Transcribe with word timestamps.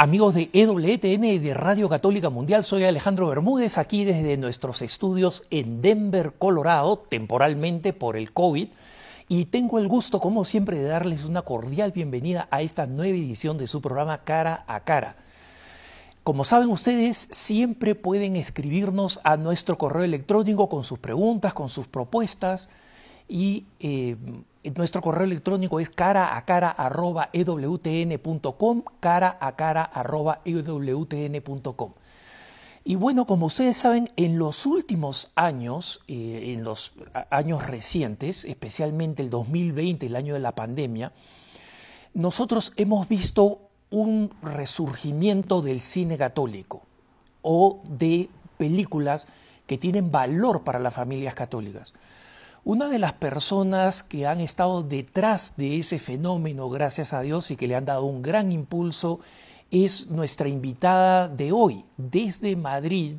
Amigos 0.00 0.32
de 0.34 0.48
EWTN 0.52 1.24
y 1.24 1.38
de 1.40 1.54
Radio 1.54 1.88
Católica 1.88 2.30
Mundial, 2.30 2.62
soy 2.62 2.84
Alejandro 2.84 3.26
Bermúdez, 3.26 3.78
aquí 3.78 4.04
desde 4.04 4.36
nuestros 4.36 4.80
estudios 4.80 5.42
en 5.50 5.82
Denver, 5.82 6.34
Colorado, 6.38 6.98
temporalmente 6.98 7.92
por 7.92 8.16
el 8.16 8.32
COVID, 8.32 8.68
y 9.28 9.46
tengo 9.46 9.80
el 9.80 9.88
gusto, 9.88 10.20
como 10.20 10.44
siempre, 10.44 10.78
de 10.78 10.84
darles 10.84 11.24
una 11.24 11.42
cordial 11.42 11.90
bienvenida 11.90 12.46
a 12.52 12.62
esta 12.62 12.86
nueva 12.86 13.18
edición 13.18 13.58
de 13.58 13.66
su 13.66 13.80
programa 13.80 14.22
Cara 14.22 14.62
a 14.68 14.84
Cara. 14.84 15.16
Como 16.22 16.44
saben 16.44 16.70
ustedes, 16.70 17.26
siempre 17.32 17.96
pueden 17.96 18.36
escribirnos 18.36 19.18
a 19.24 19.36
nuestro 19.36 19.78
correo 19.78 20.04
electrónico 20.04 20.68
con 20.68 20.84
sus 20.84 21.00
preguntas, 21.00 21.54
con 21.54 21.68
sus 21.68 21.88
propuestas, 21.88 22.70
y 23.28 23.64
eh, 23.80 24.14
nuestro 24.76 25.00
correo 25.00 25.24
electrónico 25.24 25.80
es 25.80 25.90
cara 25.90 26.36
a 26.36 26.44
cara 26.44 26.70
arroba 26.70 27.30
ewtn.com, 27.32 28.82
cara 29.00 29.36
a 29.40 29.56
cara 29.56 29.82
arroba 29.82 30.40
ewtn.com. 30.44 31.92
Y 32.84 32.94
bueno, 32.94 33.26
como 33.26 33.46
ustedes 33.46 33.76
saben, 33.76 34.10
en 34.16 34.38
los 34.38 34.64
últimos 34.64 35.30
años, 35.34 36.00
eh, 36.08 36.54
en 36.54 36.64
los 36.64 36.94
años 37.30 37.66
recientes, 37.66 38.44
especialmente 38.44 39.22
el 39.22 39.30
2020, 39.30 40.06
el 40.06 40.16
año 40.16 40.34
de 40.34 40.40
la 40.40 40.54
pandemia, 40.54 41.12
nosotros 42.14 42.72
hemos 42.76 43.06
visto 43.08 43.68
un 43.90 44.32
resurgimiento 44.42 45.60
del 45.60 45.80
cine 45.80 46.16
católico 46.16 46.82
o 47.42 47.82
de 47.84 48.30
películas 48.56 49.26
que 49.66 49.78
tienen 49.78 50.10
valor 50.10 50.64
para 50.64 50.78
las 50.78 50.94
familias 50.94 51.34
católicas. 51.34 51.92
Una 52.68 52.90
de 52.90 52.98
las 52.98 53.14
personas 53.14 54.02
que 54.02 54.26
han 54.26 54.40
estado 54.40 54.82
detrás 54.82 55.54
de 55.56 55.78
ese 55.78 55.98
fenómeno, 55.98 56.68
gracias 56.68 57.14
a 57.14 57.22
Dios, 57.22 57.50
y 57.50 57.56
que 57.56 57.66
le 57.66 57.74
han 57.74 57.86
dado 57.86 58.04
un 58.04 58.20
gran 58.20 58.52
impulso, 58.52 59.20
es 59.70 60.10
nuestra 60.10 60.50
invitada 60.50 61.28
de 61.28 61.50
hoy, 61.50 61.82
desde 61.96 62.56
Madrid, 62.56 63.16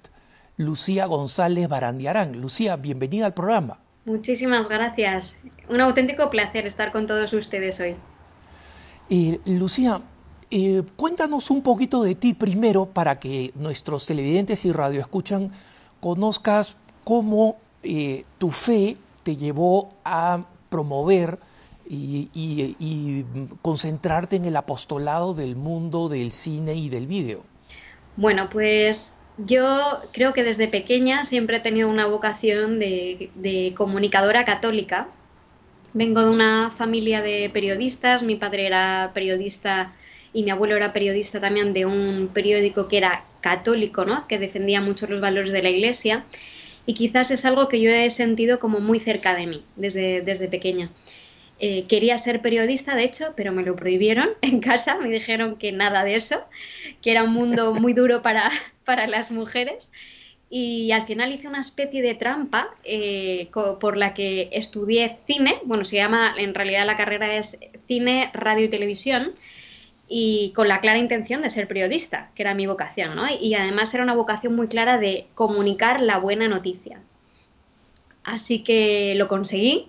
Lucía 0.55 1.07
González 1.07 1.67
Barandiarán. 1.67 2.39
Lucía, 2.39 2.75
bienvenida 2.75 3.25
al 3.25 3.33
programa. 3.33 3.79
Muchísimas 4.05 4.69
gracias. 4.69 5.39
Un 5.67 5.81
auténtico 5.81 6.29
placer 6.29 6.67
estar 6.67 6.91
con 6.91 7.07
todos 7.07 7.33
ustedes 7.33 7.79
hoy. 7.79 7.95
Eh, 9.09 9.39
Lucía, 9.45 9.99
eh, 10.51 10.83
cuéntanos 10.95 11.49
un 11.49 11.63
poquito 11.63 12.03
de 12.03 12.13
ti 12.13 12.35
primero 12.35 12.85
para 12.85 13.19
que 13.19 13.51
nuestros 13.55 14.05
televidentes 14.05 14.63
y 14.65 14.71
radioescuchan 14.71 15.51
conozcas 15.99 16.77
cómo 17.03 17.57
eh, 17.81 18.25
tu 18.37 18.51
fe 18.51 18.95
te 19.23 19.35
llevó 19.35 19.89
a 20.03 20.45
promover 20.69 21.39
y, 21.89 23.25
concentrarte 23.61 24.35
en 24.35 24.45
el 24.45 24.55
apostolado 24.55 25.33
del 25.33 25.55
mundo 25.55 26.09
del 26.09 26.31
cine 26.31 26.75
y 26.75 26.89
del 26.89 27.07
vídeo? 27.07 27.43
Bueno, 28.15 28.49
pues 28.49 29.17
yo 29.37 29.99
creo 30.11 30.33
que 30.33 30.43
desde 30.43 30.67
pequeña 30.67 31.23
siempre 31.23 31.57
he 31.57 31.59
tenido 31.61 31.89
una 31.89 32.05
vocación 32.05 32.79
de, 32.79 33.73
comunicadora 33.75 34.45
católica. 34.45 35.07
Vengo 35.93 36.21
de 36.21 36.29
una 36.29 36.71
familia 36.75 37.21
de 37.21 37.49
periodistas, 37.51 38.21
mi 38.21 38.35
padre 38.35 38.67
era 38.67 39.11
periodista 39.13 39.93
y 40.33 40.43
mi 40.43 40.51
abuelo 40.51 40.75
era 40.75 40.93
periodista 40.93 41.39
también 41.39 41.73
de 41.73 41.87
un 41.87 42.29
periódico 42.31 42.87
que 42.87 42.97
era 42.97 43.25
católico, 43.41 44.05
¿no? 44.05 44.27
que 44.27 44.37
defendía 44.37 44.81
mucho 44.81 45.07
los 45.07 45.21
valores 45.21 45.51
de 45.51 45.63
la 45.63 45.69
iglesia 45.69 46.25
y 46.89 46.95
quizás 46.95 47.29
es 47.29 47.45
algo 47.45 47.67
que 47.67 47.79
yo 47.79 47.91
he 47.91 48.09
sentido 48.09 48.57
como 48.57 48.79
muy 48.79 48.99
cerca 48.99 49.35
de 49.35 49.45
mí 49.45 49.63
desde, 49.75 50.21
desde 50.23 50.47
pequeña. 50.47 50.87
Eh, 51.59 51.85
quería 51.87 52.17
ser 52.17 52.41
periodista, 52.41 52.95
de 52.95 53.03
hecho, 53.03 53.33
pero 53.37 53.51
me 53.51 53.61
lo 53.61 53.75
prohibieron 53.75 54.29
en 54.41 54.59
casa, 54.59 54.97
me 54.97 55.07
dijeron 55.07 55.57
que 55.57 55.71
nada 55.71 56.03
de 56.03 56.15
eso, 56.15 56.41
que 57.03 57.11
era 57.11 57.21
un 57.21 57.31
mundo 57.31 57.75
muy 57.79 57.93
duro 57.93 58.23
para, 58.23 58.49
para 58.85 59.05
las 59.05 59.29
mujeres. 59.29 59.91
Y 60.49 60.91
al 60.91 61.03
final 61.03 61.31
hice 61.31 61.47
una 61.47 61.61
especie 61.61 62.01
de 62.01 62.15
trampa 62.15 62.75
eh, 62.83 63.49
por 63.79 63.95
la 63.95 64.15
que 64.15 64.49
estudié 64.51 65.15
cine, 65.27 65.59
bueno, 65.65 65.85
se 65.85 65.97
llama, 65.97 66.33
en 66.39 66.55
realidad 66.55 66.87
la 66.87 66.95
carrera 66.95 67.35
es 67.35 67.59
cine, 67.87 68.31
radio 68.33 68.65
y 68.65 68.69
televisión, 68.69 69.35
y 70.09 70.51
con 70.55 70.67
la 70.67 70.81
clara 70.81 70.97
intención 70.97 71.43
de 71.43 71.51
ser 71.51 71.67
periodista, 71.67 72.31
que 72.33 72.41
era 72.41 72.55
mi 72.55 72.65
vocación, 72.65 73.15
¿no? 73.15 73.23
Y 73.29 73.53
además 73.53 73.93
era 73.93 74.03
una 74.03 74.15
vocación 74.15 74.55
muy 74.55 74.67
clara 74.67 74.97
de 74.97 75.27
comunicar 75.35 76.01
la 76.01 76.17
buena 76.17 76.47
noticia. 76.47 76.99
Así 78.23 78.63
que 78.63 79.13
lo 79.15 79.27
conseguí. 79.27 79.87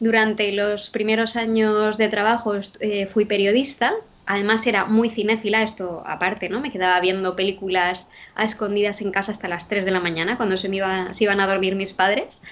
Durante 0.00 0.50
los 0.52 0.88
primeros 0.88 1.36
años 1.36 1.98
de 1.98 2.08
trabajo 2.08 2.54
eh, 2.80 3.06
fui 3.06 3.26
periodista. 3.26 3.92
Además 4.24 4.66
era 4.66 4.86
muy 4.86 5.10
cinéfila, 5.10 5.62
esto 5.62 6.02
aparte, 6.06 6.48
¿no? 6.48 6.60
Me 6.60 6.70
quedaba 6.70 6.98
viendo 7.00 7.36
películas 7.36 8.10
a 8.34 8.44
escondidas 8.44 9.02
en 9.02 9.10
casa 9.10 9.32
hasta 9.32 9.48
las 9.48 9.68
3 9.68 9.84
de 9.84 9.90
la 9.90 10.00
mañana, 10.00 10.38
cuando 10.38 10.56
se, 10.56 10.70
me 10.70 10.76
iba, 10.76 11.12
se 11.12 11.24
iban 11.24 11.40
a 11.40 11.46
dormir 11.46 11.74
mis 11.74 11.92
padres. 11.92 12.42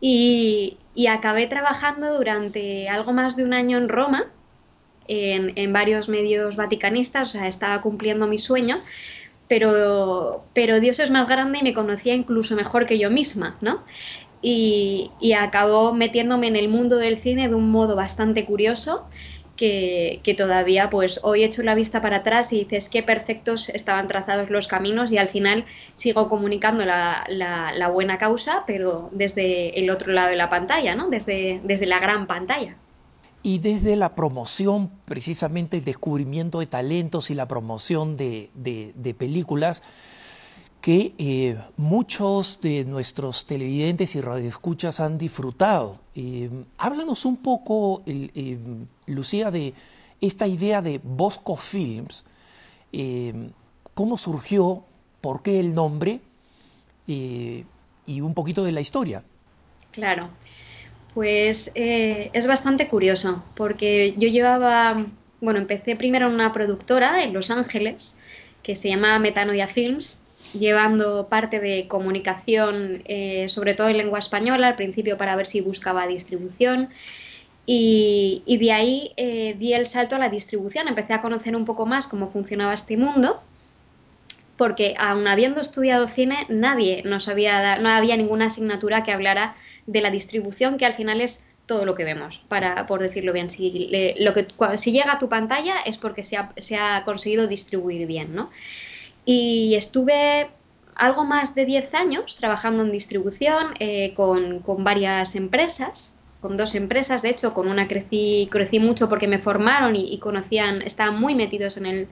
Y, 0.00 0.78
y 0.94 1.08
acabé 1.08 1.46
trabajando 1.48 2.16
durante 2.16 2.88
algo 2.88 3.12
más 3.12 3.36
de 3.36 3.44
un 3.44 3.52
año 3.52 3.76
en 3.76 3.90
Roma, 3.90 4.30
en, 5.10 5.72
varios 5.72 6.08
medios 6.08 6.56
vaticanistas, 6.56 7.28
o 7.28 7.32
sea, 7.32 7.48
estaba 7.48 7.80
cumpliendo 7.82 8.26
mi 8.26 8.38
sueño, 8.38 8.78
pero, 9.48 10.44
pero 10.54 10.78
Dios 10.78 11.00
es 11.00 11.10
más 11.10 11.28
grande 11.28 11.58
y 11.58 11.62
me 11.64 11.74
conocía 11.74 12.14
incluso 12.14 12.54
mejor 12.54 12.86
que 12.86 12.98
yo 12.98 13.10
misma, 13.10 13.56
¿no? 13.60 13.82
Y, 14.42 15.10
y 15.20 15.32
acabó 15.32 15.92
metiéndome 15.92 16.46
en 16.46 16.56
el 16.56 16.68
mundo 16.68 16.96
del 16.96 17.18
cine 17.18 17.48
de 17.48 17.54
un 17.56 17.70
modo 17.70 17.96
bastante 17.96 18.44
curioso. 18.44 19.04
Que, 19.56 20.20
que, 20.22 20.32
todavía 20.32 20.88
pues 20.88 21.20
hoy 21.22 21.44
echo 21.44 21.62
la 21.62 21.74
vista 21.74 22.00
para 22.00 22.18
atrás 22.18 22.50
y 22.50 22.60
dices 22.60 22.88
qué 22.88 23.02
perfectos 23.02 23.68
estaban 23.68 24.08
trazados 24.08 24.48
los 24.48 24.66
caminos 24.68 25.12
y 25.12 25.18
al 25.18 25.28
final 25.28 25.66
sigo 25.92 26.28
comunicando 26.28 26.86
la, 26.86 27.26
la, 27.28 27.70
la, 27.74 27.88
buena 27.88 28.16
causa, 28.16 28.64
pero 28.66 29.10
desde 29.12 29.78
el 29.78 29.90
otro 29.90 30.14
lado 30.14 30.30
de 30.30 30.36
la 30.36 30.48
pantalla, 30.48 30.94
¿no? 30.94 31.10
Desde, 31.10 31.60
desde 31.62 31.84
la 31.84 31.98
gran 31.98 32.26
pantalla 32.26 32.76
y 33.42 33.58
desde 33.58 33.96
la 33.96 34.14
promoción, 34.14 34.90
precisamente 35.06 35.78
el 35.78 35.84
descubrimiento 35.84 36.60
de 36.60 36.66
talentos 36.66 37.30
y 37.30 37.34
la 37.34 37.48
promoción 37.48 38.16
de, 38.16 38.50
películas, 39.18 39.82
que 40.80 41.14
eh, 41.18 41.58
muchos 41.76 42.60
de 42.60 42.84
nuestros 42.84 43.46
televidentes 43.46 44.14
y 44.14 44.20
radioescuchas 44.20 45.00
han 45.00 45.18
disfrutado. 45.18 45.98
Eh, 46.14 46.50
háblanos 46.78 47.24
un 47.24 47.36
poco, 47.38 48.02
eh, 48.06 48.58
Lucía, 49.06 49.50
de 49.50 49.74
esta 50.20 50.46
idea 50.46 50.82
de 50.82 51.00
Bosco 51.02 51.56
Films, 51.56 52.24
cómo 53.94 54.18
surgió, 54.18 54.84
por 55.20 55.42
qué 55.42 55.60
el 55.60 55.74
nombre 55.74 56.20
y 57.06 58.20
un 58.20 58.34
poquito 58.34 58.64
de 58.64 58.72
la 58.72 58.80
historia. 58.80 59.22
Claro. 59.92 60.30
Pues 61.14 61.72
eh, 61.74 62.30
es 62.32 62.46
bastante 62.46 62.88
curioso, 62.88 63.42
porque 63.56 64.14
yo 64.16 64.28
llevaba, 64.28 65.06
bueno, 65.40 65.58
empecé 65.58 65.96
primero 65.96 66.28
en 66.28 66.34
una 66.34 66.52
productora 66.52 67.24
en 67.24 67.32
Los 67.32 67.50
Ángeles, 67.50 68.16
que 68.62 68.76
se 68.76 68.88
llama 68.90 69.18
Metanoia 69.18 69.66
Films, 69.66 70.20
llevando 70.52 71.28
parte 71.28 71.58
de 71.58 71.88
comunicación, 71.88 73.02
eh, 73.06 73.48
sobre 73.48 73.74
todo 73.74 73.88
en 73.88 73.96
lengua 73.96 74.20
española, 74.20 74.68
al 74.68 74.76
principio 74.76 75.16
para 75.16 75.34
ver 75.34 75.48
si 75.48 75.60
buscaba 75.60 76.06
distribución. 76.06 76.90
Y, 77.66 78.42
de 78.60 78.72
ahí 78.72 79.12
eh, 79.16 79.54
di 79.58 79.74
el 79.74 79.86
salto 79.86 80.16
a 80.16 80.18
la 80.18 80.28
distribución, 80.28 80.88
empecé 80.88 81.12
a 81.14 81.22
conocer 81.22 81.54
un 81.54 81.64
poco 81.64 81.86
más 81.86 82.08
cómo 82.08 82.28
funcionaba 82.28 82.74
este 82.74 82.96
mundo 82.96 83.40
porque 84.56 84.94
aun 84.98 85.26
habiendo 85.26 85.62
estudiado 85.62 86.06
cine, 86.06 86.44
nadie 86.50 87.02
nos 87.06 87.28
había 87.28 87.78
no 87.78 87.88
había 87.88 88.14
ninguna 88.18 88.46
asignatura 88.46 89.02
que 89.02 89.10
hablara 89.10 89.54
de 89.90 90.00
la 90.00 90.10
distribución, 90.10 90.78
que 90.78 90.86
al 90.86 90.92
final 90.92 91.20
es 91.20 91.44
todo 91.66 91.84
lo 91.84 91.94
que 91.94 92.04
vemos, 92.04 92.42
para, 92.48 92.86
por 92.86 93.00
decirlo 93.00 93.32
bien. 93.32 93.50
Si, 93.50 93.90
lo 94.18 94.32
que, 94.32 94.48
si 94.76 94.92
llega 94.92 95.12
a 95.12 95.18
tu 95.18 95.28
pantalla 95.28 95.76
es 95.84 95.98
porque 95.98 96.22
se 96.22 96.36
ha, 96.76 97.04
conseguido 97.04 97.46
distribuir 97.46 98.06
bien, 98.06 98.34
¿no? 98.34 98.50
Y 99.24 99.74
estuve 99.76 100.50
algo 100.96 101.24
más 101.24 101.54
de 101.54 101.64
10 101.64 101.94
años 101.94 102.36
trabajando 102.36 102.82
en 102.82 102.90
distribución 102.90 103.74
eh, 103.78 104.14
con, 104.14 104.62
varias 104.78 105.36
empresas, 105.36 106.16
con 106.40 106.56
dos 106.56 106.74
empresas, 106.74 107.22
de 107.22 107.30
hecho, 107.30 107.54
con 107.54 107.68
una 107.68 107.86
crecí, 107.86 108.48
crecí 108.50 108.80
mucho 108.80 109.08
porque 109.08 109.28
me 109.28 109.38
formaron 109.38 109.94
y, 109.94 110.18
conocían, 110.18 110.82
estaban 110.82 111.20
muy 111.20 111.34
metidos 111.34 111.76
en 111.76 111.86
el, 111.86 112.08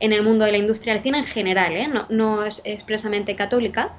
en 0.00 0.12
el 0.12 0.22
mundo 0.22 0.44
de 0.44 0.52
la 0.52 0.58
industria 0.58 0.94
del 0.94 1.02
cine 1.02 1.18
en 1.18 1.24
general, 1.24 1.76
¿eh? 1.76 1.88
no, 1.88 2.06
no 2.08 2.44
es 2.44 2.62
expresamente 2.64 3.36
católica, 3.36 3.92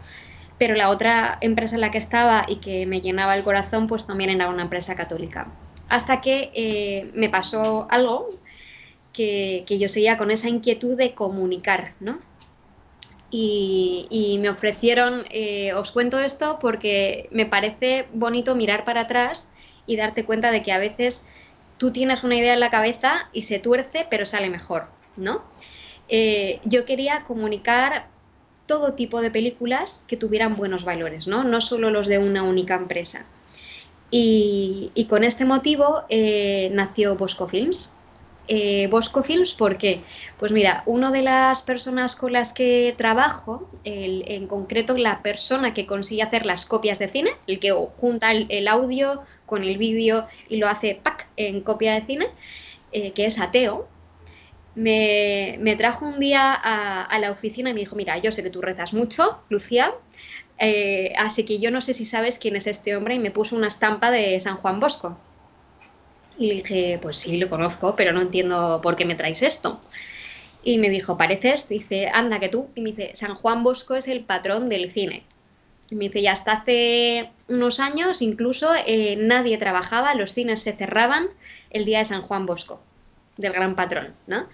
pero 0.58 0.76
la 0.76 0.90
otra 0.90 1.38
empresa 1.42 1.76
en 1.76 1.82
la 1.82 1.92
que 1.92 1.98
estaba 1.98 2.46
y 2.48 2.58
que 2.58 2.86
me 2.86 3.02
llenaba 3.02 3.36
el 3.36 3.44
corazón, 3.44 3.88
pues 3.88 4.08
también 4.08 4.30
era 4.30 4.50
una 4.50 4.64
empresa 4.64 4.96
católica. 4.96 5.48
Hasta 5.90 6.22
que 6.22 6.52
eh, 6.54 7.12
me 7.14 7.30
pasó 7.30 7.88
algo 7.90 8.28
que, 9.14 9.66
yo 9.68 9.88
seguía 9.88 10.18
con 10.18 10.32
esa 10.32 10.50
inquietud 10.50 10.98
de 10.98 11.14
comunicar, 11.14 11.94
¿no? 12.00 12.20
Y, 13.30 14.38
me 14.42 14.50
ofrecieron, 14.50 15.26
eh, 15.30 15.74
os 15.74 15.92
cuento 15.92 16.20
esto 16.20 16.60
porque 16.60 17.28
me 17.32 17.46
parece 17.46 18.08
bonito 18.14 18.56
mirar 18.56 18.86
para 18.86 19.02
atrás 19.02 19.50
y 19.86 19.96
darte 19.98 20.26
cuenta 20.26 20.52
de 20.52 20.62
que 20.62 20.72
a 20.72 20.78
veces 20.78 21.26
tú 21.78 21.92
tienes 21.92 22.24
una 22.24 22.36
idea 22.36 22.54
en 22.54 22.60
la 22.60 22.70
cabeza 22.70 23.30
y 23.34 23.44
se 23.44 23.60
tuerce, 23.60 24.08
pero 24.10 24.26
sale 24.26 24.50
mejor, 24.50 24.88
¿no? 25.18 25.44
eh, 26.10 26.60
yo 26.64 26.86
quería 26.86 27.24
comunicar 27.24 28.08
todo 28.68 28.94
tipo 28.94 29.22
de 29.22 29.32
películas 29.32 30.04
que 30.08 30.18
tuvieran 30.18 30.56
buenos 30.56 30.84
valores, 30.84 31.28
¿no? 31.28 31.44
No 31.44 31.62
solo 31.62 31.90
los 31.90 32.08
de 32.08 32.20
una 32.20 32.44
única 32.44 32.76
empresa. 32.76 33.26
Y, 34.10 35.06
con 35.10 35.24
este 35.24 35.46
motivo 35.46 36.04
eh, 36.10 36.70
nació 36.72 37.16
Bosco 37.16 37.48
Films. 37.48 37.92
Eh, 38.50 38.88
Bosco 38.90 39.24
Films, 39.24 39.54
¿por 39.54 39.78
qué? 39.78 40.00
Pues 40.40 40.54
mira, 40.54 40.84
una 40.86 41.12
de 41.12 41.22
las 41.22 41.64
personas 41.64 42.16
con 42.16 42.32
las 42.32 42.54
que 42.54 42.96
trabajo, 42.98 43.70
en 43.84 44.48
concreto 44.48 44.98
la 44.98 45.22
persona 45.22 45.74
que 45.74 45.86
consigue 45.86 46.24
hacer 46.24 46.46
las 46.46 46.66
copias 46.66 47.00
de 47.00 47.10
cine, 47.10 47.32
el 47.46 47.60
que 47.60 47.72
junta 47.72 48.32
el, 48.32 48.68
audio 48.70 49.22
con 49.46 49.64
el 49.64 49.78
vídeo 49.78 50.28
y 50.48 50.58
lo 50.58 50.70
hace 50.70 50.98
pack 51.02 51.28
en 51.36 51.60
copia 51.60 51.94
de 51.96 52.06
cine, 52.06 52.28
eh, 52.94 53.12
que 53.12 53.26
es 53.26 53.38
ateo, 53.40 53.90
me, 54.78 55.76
trajo 55.76 56.06
un 56.06 56.20
día 56.20 56.54
a, 56.54 57.20
la 57.20 57.32
oficina 57.32 57.72
y 57.72 57.74
me 57.74 57.80
dijo, 57.80 57.96
mira, 57.96 58.18
yo 58.20 58.32
sé 58.32 58.44
que 58.44 58.52
tú 58.52 58.62
rezas 58.62 58.94
mucho, 58.94 59.40
Lucía, 59.50 59.92
eh, 60.60 61.14
así 61.18 61.46
que 61.46 61.60
yo 61.60 61.72
no 61.72 61.82
sé 61.82 61.94
si 61.94 62.06
sabes 62.06 62.38
quién 62.38 62.56
es 62.56 62.68
este 62.68 62.96
hombre 62.96 63.16
y 63.16 63.20
me 63.20 63.32
puso 63.32 63.56
una 63.56 63.68
estampa 63.68 64.12
de 64.12 64.40
San 64.40 64.58
Juan 64.58 64.80
Bosco. 64.80 65.18
Y 66.38 66.48
le 66.48 66.54
dije, 66.56 67.00
pues 67.02 67.18
sí, 67.18 67.38
lo 67.38 67.50
conozco, 67.50 67.96
pero 67.96 68.14
no 68.14 68.22
entiendo 68.22 68.80
por 68.84 68.96
qué 68.96 69.06
me 69.06 69.16
traes 69.16 69.42
esto. 69.42 69.82
Y 70.64 70.78
me 70.78 70.92
dijo, 70.92 71.18
pareces, 71.18 71.68
dice, 71.68 72.10
anda 72.14 72.40
que 72.40 72.50
tú. 72.50 72.68
Y 72.76 72.82
me 72.82 72.92
dice, 72.92 73.12
San 73.16 73.34
Juan 73.34 73.64
Bosco 73.64 73.96
es 73.96 74.08
el 74.08 74.24
patrón 74.24 74.70
del 74.70 74.92
cine. 74.92 75.24
Y 75.90 75.96
me 75.96 76.06
dice, 76.06 76.22
ya 76.22 76.34
hasta 76.34 76.52
hace 76.52 77.32
unos 77.48 77.80
años 77.80 78.22
incluso 78.22 78.70
eh, 78.86 79.16
nadie 79.18 79.58
trabajaba, 79.58 80.14
los 80.14 80.34
cines 80.34 80.62
se 80.62 80.74
cerraban 80.74 81.30
el 81.72 81.86
día 81.86 82.00
de 82.00 82.06
San 82.06 82.22
Juan 82.22 82.46
Bosco 82.46 82.80
del 83.38 83.54
gran 83.54 83.76
patrón, 83.76 84.14
¿no? 84.28 84.48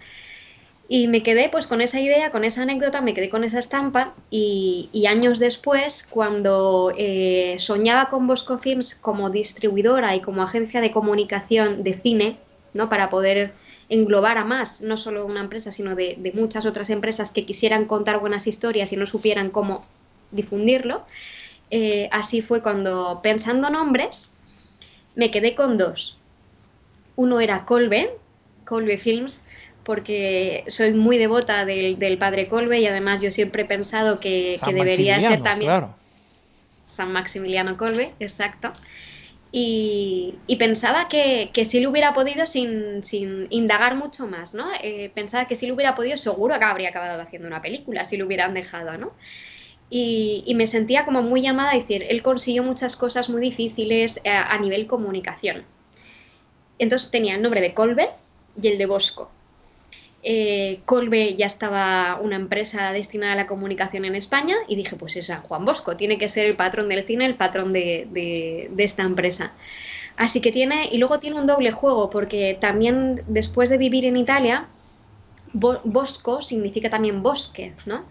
Y 0.88 1.08
me 1.08 1.24
quedé 1.24 1.50
pues 1.50 1.66
con 1.66 1.82
esa 1.82 2.02
idea, 2.02 2.30
con 2.30 2.44
esa 2.44 2.64
anécdota, 2.64 3.02
me 3.02 3.14
quedé 3.14 3.30
con 3.30 3.44
esa 3.44 3.58
estampa 3.58 4.14
y, 4.30 5.06
años 5.08 5.40
después, 5.40 6.06
cuando 6.08 6.94
eh, 6.98 7.56
soñaba 7.58 8.10
con 8.10 8.28
Bosco 8.28 8.58
Films 8.58 8.96
como 8.96 9.30
distribuidora 9.30 10.16
y 10.16 10.22
como 10.22 10.44
agencia 10.44 10.82
de 10.82 10.92
comunicación 10.92 11.84
de 11.84 11.94
cine, 11.94 12.38
¿no? 12.74 12.90
Para 12.90 13.10
poder 13.10 13.54
englobar 13.90 14.38
a 14.38 14.46
más, 14.46 14.82
no 14.82 14.98
solo 14.98 15.26
una 15.26 15.40
empresa, 15.40 15.72
sino 15.72 15.96
de, 15.96 16.32
muchas 16.36 16.66
otras 16.66 16.90
empresas 16.90 17.32
que 17.32 17.46
quisieran 17.46 17.86
contar 17.86 18.20
buenas 18.20 18.48
historias 18.48 18.92
y 18.92 18.98
no 18.98 19.06
supieran 19.06 19.52
cómo 19.52 19.86
difundirlo. 20.32 21.06
Eh, 21.72 22.10
así 22.12 22.42
fue 22.42 22.62
cuando, 22.62 23.22
pensando 23.24 23.70
nombres, 23.70 24.34
me 25.16 25.32
quedé 25.32 25.56
con 25.56 25.78
dos. 25.78 26.18
Uno 27.16 27.40
era 27.40 27.66
Colbe, 27.66 28.14
Colbe 28.66 28.98
Films, 28.98 29.44
porque 29.84 30.64
soy 30.68 30.94
muy 30.94 31.18
devota 31.18 31.66
del, 31.66 32.18
padre 32.18 32.48
Colbe 32.48 32.80
y 32.80 32.88
además 32.88 33.22
yo 33.22 33.32
siempre 33.32 33.64
he 33.64 33.66
pensado 33.66 34.20
que, 34.20 34.60
debería 34.66 35.22
ser 35.22 35.42
también 35.42 35.88
San 36.86 37.12
Maximiliano 37.12 37.78
Colbe, 37.78 38.14
exacto. 38.20 38.72
Y, 39.56 40.36
pensaba 40.58 41.08
que, 41.08 41.52
si 41.64 41.80
lo 41.80 41.92
hubiera 41.92 42.16
podido 42.16 42.48
sin, 42.48 43.04
indagar 43.52 43.96
mucho 43.96 44.26
más, 44.26 44.56
¿no? 44.56 44.66
Eh, 44.82 45.12
pensaba 45.14 45.46
que 45.46 45.54
si 45.54 45.68
lo 45.68 45.76
hubiera 45.76 45.94
podido 45.94 46.18
seguro 46.18 46.58
que 46.58 46.66
habría 46.66 46.90
acabado 46.90 47.22
haciendo 47.22 47.48
una 47.48 47.62
película, 47.62 48.04
si 48.04 48.18
lo 48.18 48.26
hubieran 48.26 48.56
dejado, 48.56 48.98
¿no? 48.98 49.14
Y, 49.92 50.52
me 50.56 50.66
sentía 50.66 51.06
como 51.06 51.22
muy 51.22 51.42
llamada 51.44 51.72
a 51.72 51.78
decir, 51.78 52.04
él 52.10 52.24
consiguió 52.24 52.64
muchas 52.64 52.96
cosas 52.96 53.30
muy 53.30 53.42
difíciles 53.42 54.20
a, 54.26 54.28
eh, 54.28 54.32
a 54.32 54.58
nivel 54.58 54.88
comunicación. 54.88 55.66
Entonces 56.80 57.12
tenía 57.12 57.36
el 57.36 57.44
nombre 57.44 57.62
de 57.62 57.76
Colbe, 57.76 58.10
y 58.62 58.68
el 58.68 58.78
de 58.78 58.86
Bosco. 58.86 59.30
Eh, 60.26 60.80
Colbe 60.86 61.36
ya 61.36 61.46
estaba 61.48 62.18
una 62.22 62.38
empresa 62.38 62.94
destinada 62.94 63.34
a 63.34 63.36
la 63.36 63.46
comunicación 63.46 64.06
en 64.06 64.16
España 64.16 64.56
y 64.70 64.78
dije, 64.78 64.96
pues 64.96 65.18
es 65.18 65.30
Juan 65.44 65.66
Bosco, 65.66 65.98
tiene 65.98 66.18
que 66.18 66.30
ser 66.30 66.46
el 66.46 66.56
patrón 66.56 66.88
del 66.88 67.06
cine, 67.06 67.26
el 67.26 67.36
patrón 67.36 67.74
de, 67.74 68.72
esta 68.78 69.04
empresa. 69.04 69.52
Así 70.16 70.40
que 70.40 70.52
tiene, 70.52 70.88
y 70.90 70.98
luego 70.98 71.20
tiene 71.20 71.38
un 71.38 71.46
doble 71.46 71.72
juego, 71.72 72.10
porque 72.10 72.58
también 72.60 73.22
después 73.28 73.70
de 73.70 73.78
vivir 73.78 74.06
en 74.06 74.16
Italia, 74.16 74.68
Bosco 75.52 76.42
significa 76.42 76.90
también 76.90 77.22
bosque, 77.22 77.74
¿no? 77.86 78.06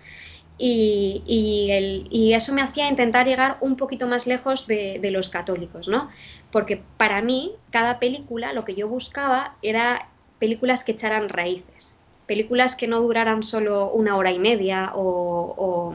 Y, 0.59 2.33
eso 2.35 2.53
me 2.53 2.63
hacía 2.63 2.89
intentar 2.89 3.27
llegar 3.27 3.57
un 3.61 3.77
poquito 3.77 4.07
más 4.07 4.27
lejos 4.27 4.67
de, 4.67 4.99
de, 5.01 5.11
los 5.11 5.29
católicos, 5.29 5.89
¿no? 5.89 6.09
Porque 6.51 6.83
para 6.99 7.23
mí, 7.23 7.53
cada 7.71 7.99
película, 7.99 8.53
lo 8.53 8.65
que 8.65 8.75
yo 8.75 8.87
buscaba 8.89 9.57
era 9.63 10.09
películas 10.43 10.83
que 10.83 10.91
echaran 10.91 11.29
raíces, 11.29 11.95
películas 12.27 12.75
que 12.75 12.89
no 12.89 13.01
duraran 13.01 13.45
solo 13.45 13.93
una 13.93 14.17
hora 14.17 14.33
y 14.33 14.41
media 14.41 14.91
o, 14.93 15.95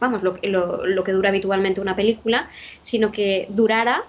vamos, 0.00 0.22
lo, 0.22 0.32
que 0.32 1.12
dura 1.12 1.28
habitualmente 1.28 1.82
una 1.82 1.94
película, 1.94 2.48
sino 2.80 3.12
que 3.12 3.46
durara 3.50 4.04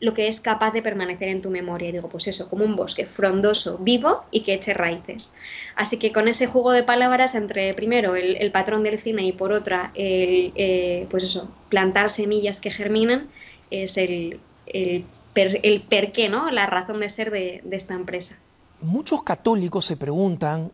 lo 0.00 0.14
que 0.14 0.28
es 0.28 0.40
capaz 0.40 0.70
de 0.70 0.80
permanecer 0.80 1.28
en 1.28 1.42
tu 1.42 1.50
memoria. 1.50 1.92
Digo, 1.92 2.08
pues 2.08 2.26
eso, 2.26 2.48
como 2.48 2.64
un 2.64 2.74
bosque 2.74 3.04
frondoso, 3.04 3.76
vivo 3.76 4.24
y 4.30 4.40
que 4.44 4.54
eche 4.54 4.72
raíces. 4.72 5.34
Así 5.76 5.98
que 5.98 6.10
con 6.10 6.26
ese 6.26 6.46
juego 6.46 6.72
de 6.72 6.82
palabras 6.82 7.34
entre 7.34 7.74
primero 7.74 8.16
el, 8.16 8.50
patrón 8.50 8.82
del 8.82 8.98
cine 8.98 9.24
y 9.24 9.32
por 9.32 9.52
otra 9.52 9.90
el, 9.94 10.54
eh, 10.56 11.06
pues 11.10 11.24
eso, 11.24 11.50
plantar 11.68 12.08
semillas 12.08 12.62
que 12.62 12.70
germinan, 12.70 13.28
es 13.70 13.98
el, 13.98 14.40
el, 14.64 15.04
per, 15.34 16.12
qué, 16.12 16.30
¿no? 16.30 16.50
La 16.50 16.64
razón 16.64 17.00
de 17.00 17.10
ser 17.10 17.30
de 17.30 17.60
esta 17.72 17.92
empresa 17.92 18.38
muchos 18.82 19.22
católicos 19.22 19.86
se 19.86 19.96
preguntan, 19.96 20.72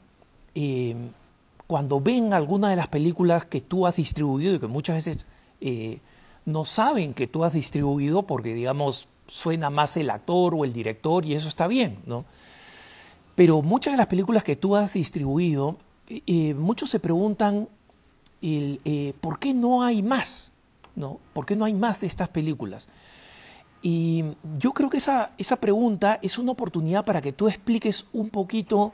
eh, 0.54 0.96
cuando 1.66 2.00
ven 2.00 2.32
alguna 2.32 2.70
de 2.70 2.76
las 2.76 2.88
películas 2.88 3.44
que 3.44 3.60
tú 3.60 3.86
has 3.86 3.96
distribuido 3.96 4.54
y 4.54 4.58
que 4.58 4.66
muchas 4.66 4.96
veces 4.96 5.26
eh, 5.60 6.00
no 6.46 6.64
saben 6.64 7.14
que 7.14 7.26
tú 7.26 7.44
has 7.44 7.52
distribuido 7.52 8.22
porque, 8.22 8.54
digamos, 8.54 9.08
suena 9.26 9.68
más 9.70 9.96
el 9.96 10.10
actor 10.10 10.54
o 10.54 10.64
el 10.64 10.72
director 10.72 11.26
y 11.26 11.34
eso 11.34 11.48
está 11.48 11.66
bien, 11.66 11.98
¿no? 12.06 12.24
Pero 13.34 13.62
muchas 13.62 13.92
de 13.92 13.98
las 13.98 14.06
películas 14.06 14.42
que 14.42 14.56
tú 14.56 14.74
has 14.74 14.94
distribuido, 14.94 15.76
eh, 16.08 16.54
muchos 16.54 16.90
se 16.90 16.98
preguntan 16.98 17.68
por 19.20 19.38
qué 19.38 19.52
no 19.52 19.82
hay 19.82 20.02
más, 20.02 20.50
¿no? 20.96 21.20
¿Por 21.32 21.44
qué 21.44 21.54
no 21.54 21.64
hay 21.64 21.74
más 21.74 22.00
de 22.00 22.06
estas 22.06 22.28
películas? 22.28 22.88
Y 23.82 24.24
yo 24.58 24.72
creo 24.72 24.90
que 24.90 24.96
esa, 24.96 25.32
esa 25.38 25.56
pregunta 25.56 26.18
es 26.22 26.38
una 26.38 26.52
oportunidad 26.52 27.04
para 27.04 27.20
que 27.20 27.32
tú 27.32 27.48
expliques 27.48 28.06
un 28.12 28.30
poquito 28.30 28.92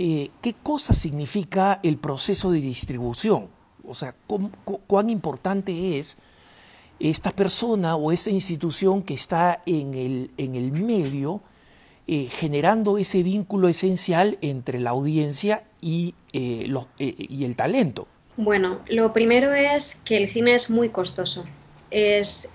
eh, 0.00 0.30
qué 0.42 0.54
cosa 0.54 0.94
significa 0.94 1.80
el 1.82 1.98
proceso 1.98 2.50
de 2.50 2.60
distribución. 2.60 3.48
O 3.86 3.94
sea, 3.94 4.14
cuán 4.86 5.10
importante 5.10 5.98
es 5.98 6.16
esta 7.00 7.30
persona 7.30 7.96
o 7.96 8.10
esta 8.10 8.30
institución 8.30 9.02
que 9.02 9.14
está 9.14 9.62
en 9.66 9.94
el, 9.94 10.30
en 10.36 10.56
el 10.56 10.72
medio 10.72 11.40
eh, 12.06 12.28
generando 12.30 12.98
ese 12.98 13.22
vínculo 13.22 13.68
esencial 13.68 14.38
entre 14.40 14.80
la 14.80 14.90
audiencia 14.90 15.62
y, 15.80 16.14
eh, 16.32 16.64
los, 16.66 16.86
y 16.98 17.44
el 17.44 17.54
talento. 17.54 18.08
Bueno, 18.36 18.80
lo 18.88 19.12
primero 19.12 19.52
es 19.52 19.96
que 20.04 20.16
el 20.16 20.28
cine 20.28 20.54
es 20.54 20.70
muy 20.70 20.90
costoso. 20.90 21.44
Es 21.90 22.48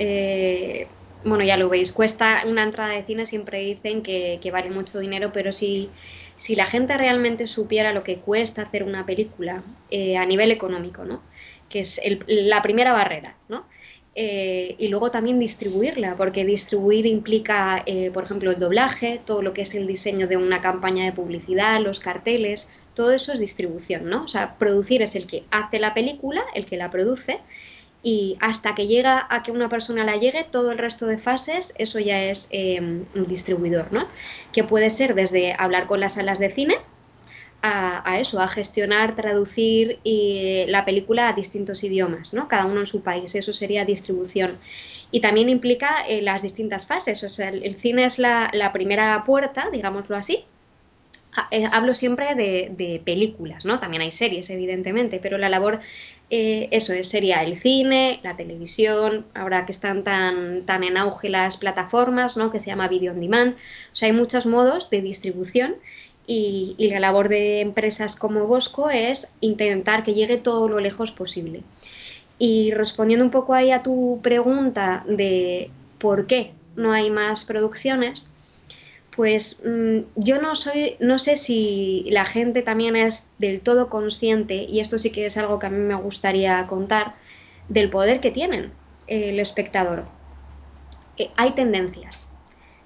bueno, 1.24 1.44
ya 1.44 1.58
lo 1.58 1.70
veis, 1.70 1.92
cuesta 1.92 2.44
una 2.46 2.64
entrada 2.64 2.94
de 2.94 3.04
cine, 3.04 3.26
siempre 3.26 3.60
dicen 3.60 4.02
que, 4.04 4.40
vale 4.52 4.70
mucho 4.70 5.00
dinero, 5.00 5.32
pero 5.34 5.54
si, 5.54 5.90
si, 6.36 6.56
la 6.56 6.66
gente 6.66 6.98
realmente 6.98 7.48
supiera 7.48 7.94
lo 7.94 8.04
que 8.04 8.18
cuesta 8.18 8.64
hacer 8.64 8.84
una 8.84 9.06
película 9.06 9.64
eh, 9.90 10.18
a 10.18 10.26
nivel 10.26 10.52
económico, 10.52 11.06
¿no? 11.06 11.22
que 11.74 11.80
es 11.80 12.00
la 12.28 12.62
primera 12.62 12.94
barrera, 12.94 13.36
¿no? 13.50 13.66
Eh, 14.14 14.76
y 14.78 14.90
luego 14.90 15.10
también 15.10 15.40
distribuirla, 15.40 16.16
porque 16.16 16.46
distribuir 16.46 17.08
implica, 17.08 17.82
eh, 17.88 18.12
por 18.12 18.26
ejemplo, 18.26 18.52
el 18.52 18.60
doblaje, 18.60 19.20
todo 19.26 19.42
lo 19.42 19.54
que 19.54 19.64
es 19.64 19.74
el 19.74 19.88
diseño 19.88 20.28
de 20.28 20.38
una 20.38 20.62
campaña 20.62 21.04
de 21.04 21.14
publicidad, 21.14 21.82
los 21.82 22.00
carteles, 22.00 22.70
todo 22.94 23.12
eso 23.12 23.34
es 23.34 23.40
distribución, 23.40 24.08
¿no? 24.08 24.26
O 24.26 24.28
sea, 24.28 24.56
producir 24.60 25.02
es 25.02 25.16
el 25.16 25.26
que 25.26 25.46
hace 25.50 25.80
la 25.80 25.96
película, 25.96 26.44
el 26.54 26.68
que 26.68 26.78
la 26.78 26.92
produce, 26.92 27.40
y 28.04 28.38
hasta 28.42 28.76
que 28.76 28.86
llega 28.86 29.26
a 29.30 29.42
que 29.44 29.52
una 29.52 29.70
persona 29.70 30.04
la 30.04 30.18
llegue, 30.18 30.44
todo 30.44 30.72
el 30.72 30.78
resto 30.78 31.08
de 31.08 31.18
fases, 31.18 31.74
eso 31.78 32.00
ya 32.00 32.22
es 32.22 32.50
em, 32.52 33.06
un 33.16 33.24
distribuidor, 33.24 33.94
¿no? 33.94 34.08
Que 34.52 34.66
puede 34.66 34.90
ser 34.90 35.16
desde 35.16 35.56
hablar 35.58 35.88
con 35.88 36.02
las 36.02 36.16
salas 36.16 36.38
de 36.38 36.52
cine 36.52 36.76
a, 37.66 38.20
eso, 38.20 38.42
a 38.42 38.50
gestionar, 38.50 39.16
traducir 39.16 40.00
y, 40.04 40.66
la 40.68 40.84
película 40.84 41.30
a 41.30 41.34
distintos 41.34 41.82
idiomas, 41.86 42.34
¿no? 42.34 42.50
Cada 42.50 42.66
uno 42.66 42.82
en 42.82 42.86
su 42.86 43.04
país, 43.04 43.36
eso 43.36 43.54
sería 43.54 43.86
distribución. 43.86 44.58
Y 45.12 45.22
también 45.22 45.48
implica 45.48 46.06
eh, 46.06 46.22
las 46.22 46.42
distintas 46.42 46.86
fases, 46.86 47.24
o 47.24 47.30
sea, 47.30 47.48
el, 47.50 47.76
cine 47.76 48.04
es 48.04 48.20
la, 48.20 48.50
la 48.52 48.74
primera 48.74 49.24
puerta, 49.24 49.70
digámoslo 49.72 50.18
así, 50.18 50.34
eh, 50.34 50.53
hablo 51.72 51.94
siempre 51.94 52.36
de, 52.36 53.02
películas, 53.04 53.66
¿no? 53.66 53.80
También 53.80 54.02
hay 54.02 54.12
series, 54.12 54.50
evidentemente, 54.50 55.20
pero 55.22 55.38
la 55.38 55.50
labor 55.50 55.80
eh, 56.30 56.68
eso 56.72 56.94
es, 56.94 57.10
sería 57.10 57.44
el 57.44 57.62
cine, 57.62 58.20
la 58.24 58.36
televisión, 58.36 59.26
ahora 59.34 59.66
que 59.66 59.72
están 59.72 60.04
tan, 60.04 60.66
tan 60.66 60.84
en 60.84 60.98
auge 60.98 61.30
las 61.30 61.58
plataformas, 61.58 62.38
¿no? 62.38 62.50
que 62.50 62.60
se 62.60 62.68
llama 62.68 62.88
Video 62.88 63.14
on 63.14 63.20
Demand. 63.20 63.56
O 63.56 63.96
sea, 63.96 64.08
hay 64.08 64.14
muchos 64.14 64.46
modos 64.46 64.90
de 64.90 65.02
distribución 65.02 65.76
y, 66.26 66.76
la 66.92 67.00
labor 67.00 67.30
de 67.30 67.62
empresas 67.62 68.16
como 68.16 68.48
Bosco 68.48 68.90
es 68.90 69.34
intentar 69.42 70.04
que 70.04 70.14
llegue 70.14 70.38
todo 70.38 70.68
lo 70.68 70.80
lejos 70.80 71.12
posible. 71.12 71.64
Y 72.40 72.72
respondiendo 72.72 73.26
un 73.26 73.32
poco 73.32 73.54
ahí 73.54 73.72
a 73.72 73.84
tu 73.84 74.20
pregunta 74.24 75.04
de 75.08 75.70
por 76.00 76.26
qué 76.26 76.52
no 76.76 76.92
hay 76.92 77.10
más 77.10 77.46
producciones, 77.46 78.32
pues 79.16 79.62
mm, 79.64 80.00
yo 80.16 80.42
no 80.42 80.56
soy, 80.56 80.96
no 81.00 81.18
sé 81.18 81.36
si 81.36 82.06
la 82.10 82.26
gente 82.26 82.62
también 82.62 82.96
es 82.96 83.30
del 83.38 83.62
todo 83.62 83.90
consciente, 83.90 84.66
y 84.68 84.80
esto 84.80 84.98
sí 84.98 85.12
que 85.12 85.26
es 85.26 85.38
algo 85.38 85.60
que 85.60 85.68
a 85.68 85.70
mí 85.70 85.78
me 85.78 85.96
gustaría 85.96 86.66
contar, 86.68 87.16
del 87.70 87.90
poder 87.90 88.20
que 88.20 88.32
tienen 88.32 88.72
el 89.08 89.40
espectador. 89.40 90.06
Eh, 91.18 91.30
hay 91.38 91.52
tendencias. 91.52 92.30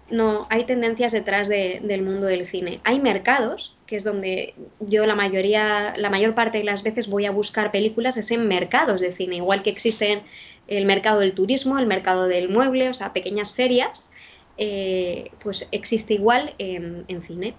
No, 0.10 0.48
hay 0.50 0.64
tendencias 0.64 1.12
detrás 1.12 1.50
del 1.50 2.02
mundo 2.02 2.28
del 2.28 2.48
cine. 2.48 2.80
Hay 2.86 3.02
mercados, 3.02 3.78
que 3.86 3.98
es 3.98 4.06
donde 4.06 4.54
yo 4.80 5.06
la 5.06 5.16
mayoría, 5.16 5.96
la 5.98 6.10
mayor 6.10 6.34
parte 6.34 6.60
de 6.60 6.64
las 6.64 6.82
veces 6.82 7.08
voy 7.08 7.26
a 7.26 7.32
buscar 7.32 7.72
películas, 7.72 8.16
es 8.16 8.32
en 8.32 8.48
mercados 8.48 9.02
de 9.02 9.12
cine, 9.12 9.36
igual 9.38 9.64
que 9.64 9.70
existen 9.70 10.22
el 10.68 10.86
mercado 10.86 11.20
del 11.20 11.34
turismo, 11.34 11.78
el 11.78 11.88
mercado 11.88 12.28
del 12.28 12.48
mueble, 12.48 12.90
o 12.90 12.94
sea, 12.94 13.12
pequeñas 13.12 13.54
ferias, 13.54 14.12
eh, 14.58 15.32
pues 15.44 15.68
existe 15.72 16.14
igual 16.14 16.54
en, 16.58 17.22
cine. 17.22 17.54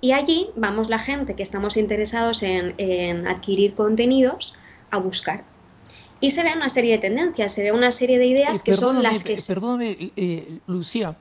Y 0.00 0.12
allí 0.12 0.48
vamos 0.56 0.88
la 0.88 0.98
gente 0.98 1.34
que 1.34 1.42
estamos 1.42 1.76
interesados 1.76 2.42
en, 2.42 3.26
adquirir 3.26 3.74
contenidos 3.74 4.54
a 4.90 4.98
buscar. 4.98 5.44
Y 6.20 6.30
se 6.30 6.42
ve 6.42 6.52
una 6.54 6.68
serie 6.68 6.92
de 6.92 6.98
tendencias, 6.98 7.52
se 7.52 7.62
ve 7.62 7.72
una 7.72 7.92
serie 7.92 8.18
de 8.18 8.26
ideas 8.26 8.62
que 8.62 8.74
son 8.74 9.02
las 9.02 9.22
que... 9.22 9.36
Perdóname, 9.46 10.12
eh, 10.16 10.58
Lucía, 10.66 11.16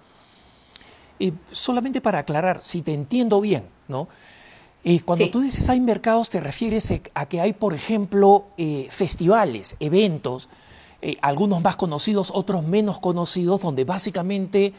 eh, 1.20 1.34
solamente 1.52 2.00
para 2.00 2.20
aclarar, 2.20 2.62
si 2.62 2.82
te 2.82 2.94
entiendo 2.94 3.42
bien, 3.42 3.64
¿no? 3.88 4.08
cuando 5.04 5.32
tú 5.32 5.42
dices 5.42 5.68
hay 5.68 5.82
mercados, 5.82 6.30
te 6.30 6.40
refieres 6.40 6.94
a 7.16 7.26
que 7.26 7.42
hay, 7.42 7.54
por 7.54 7.74
ejemplo, 7.74 8.46
festivales, 8.90 9.78
eventos, 9.80 10.48
eh, 11.08 11.20
algunos 11.22 11.62
más 11.62 11.76
conocidos, 11.76 12.32
otros 12.34 12.64
menos 12.64 12.98
conocidos, 12.98 13.62
donde 13.62 13.84
básicamente 13.84 14.74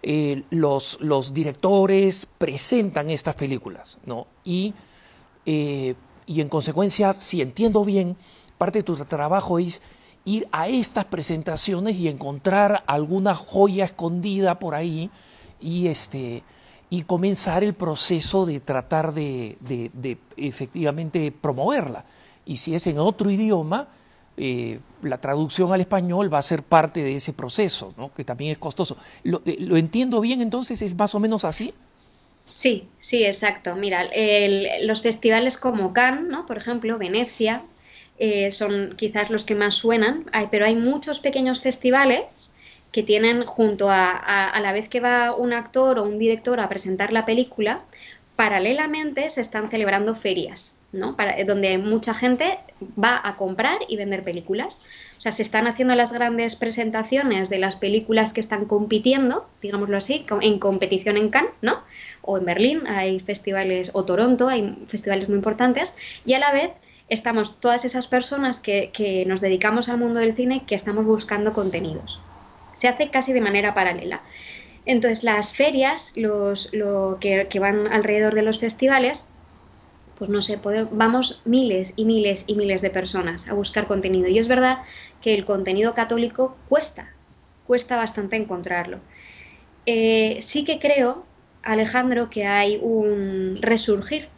eh, 0.00 0.44
los, 0.50 0.96
los, 1.00 1.34
directores 1.34 2.28
presentan 2.38 3.10
estas 3.10 3.34
películas, 3.34 3.98
¿no? 4.06 4.26
Y, 4.44 4.74
eh, 5.44 5.96
y 6.24 6.40
en 6.40 6.48
consecuencia, 6.48 7.14
si 7.14 7.42
entiendo 7.42 7.84
bien, 7.84 8.16
parte 8.58 8.78
de 8.78 8.82
tu 8.84 8.94
trabajo 8.94 9.58
es 9.58 9.82
ir 10.24 10.46
a 10.52 10.68
estas 10.68 11.06
presentaciones 11.06 11.96
y 11.96 12.06
encontrar 12.06 12.84
alguna 12.86 13.34
joya 13.34 13.84
escondida 13.84 14.60
por 14.60 14.76
ahí 14.76 15.10
y 15.60 15.88
este 15.88 16.44
y 16.90 17.02
comenzar 17.02 17.64
el 17.64 17.74
proceso 17.74 18.46
de 18.46 18.60
tratar 18.60 19.14
de, 19.14 19.56
de 19.60 20.18
efectivamente 20.36 21.32
promoverla. 21.32 22.04
Y 22.44 22.58
si 22.58 22.72
es 22.76 22.86
en 22.86 22.98
otro 23.00 23.32
idioma, 23.32 23.88
eh, 24.36 24.80
la 25.02 25.18
traducción 25.18 25.72
al 25.72 25.80
español 25.80 26.32
va 26.32 26.38
a 26.38 26.42
ser 26.42 26.62
parte 26.62 27.02
de 27.02 27.16
ese 27.16 27.32
proceso, 27.32 27.94
que 28.16 28.24
también 28.24 28.52
es 28.52 28.58
costoso. 28.58 28.96
¿Lo, 29.24 29.42
eh, 29.44 29.58
entiendo 29.72 30.20
bien 30.20 30.40
entonces? 30.40 30.80
¿Es 30.82 30.94
más 30.94 31.14
o 31.14 31.20
menos 31.20 31.44
así? 31.44 31.74
Sí, 32.42 32.88
sí, 32.98 33.24
exacto. 33.24 33.76
Mira, 33.76 34.08
los 34.82 35.02
festivales 35.02 35.58
como 35.58 35.92
Cannes, 35.92 36.28
¿no? 36.28 36.46
por 36.46 36.56
ejemplo, 36.56 36.98
Venecia, 36.98 37.64
eh, 38.18 38.50
son 38.50 38.94
quizás 38.96 39.30
los 39.30 39.44
que 39.44 39.54
más 39.54 39.74
suenan, 39.74 40.26
pero 40.50 40.64
hay 40.64 40.76
muchos 40.76 41.20
pequeños 41.20 41.60
festivales 41.60 42.54
que 42.90 43.02
tienen 43.02 43.44
junto 43.44 43.90
a, 43.90 44.10
a 44.10 44.60
la 44.60 44.72
vez 44.72 44.88
que 44.88 45.00
va 45.00 45.34
un 45.34 45.52
actor 45.52 45.98
o 45.98 46.04
un 46.04 46.18
director 46.18 46.60
a 46.60 46.68
presentar 46.68 47.12
la 47.12 47.24
película, 47.24 47.84
paralelamente 48.36 49.30
se 49.30 49.40
están 49.40 49.70
celebrando 49.70 50.14
ferias 50.14 50.76
¿no? 50.92 51.16
Para, 51.16 51.38
eh, 51.38 51.44
donde 51.44 51.78
mucha 51.78 52.14
gente 52.14 52.58
va 53.02 53.20
a 53.22 53.36
comprar 53.36 53.78
y 53.88 53.96
vender 53.96 54.22
películas. 54.22 54.82
O 55.16 55.20
sea, 55.20 55.32
se 55.32 55.42
están 55.42 55.66
haciendo 55.66 55.94
las 55.94 56.12
grandes 56.12 56.56
presentaciones 56.56 57.48
de 57.48 57.58
las 57.58 57.76
películas 57.76 58.32
que 58.32 58.40
están 58.40 58.66
compitiendo, 58.66 59.46
digámoslo 59.62 59.96
así, 59.96 60.26
en 60.40 60.58
competición 60.58 61.16
en 61.16 61.30
Cannes, 61.30 61.52
¿no? 61.62 61.80
O 62.20 62.38
en 62.38 62.44
Berlín, 62.44 62.86
hay 62.86 63.20
festivales, 63.20 63.90
o 63.94 64.04
Toronto, 64.04 64.48
hay 64.48 64.76
festivales 64.86 65.28
muy 65.28 65.36
importantes, 65.36 65.96
y 66.24 66.34
a 66.34 66.38
la 66.38 66.52
vez 66.52 66.70
estamos 67.08 67.60
todas 67.60 67.84
esas 67.84 68.06
personas 68.06 68.60
que, 68.60 69.24
nos 69.26 69.40
dedicamos 69.40 69.88
al 69.88 69.98
mundo 69.98 70.20
del 70.20 70.34
cine 70.34 70.64
que 70.66 70.74
estamos 70.74 71.06
buscando 71.06 71.52
contenidos. 71.52 72.20
Se 72.74 72.88
hace 72.88 73.10
casi 73.10 73.32
de 73.32 73.40
manera 73.40 73.74
paralela. 73.74 74.22
Entonces, 74.84 75.22
las 75.22 75.52
ferias, 75.52 76.14
lo 76.16 77.18
que 77.20 77.58
van 77.60 77.86
alrededor 77.92 78.34
de 78.34 78.42
los 78.42 78.58
festivales, 78.58 79.28
pues 80.22 80.30
no 80.30 80.40
sé, 80.40 80.60
vamos 80.92 81.42
miles 81.44 81.94
y 81.96 82.04
miles 82.04 82.44
y 82.46 82.54
miles 82.54 82.80
de 82.80 82.90
personas 82.90 83.48
a 83.48 83.54
buscar 83.54 83.88
contenido. 83.88 84.28
Y 84.28 84.38
es 84.38 84.46
verdad 84.46 84.78
que 85.20 85.34
el 85.34 85.44
contenido 85.44 85.94
católico 85.94 86.56
cuesta, 86.68 87.12
cuesta 87.66 87.96
bastante 87.96 88.36
encontrarlo. 88.36 89.00
Eh, 89.84 90.36
sí 90.40 90.64
que 90.64 90.78
creo, 90.78 91.26
Alejandro, 91.64 92.30
que 92.30 92.44
hay 92.44 92.78
un 92.80 93.58
resurgir. 93.60 94.28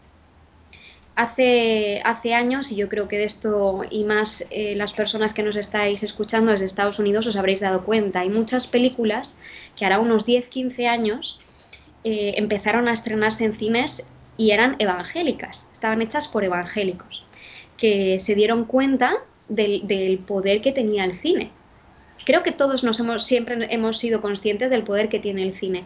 Hace, 1.17 2.01
hace 2.03 2.33
años, 2.33 2.73
y 2.73 2.77
yo 2.77 2.89
creo 2.89 3.07
que 3.07 3.19
de 3.19 3.25
esto 3.25 3.83
y 3.91 4.05
más 4.05 4.47
eh, 4.49 4.77
las 4.77 4.95
personas 4.95 5.35
que 5.35 5.43
nos 5.43 5.55
estáis 5.55 6.03
escuchando 6.03 6.51
desde 6.53 6.65
Estados 6.65 6.99
Unidos 6.99 7.27
os 7.27 7.37
habréis 7.37 7.61
dado 7.61 7.85
cuenta, 7.85 8.21
hay 8.21 8.31
muchas 8.31 8.67
películas 8.67 9.39
que 9.77 9.85
hará 9.85 10.01
unos 10.01 10.27
10-15 10.27 10.89
años 10.89 11.41
eh, 12.05 12.35
empezaron 12.37 12.89
a 12.89 12.93
estrenarse 12.93 13.45
en 13.45 13.53
cines 13.53 14.07
y 14.37 14.51
eran 14.51 14.77
evangélicas, 14.79 15.69
estaban 15.73 16.03
hechas 16.03 16.29
por 16.29 16.45
evangélicos, 16.45 17.25
que 17.77 18.19
se 18.19 18.35
dieron 18.35 18.65
cuenta 18.65 19.13
del, 19.49 20.19
poder 20.27 20.61
que 20.61 20.73
tenía 20.73 21.05
el 21.05 21.15
cine. 21.15 21.51
Creo 22.25 22.43
que 22.43 22.53
todos 22.53 22.85
nos 22.85 22.99
hemos, 23.01 23.25
siempre 23.25 23.67
hemos 23.71 23.99
sido 23.99 24.21
conscientes 24.21 24.71
del 24.71 24.85
poder 24.85 25.09
que 25.09 25.19
tiene 25.19 25.43
el 25.43 25.55
cine, 25.55 25.85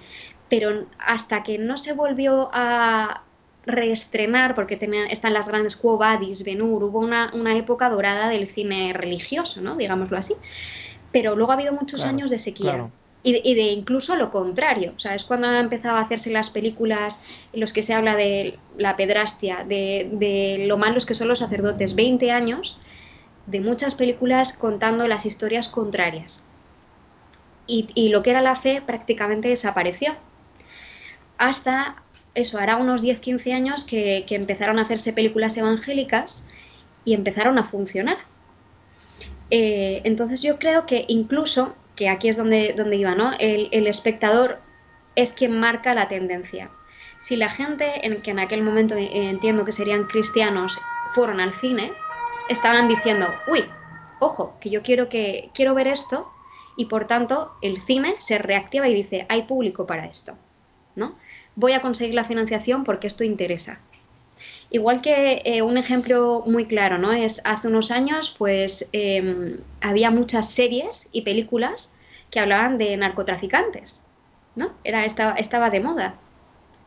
pero 0.48 0.86
hasta 0.98 1.42
que 1.42 1.58
no 1.58 1.76
se 1.76 1.92
volvió 1.92 2.50
a 2.52 3.22
reestrenar, 3.66 4.54
porque 4.54 4.76
tenía, 4.76 5.06
están 5.06 5.34
las 5.34 5.48
grandes 5.48 5.76
Quo 5.76 5.98
Vadis, 5.98 6.44
Benur, 6.44 6.84
hubo 6.84 7.00
una, 7.00 7.56
época 7.56 7.90
dorada 7.90 8.28
del 8.28 8.46
cine 8.46 8.92
religioso, 8.94 9.60
¿no? 9.60 9.76
digámoslo 9.76 10.16
así, 10.16 10.34
pero 11.12 11.36
luego 11.36 11.52
ha 11.52 11.54
habido 11.54 11.72
muchos 11.72 12.04
años 12.04 12.30
de 12.30 12.38
sequía 12.38 12.88
y 13.36 13.54
de, 13.54 13.62
incluso 13.72 14.16
lo 14.16 14.30
contrario. 14.30 14.92
O 14.96 14.98
sea, 14.98 15.14
es 15.14 15.24
cuando 15.24 15.48
han 15.48 15.56
empezado 15.56 15.96
a 15.96 16.00
hacerse 16.00 16.30
las 16.30 16.50
películas 16.50 17.20
en 17.52 17.60
los 17.60 17.72
que 17.72 17.82
se 17.82 17.94
habla 17.94 18.16
de 18.16 18.58
la 18.76 18.96
pedrastia, 18.96 19.64
de, 19.64 20.64
lo 20.66 20.78
malos 20.78 21.06
que 21.06 21.14
son 21.14 21.28
los 21.28 21.40
sacerdotes. 21.40 21.94
20 21.94 22.30
años 22.30 22.80
de 23.46 23.60
muchas 23.60 23.94
películas 23.94 24.52
contando 24.52 25.08
las 25.08 25.26
historias 25.26 25.68
contrarias. 25.68 26.42
Y, 27.66 28.08
lo 28.08 28.22
que 28.22 28.30
era 28.30 28.40
la 28.40 28.56
fe 28.56 28.80
prácticamente 28.80 29.48
desapareció. 29.48 30.16
Hasta 31.36 32.02
eso, 32.34 32.58
hará 32.58 32.76
unos 32.76 33.02
10-15 33.02 33.52
años 33.52 33.84
que, 33.84 34.24
empezaron 34.30 34.78
a 34.78 34.82
hacerse 34.82 35.12
películas 35.12 35.56
evangélicas 35.58 36.46
y 37.04 37.12
empezaron 37.12 37.58
a 37.58 37.64
funcionar. 37.64 38.16
Eh, 39.50 40.00
entonces 40.04 40.42
yo 40.42 40.58
creo 40.58 40.86
que 40.86 41.04
incluso 41.08 41.74
que 41.98 42.08
aquí 42.08 42.28
es 42.28 42.36
donde, 42.36 42.74
donde 42.76 42.94
iba, 42.94 43.16
¿no? 43.16 43.32
El, 43.40 43.88
espectador 43.88 44.60
es 45.16 45.32
quien 45.32 45.58
marca 45.58 45.96
la 45.96 46.06
tendencia. 46.06 46.70
Si 47.18 47.34
la 47.34 47.48
gente, 47.48 48.06
en, 48.06 48.22
que 48.22 48.30
en 48.30 48.38
aquel 48.38 48.62
momento 48.62 48.94
eh, 48.94 49.28
entiendo 49.28 49.64
que 49.64 49.72
serían 49.72 50.04
cristianos, 50.04 50.80
fueron 51.10 51.40
al 51.40 51.52
cine, 51.52 51.92
estaban 52.48 52.86
diciendo, 52.86 53.26
uy, 53.48 53.64
ojo, 54.20 54.56
que 54.60 54.70
yo 54.70 54.84
quiero, 54.84 55.08
que, 55.08 55.50
quiero 55.52 55.74
ver 55.74 55.88
esto, 55.88 56.30
y 56.76 56.84
por 56.84 57.06
tanto 57.06 57.56
el 57.62 57.82
cine 57.82 58.14
se 58.18 58.38
reactiva 58.38 58.86
y 58.86 58.94
dice, 58.94 59.26
hay 59.28 59.42
público 59.42 59.84
para 59.84 60.06
esto, 60.06 60.38
¿no? 60.94 61.16
Voy 61.56 61.72
a 61.72 61.82
conseguir 61.82 62.14
la 62.14 62.22
financiación 62.22 62.84
porque 62.84 63.08
esto 63.08 63.24
interesa. 63.24 63.80
Igual 64.70 65.00
que 65.00 65.40
eh, 65.44 65.62
un 65.62 65.78
ejemplo 65.78 66.42
muy 66.46 66.66
claro, 66.66 66.98
¿no? 66.98 67.12
Es 67.12 67.40
hace 67.44 67.68
unos 67.68 67.90
años, 67.90 68.34
pues 68.36 68.88
em, 68.92 69.58
había 69.80 70.10
muchas 70.10 70.50
series 70.50 71.08
y 71.10 71.22
películas 71.22 71.94
que 72.30 72.40
hablaban 72.40 72.76
de 72.76 72.96
narcotraficantes, 72.96 74.02
¿no? 74.56 74.72
Era, 74.84 75.06
estaba, 75.06 75.32
estaba 75.36 75.70
de 75.70 75.80
moda. 75.80 76.16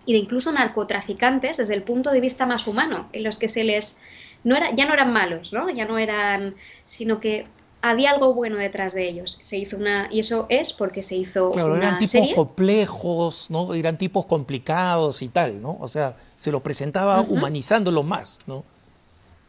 Y 0.05 0.13
de 0.13 0.19
incluso 0.19 0.51
narcotraficantes 0.51 1.57
desde 1.57 1.73
el 1.73 1.83
punto 1.83 2.11
de 2.11 2.21
vista 2.21 2.45
más 2.45 2.67
humano, 2.67 3.09
en 3.13 3.23
los 3.23 3.39
que 3.39 3.47
se 3.47 3.63
les 3.63 3.97
no 4.43 4.55
era, 4.55 4.71
ya 4.75 4.85
no 4.85 4.93
eran 4.93 5.13
malos, 5.13 5.53
¿no? 5.53 5.69
Ya 5.69 5.85
no 5.85 5.97
eran, 5.97 6.55
sino 6.85 7.19
que 7.19 7.45
había 7.81 8.11
algo 8.11 8.33
bueno 8.33 8.57
detrás 8.57 8.93
de 8.93 9.07
ellos. 9.07 9.37
Se 9.41 9.57
hizo 9.57 9.77
una 9.77 10.07
y 10.11 10.19
eso 10.19 10.45
es 10.49 10.73
porque 10.73 11.01
se 11.01 11.15
hizo 11.15 11.51
claro, 11.51 11.75
eran 11.75 11.97
tipos 11.99 12.33
complejos, 12.33 13.49
¿no? 13.49 13.73
Eran 13.73 13.97
tipos 13.97 14.25
complicados 14.25 15.21
y 15.21 15.29
tal, 15.29 15.61
¿no? 15.61 15.77
O 15.79 15.87
sea, 15.87 16.15
se 16.37 16.51
lo 16.51 16.61
presentaba 16.61 17.21
humanizándolo 17.21 18.03
más, 18.03 18.39
¿no? 18.45 18.63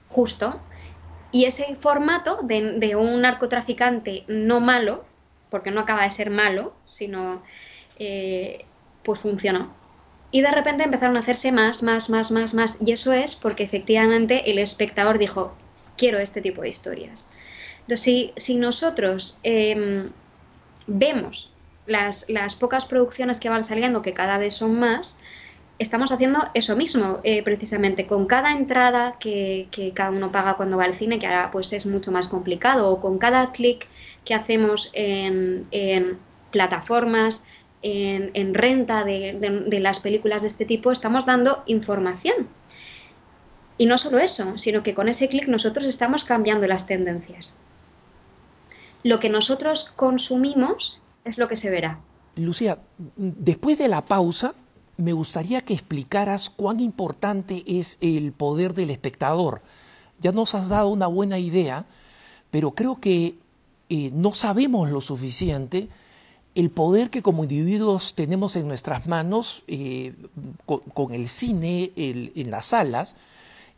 Justo. 0.09 0.61
Y 1.31 1.45
ese 1.45 1.77
formato 1.77 2.39
de, 2.43 2.95
un 2.97 3.23
narcotraficante 3.23 4.25
no 4.29 4.61
malo, 4.61 5.05
porque 5.51 5.71
no 5.71 5.81
acaba 5.81 6.05
de 6.05 6.11
ser 6.11 6.31
malo, 6.31 6.75
sino 6.89 7.43
eh, 7.99 8.67
pues 9.03 9.19
funcionó. 9.19 9.73
Y 10.31 10.41
de 10.41 10.51
repente 10.51 10.85
empezaron 10.85 11.17
a 11.17 11.21
hacerse 11.21 11.53
más, 11.53 11.83
más, 11.83 12.11
más, 12.11 12.31
más, 12.31 12.55
más. 12.55 12.79
Y 12.85 12.93
eso 12.93 13.13
es 13.13 13.37
porque 13.37 13.65
efectivamente 13.65 14.51
el 14.51 14.59
espectador 14.59 15.19
dijo, 15.19 15.55
quiero 15.97 16.19
este 16.19 16.41
tipo 16.41 16.63
de 16.63 16.71
historias. 16.71 17.29
Entonces, 17.83 18.33
si, 18.37 18.57
nosotros 18.57 19.39
em, 19.43 20.11
vemos 20.87 21.53
las, 21.87 22.27
pocas 22.59 22.87
producciones 22.87 23.41
que 23.41 23.49
van 23.49 23.63
saliendo, 23.63 24.03
que 24.03 24.15
cada 24.15 24.39
vez 24.39 24.55
son 24.55 24.79
más, 24.79 25.19
estamos 25.79 26.13
haciendo 26.13 26.41
eso 26.55 26.77
mismo, 26.77 27.21
eh, 27.25 27.43
precisamente, 27.43 28.07
con 28.07 28.27
cada 28.27 28.53
entrada 28.53 29.17
que, 29.19 29.69
cada 29.95 30.11
uno 30.11 30.33
paga 30.33 30.55
cuando 30.55 30.77
va 30.77 30.85
al 30.85 30.95
cine, 30.95 31.19
que 31.19 31.27
ahora 31.27 31.51
pues 31.51 31.73
es 31.73 31.87
mucho 31.87 32.13
más 32.13 32.29
complicado, 32.29 32.91
o 32.91 33.01
con 33.01 33.19
cada 33.19 33.53
clic 33.53 33.89
que 34.25 34.35
hacemos 34.35 34.91
en, 34.93 35.67
en 35.71 36.19
plataformas 36.51 37.45
en, 37.83 38.55
renta 38.55 39.05
de, 39.05 39.79
las 39.81 40.01
películas 40.01 40.43
de 40.43 40.49
este 40.49 40.65
tipo, 40.65 40.93
estamos 40.93 41.27
dando 41.27 41.63
información. 41.67 42.49
Y 43.79 43.87
no 43.87 43.99
solo 43.99 44.19
eso, 44.19 44.57
sino 44.59 44.83
que 44.83 44.95
con 44.95 45.09
ese 45.09 45.29
clic 45.29 45.49
nosotros 45.49 45.87
estamos 45.87 46.25
cambiando 46.25 46.67
las 46.67 46.87
tendencias. 46.87 47.55
Lo 49.03 49.21
que 49.21 49.29
nosotros 49.29 49.93
consumimos 49.97 51.01
es 51.25 51.39
lo 51.39 51.49
que 51.49 51.57
se 51.57 51.71
verá. 51.71 52.01
Lucía, 52.37 52.79
después 53.17 53.79
de 53.79 53.89
la 53.89 54.05
pausa, 54.05 54.55
me 54.97 55.13
gustaría 55.13 55.63
que 55.63 55.75
explicaras 55.75 56.51
cuán 56.51 56.81
importante 56.81 57.65
es 57.67 57.99
el 58.01 58.33
poder 58.33 58.75
del 58.75 58.91
espectador. 58.91 59.63
Ya 60.21 60.33
nos 60.33 60.55
has 60.55 60.69
dado 60.69 60.89
una 60.89 61.09
buena 61.09 61.39
idea, 61.39 61.87
pero 62.51 62.73
creo 62.73 63.01
que 63.01 63.39
eh, 63.89 64.11
no 64.13 64.33
sabemos 64.33 64.91
lo 64.91 65.01
suficiente 65.01 65.89
el 66.55 66.71
poder 66.71 67.11
que 67.11 67.23
como 67.23 67.45
individuos 67.45 68.15
tenemos 68.15 68.57
en 68.57 68.69
nuestras 68.69 69.07
manos 69.07 69.65
eh, 69.67 70.15
con, 70.67 71.15
el 71.15 71.29
cine 71.29 71.93
en 71.97 72.51
las 72.51 72.67
salas 72.67 73.17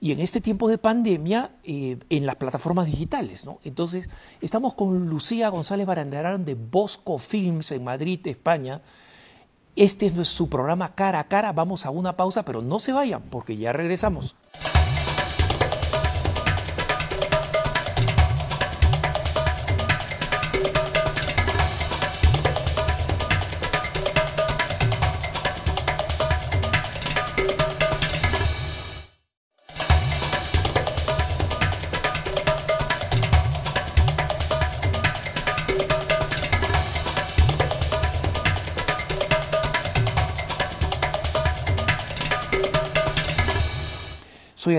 y 0.00 0.12
en 0.12 0.20
este 0.20 0.40
tiempo 0.40 0.68
de 0.68 0.78
pandemia 0.78 1.52
eh, 1.64 1.98
en 2.10 2.26
las 2.26 2.36
plataformas 2.36 2.86
digitales. 2.86 3.46
Entonces, 3.64 4.10
estamos 4.40 4.74
con 4.74 5.08
Lucía 5.08 5.48
González 5.48 5.86
Barandarán 5.86 6.44
de 6.44 6.54
Bosco 6.54 7.18
Films 7.18 7.72
en 7.72 7.84
Madrid, 7.84 8.20
España. 8.26 8.82
Este 9.76 10.06
es 10.06 10.28
su 10.28 10.48
programa 10.48 10.94
cara 10.94 11.20
a 11.20 11.28
cara. 11.28 11.52
Vamos 11.52 11.86
a 11.86 11.90
una 11.90 12.16
pausa, 12.16 12.44
pero 12.44 12.62
no 12.62 12.80
se 12.80 12.92
vayan 12.92 13.22
porque 13.30 13.56
ya 13.56 13.72
regresamos. 13.72 14.36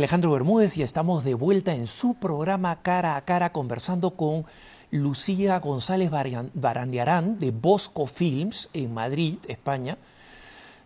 Alejandro 0.06 0.34
Bermúdez 0.34 0.78
y 0.78 0.84
estamos 0.84 1.24
de 1.24 1.34
vuelta 1.34 1.74
en 1.74 1.88
su 1.88 2.14
programa 2.14 2.84
Cara 2.84 3.16
a 3.16 3.26
Cara 3.26 3.52
conversando 3.52 4.12
con 4.12 4.46
Lucía 4.92 5.58
González 5.58 6.12
Barandiarán 6.54 7.40
de 7.40 7.50
Bosco 7.50 8.06
Films 8.06 8.70
en 8.74 8.94
Madrid, 8.94 9.40
España, 9.48 9.98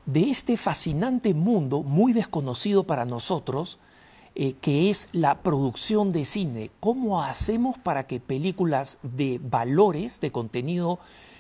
de 0.06 0.30
este 0.30 0.56
fascinante 0.56 1.34
mundo 1.34 1.84
muy 1.84 2.14
desconocido 2.14 2.86
para 2.86 3.04
nosotros, 3.04 3.78
eh, 4.36 4.54
que 4.54 4.90
es 4.90 5.10
la 5.12 5.42
producción 5.42 6.14
de 6.14 6.24
cine. 6.24 6.72
¿Cómo 6.80 7.22
hacemos 7.22 7.78
para 7.78 8.08
que 8.08 8.22
películas 8.22 9.00
de 9.04 9.42
valores, 9.44 10.22
de 10.22 10.32
contenido 10.32 10.98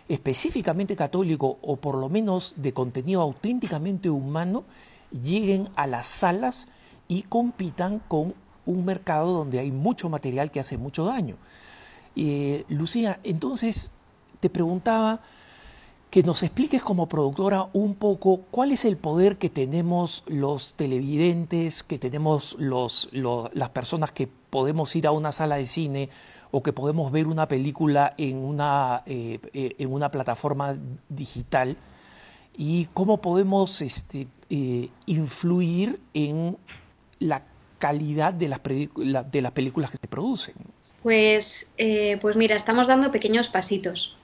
específicamente 0.10 0.98
católico 0.98 1.60
o 1.62 1.78
por 1.78 1.96
lo 1.96 2.10
menos 2.10 2.56
de 2.58 2.74
contenido 2.74 3.22
auténticamente 3.22 4.10
humano, 4.10 4.66
lleguen 5.14 5.70
a 5.78 5.88
las 5.88 6.08
salas? 6.08 6.68
Y 7.10 7.24
compitan 7.24 8.00
con 8.08 8.34
un 8.66 8.86
mercado 8.86 9.34
donde 9.34 9.60
hay 9.60 9.72
mucho 9.72 10.10
material 10.10 10.52
que 10.52 10.62
hace 10.62 10.78
mucho 10.78 11.04
daño. 11.04 11.36
Eh, 12.16 12.64
Lucía, 12.70 13.20
entonces 13.24 13.92
te 14.40 14.50
preguntaba 14.50 15.20
que 16.12 16.24
nos 16.24 16.44
expliques 16.44 16.82
como 16.82 17.10
productora 17.10 17.68
un 17.74 17.96
poco 17.96 18.42
cuál 18.52 18.72
es 18.72 18.86
el 18.86 18.98
poder 18.98 19.38
que 19.38 19.50
tenemos 19.50 20.24
los 20.28 20.74
televidentes, 20.76 21.84
que 21.84 22.00
tenemos 22.00 22.56
los, 22.60 23.10
las 23.12 23.70
personas 23.70 24.12
que 24.12 24.28
podemos 24.28 24.96
ir 24.96 25.08
a 25.08 25.12
una 25.12 25.32
sala 25.32 25.56
de 25.56 25.66
cine 25.66 26.10
o 26.52 26.64
que 26.64 26.74
podemos 26.74 27.12
ver 27.12 27.28
una 27.28 27.48
película 27.48 28.14
en 28.18 28.38
una, 28.38 29.04
eh, 29.08 29.40
eh, 29.54 29.76
en 29.80 29.92
una 29.94 30.10
plataforma 30.10 30.78
digital 31.10 31.78
y 32.56 32.86
cómo 32.94 33.22
podemos 33.22 33.82
este, 33.82 34.28
influir 35.06 36.00
en 36.14 36.58
la 37.20 37.44
calidad 37.78 38.34
de 38.34 38.50
las, 38.50 38.62
de 38.64 39.42
las 39.42 39.52
películas 39.52 39.92
que 39.92 39.98
se 39.98 40.08
producen? 40.08 40.56
Pues, 41.04 41.72
eh, 41.78 42.18
pues 42.22 42.36
mira, 42.36 42.56
estamos 42.56 42.88
dando 42.88 43.12
pequeños 43.12 43.50
pasitos. 43.50 44.18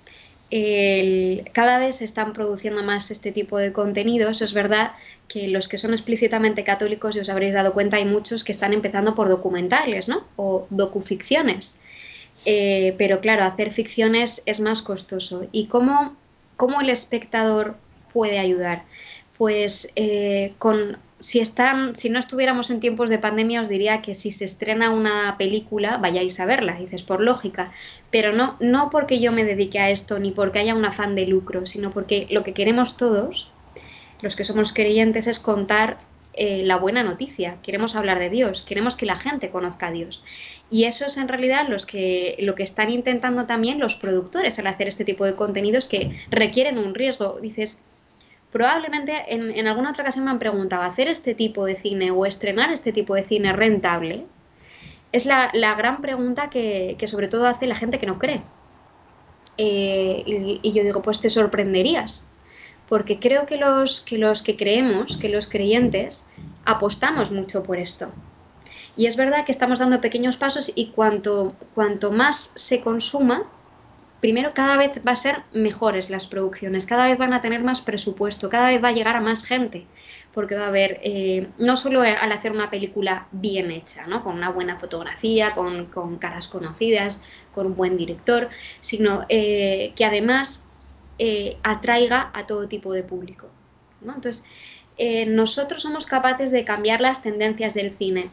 cada 1.54 1.80
vez 1.80 1.98
se 1.98 2.06
están 2.06 2.34
produciendo 2.34 2.84
más 2.84 3.12
este 3.12 3.32
tipo 3.32 3.58
de 3.58 3.72
contenidos. 3.72 4.42
Es 4.42 4.54
verdad 4.54 4.92
que 5.28 5.48
los 5.48 5.68
que 5.68 5.78
son 5.78 5.92
explícitamente 5.92 6.64
católicos, 6.64 7.16
y 7.16 7.20
os 7.20 7.30
habréis 7.30 7.54
dado 7.54 7.74
cuenta, 7.74 7.98
hay 7.98 8.06
muchos 8.06 8.44
que 8.44 8.52
están 8.52 8.74
empezando 8.74 9.16
por 9.16 9.30
documentales, 9.30 10.10
¿no? 10.10 10.26
O 10.36 10.68
docuficciones. 10.70 11.80
Eh, 12.46 12.94
pero 12.98 13.22
claro, 13.22 13.44
hacer 13.44 13.72
ficciones 13.72 14.44
es 14.46 14.60
más 14.60 14.82
costoso. 14.82 15.48
¿Y 15.52 15.68
cómo, 15.68 16.16
cómo 16.58 16.82
el 16.82 16.90
espectador 16.90 17.78
puede 18.14 18.40
ayudar? 18.40 18.84
Pues 19.38 19.92
eh, 19.96 20.54
con 20.60 20.98
si, 21.26 21.40
están, 21.40 21.96
si 21.96 22.12
no 22.12 22.20
estuviéramos 22.20 22.70
en 22.70 22.80
tiempos 22.80 23.10
de 23.10 23.18
pandemia, 23.18 23.60
os 23.60 23.68
diría 23.68 24.04
que 24.04 24.14
si 24.14 24.30
se 24.30 24.46
estrena 24.46 24.92
una 24.92 25.38
película, 25.40 25.98
vayáis 25.98 26.40
a 26.40 26.46
verla, 26.46 26.78
dices 26.78 27.02
por 27.02 27.20
lógica, 27.20 27.72
pero 28.12 28.32
no, 28.32 28.58
no 28.60 28.92
porque 28.92 29.20
yo 29.20 29.32
me 29.32 29.44
dedique 29.44 29.80
a 29.80 29.90
esto 29.90 30.20
ni 30.20 30.30
porque 30.30 30.60
haya 30.60 30.76
un 30.76 30.86
afán 30.86 31.16
de 31.16 31.26
lucro, 31.26 31.66
sino 31.66 31.90
porque 31.90 32.28
lo 32.30 32.44
que 32.44 32.54
queremos 32.54 32.96
todos, 32.96 33.52
los 34.22 34.36
que 34.36 34.44
somos 34.44 34.72
creyentes, 34.72 35.26
es 35.26 35.40
contar 35.40 35.98
eh, 36.36 36.62
la 36.64 36.78
buena 36.78 37.02
noticia, 37.02 37.58
queremos 37.64 37.96
hablar 37.96 38.20
de 38.20 38.30
Dios, 38.30 38.62
queremos 38.62 38.96
que 38.96 39.08
la 39.08 39.16
gente 39.16 39.50
conozca 39.50 39.88
a 39.88 39.92
Dios. 39.92 40.24
Y 40.70 40.84
eso 40.84 41.08
es 41.08 41.18
en 41.18 41.28
realidad 41.28 41.68
los 41.68 41.88
que, 41.88 42.36
lo 42.38 42.54
que 42.54 42.62
están 42.62 42.92
intentando 42.92 43.48
también 43.48 43.80
los 43.80 43.96
productores 43.96 44.60
al 44.60 44.68
hacer 44.68 44.88
este 44.88 45.06
tipo 45.06 45.26
de 45.26 45.36
contenidos 45.36 45.88
que 45.88 46.12
requieren 46.30 46.78
un 46.78 46.94
riesgo. 46.94 47.40
Dices, 47.40 47.80
probablemente 48.56 49.12
en, 49.28 49.68
alguna 49.68 49.90
otra 49.90 50.04
ocasión 50.04 50.24
me 50.24 50.32
han 50.32 50.40
preguntado, 50.40 50.84
¿hacer 50.84 51.10
este 51.10 51.36
tipo 51.36 51.66
de 51.66 51.76
cine 51.76 52.12
o 52.12 52.26
estrenar 52.26 52.72
este 52.72 52.94
tipo 52.94 53.14
de 53.14 53.24
cine 53.24 53.52
rentable? 53.52 54.28
Es 55.12 55.26
la, 55.26 55.52
gran 55.78 56.02
pregunta 56.02 56.50
que, 56.50 56.96
sobre 57.06 57.28
todo 57.28 57.48
hace 57.48 57.68
la 57.68 57.76
gente 57.76 58.00
que 58.00 58.06
no 58.06 58.18
cree. 58.18 58.42
Eh, 59.58 60.24
y, 60.64 60.72
yo 60.72 60.84
digo, 60.86 61.02
pues 61.02 61.20
te 61.20 61.30
sorprenderías, 61.30 62.30
porque 62.88 63.20
creo 63.20 63.46
que 63.46 63.58
los, 63.58 64.00
que 64.00 64.18
los 64.18 64.42
que 64.42 64.56
creemos, 64.56 65.18
que 65.18 65.28
los 65.28 65.50
creyentes, 65.50 66.26
apostamos 66.64 67.32
mucho 67.32 67.62
por 67.62 67.78
esto. 67.78 68.14
Y 68.96 69.08
es 69.08 69.18
verdad 69.18 69.44
que 69.44 69.52
estamos 69.52 69.80
dando 69.80 70.00
pequeños 70.00 70.38
pasos 70.38 70.72
y 70.74 70.92
cuanto, 70.92 71.56
cuanto 71.74 72.14
más 72.14 72.54
se 72.56 72.80
consuma, 72.80 73.52
primero 74.22 74.54
cada 74.54 74.78
vez 74.78 75.02
va 75.06 75.12
a 75.12 75.16
ser 75.16 75.44
mejores 75.54 76.10
las 76.10 76.28
producciones, 76.28 76.86
cada 76.86 77.08
vez 77.08 77.18
van 77.18 77.34
a 77.34 77.42
tener 77.42 77.64
más 77.64 77.82
presupuesto, 77.82 78.50
cada 78.50 78.70
vez 78.70 78.84
va 78.84 78.90
a 78.90 78.94
llegar 78.94 79.16
a 79.16 79.22
más 79.22 79.46
gente, 79.46 79.86
porque 80.34 80.56
va 80.56 80.66
a 80.66 80.68
haber, 80.68 81.00
eh, 81.04 81.48
no 81.58 81.76
solo 81.76 82.02
al 82.02 82.32
hacer 82.32 82.52
una 82.52 82.70
película 82.70 83.28
bien 83.32 83.72
hecha, 83.72 84.08
¿no? 84.08 84.24
con 84.24 84.36
una 84.36 84.50
buena 84.50 84.78
fotografía, 84.78 85.52
con, 85.52 86.18
caras 86.18 86.48
conocidas, 86.48 87.24
con 87.52 87.68
un 87.68 87.76
buen 87.76 87.98
director, 87.98 88.50
sino 88.80 89.26
eh, 89.30 89.94
que 89.96 90.06
además 90.06 90.66
eh, 91.20 91.58
atraiga 91.64 92.32
a 92.34 92.46
todo 92.48 92.68
tipo 92.68 92.94
de 92.94 93.04
público. 93.04 93.48
Entonces, 94.02 94.44
nosotros 95.28 95.82
somos 95.82 96.06
capaces 96.06 96.52
de 96.52 96.64
cambiar 96.64 97.02
las 97.02 97.22
tendencias 97.22 97.74
del 97.74 97.98
cine. 97.98 98.30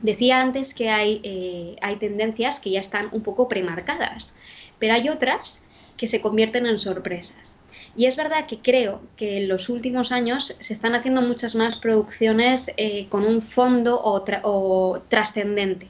Decía 0.00 0.40
antes 0.40 0.74
que 0.74 0.90
hay, 0.90 1.76
hay 1.80 1.96
tendencias 1.96 2.58
que 2.58 2.70
ya 2.70 2.80
están 2.80 3.08
un 3.12 3.22
poco 3.22 3.46
premarcadas 3.46 4.34
pero 4.78 4.94
hay 4.94 5.08
otras 5.08 5.64
que 5.96 6.06
se 6.06 6.20
convierten 6.20 6.66
en 6.66 6.78
sorpresas. 6.78 7.56
Y 7.96 8.04
es 8.04 8.16
verdad 8.16 8.46
que 8.46 8.58
creo 8.58 9.00
que 9.16 9.38
en 9.38 9.48
los 9.48 9.70
últimos 9.70 10.12
años 10.12 10.56
se 10.58 10.72
están 10.72 10.94
haciendo 10.94 11.22
muchas 11.22 11.54
más 11.54 11.76
producciones 11.76 12.70
eh, 12.76 13.08
con 13.08 13.24
un 13.24 13.40
fondo 13.40 13.98
o, 14.02 15.00
trascendente, 15.08 15.88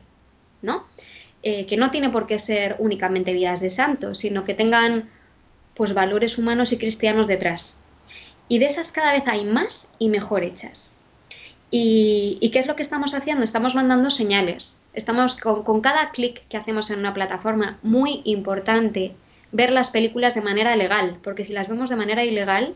¿no? 0.62 0.86
Eh, 1.42 1.66
que 1.66 1.76
no 1.76 1.90
tiene 1.90 2.10
por 2.10 2.26
qué 2.26 2.38
ser 2.38 2.76
únicamente 2.78 3.32
vidas 3.32 3.60
de 3.60 3.70
santos, 3.70 4.18
sino 4.18 4.44
que 4.44 4.54
tengan 4.54 5.10
pues 5.74 5.94
valores 5.94 6.38
humanos 6.38 6.72
y 6.72 6.78
cristianos 6.78 7.26
detrás. 7.26 7.80
Y 8.48 8.58
de 8.58 8.66
esas 8.66 8.92
cada 8.92 9.12
vez 9.12 9.26
hay 9.26 9.44
más 9.44 9.90
y 9.98 10.08
mejor 10.08 10.44
hechas. 10.44 10.92
¿Y, 11.70 12.48
qué 12.52 12.60
es 12.60 12.66
lo 12.66 12.76
que 12.76 12.82
estamos 12.82 13.14
haciendo? 13.14 13.44
Estamos 13.44 13.74
mandando 13.74 14.10
señales. 14.10 14.80
Estamos 14.94 15.36
con, 15.36 15.80
cada 15.80 16.10
clic 16.10 16.46
que 16.48 16.56
hacemos 16.56 16.90
en 16.90 17.00
una 17.00 17.12
plataforma, 17.12 17.78
muy 17.82 18.22
importante 18.24 19.14
ver 19.52 19.72
las 19.72 19.90
películas 19.90 20.34
de 20.34 20.42
manera 20.42 20.76
legal, 20.76 21.18
porque 21.22 21.44
si 21.44 21.52
las 21.52 21.68
vemos 21.68 21.88
de 21.88 21.96
manera 21.96 22.24
ilegal, 22.24 22.74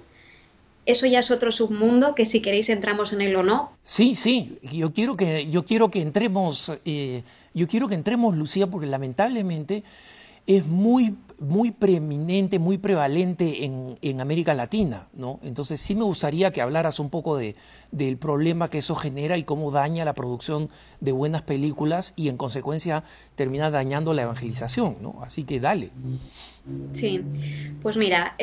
eso 0.86 1.06
ya 1.06 1.20
es 1.20 1.30
otro 1.30 1.50
submundo 1.50 2.14
que 2.14 2.24
si 2.24 2.40
queréis 2.40 2.68
entramos 2.68 3.12
en 3.12 3.20
él 3.20 3.36
o 3.36 3.42
no. 3.42 3.72
Sí, 3.84 4.14
sí, 4.14 4.58
yo 4.62 4.92
quiero 4.92 5.16
que, 5.16 5.48
yo 5.48 5.64
quiero 5.64 5.90
que 5.90 6.00
entremos, 6.00 6.72
eh, 6.84 7.22
yo 7.54 7.68
quiero 7.68 7.88
que 7.88 7.94
entremos, 7.94 8.36
Lucía, 8.36 8.66
porque 8.66 8.86
lamentablemente 8.86 9.84
es 10.46 10.66
muy, 10.66 11.16
muy 11.40 11.70
preeminente, 11.70 12.58
muy 12.58 12.76
prevalente 12.76 13.64
en, 13.64 13.98
en, 14.02 14.20
América 14.20 14.52
Latina, 14.52 15.08
¿no? 15.14 15.40
Entonces 15.42 15.80
sí 15.80 15.94
me 15.94 16.04
gustaría 16.04 16.50
que 16.50 16.60
hablaras 16.60 17.00
un 17.00 17.08
poco 17.08 17.36
de, 17.38 17.56
del 17.90 18.18
problema 18.18 18.68
que 18.68 18.78
eso 18.78 18.94
genera 18.94 19.38
y 19.38 19.44
cómo 19.44 19.70
daña 19.70 20.04
la 20.04 20.12
producción 20.12 20.68
de 21.00 21.12
buenas 21.12 21.40
películas 21.40 22.12
y 22.14 22.28
en 22.28 22.36
consecuencia 22.36 23.04
termina 23.36 23.70
dañando 23.70 24.12
la 24.12 24.22
evangelización, 24.22 24.98
¿no? 25.00 25.18
Así 25.22 25.44
que 25.44 25.60
dale. 25.60 25.90
Sí, 26.92 27.22
pues 27.82 27.96
mira, 27.96 28.36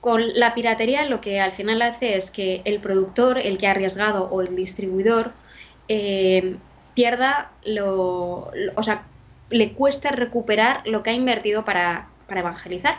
con 0.00 0.22
la 0.34 0.54
piratería 0.54 1.06
lo 1.06 1.22
que 1.22 1.40
al 1.40 1.52
final 1.52 1.80
hace 1.80 2.16
es 2.16 2.30
que 2.30 2.60
el 2.66 2.80
productor, 2.80 3.38
el 3.38 3.56
que 3.56 3.66
ha 3.66 3.70
arriesgado 3.70 4.28
o 4.28 4.42
el 4.42 4.54
distribuidor 4.54 5.32
eh, 5.88 6.56
pierda 6.94 7.52
lo, 7.64 8.50
o 8.76 8.82
sea, 8.82 9.06
le 9.54 9.72
cuesta 9.72 10.10
recuperar 10.10 10.82
lo 10.84 11.04
que 11.04 11.10
ha 11.10 11.12
invertido 11.12 11.64
para, 11.64 12.08
para 12.26 12.40
evangelizar, 12.40 12.98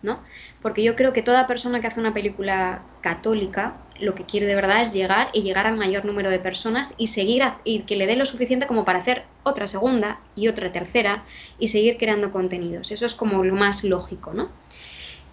¿no? 0.00 0.20
Porque 0.62 0.82
yo 0.82 0.96
creo 0.96 1.12
que 1.12 1.20
toda 1.20 1.46
persona 1.46 1.82
que 1.82 1.86
hace 1.86 2.00
una 2.00 2.14
película 2.14 2.82
católica 3.02 3.76
lo 4.00 4.14
que 4.14 4.24
quiere 4.24 4.46
de 4.46 4.54
verdad 4.54 4.80
es 4.80 4.94
llegar 4.94 5.28
y 5.34 5.42
llegar 5.42 5.66
al 5.66 5.76
mayor 5.76 6.06
número 6.06 6.30
de 6.30 6.38
personas 6.38 6.94
y 6.96 7.08
seguir 7.08 7.42
y 7.62 7.80
que 7.80 7.96
le 7.96 8.06
dé 8.06 8.16
lo 8.16 8.24
suficiente 8.24 8.66
como 8.66 8.86
para 8.86 9.00
hacer 9.00 9.24
otra 9.42 9.68
segunda 9.68 10.18
y 10.34 10.48
otra 10.48 10.72
tercera 10.72 11.24
y 11.58 11.68
seguir 11.68 11.98
creando 11.98 12.30
contenidos. 12.30 12.90
Eso 12.90 13.04
es 13.04 13.14
como 13.14 13.44
lo 13.44 13.54
más 13.54 13.84
lógico, 13.84 14.32
¿no? 14.32 14.48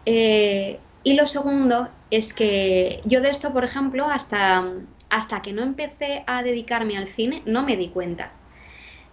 Eh, 0.05 0.77
y 1.05 1.13
lo 1.13 1.25
segundo 1.25 1.87
es 2.11 2.33
que 2.33 2.99
yo 3.05 3.21
de 3.21 3.29
esto, 3.29 3.53
por 3.53 3.63
ejemplo, 3.63 4.07
hasta, 4.07 4.73
hasta 5.09 5.41
que 5.41 5.53
no 5.53 5.63
empecé 5.63 6.25
a 6.27 6.43
dedicarme 6.43 6.97
al 6.97 7.07
cine, 7.07 7.43
no 7.45 7.63
me 7.63 7.77
di 7.77 7.87
cuenta. 7.87 8.33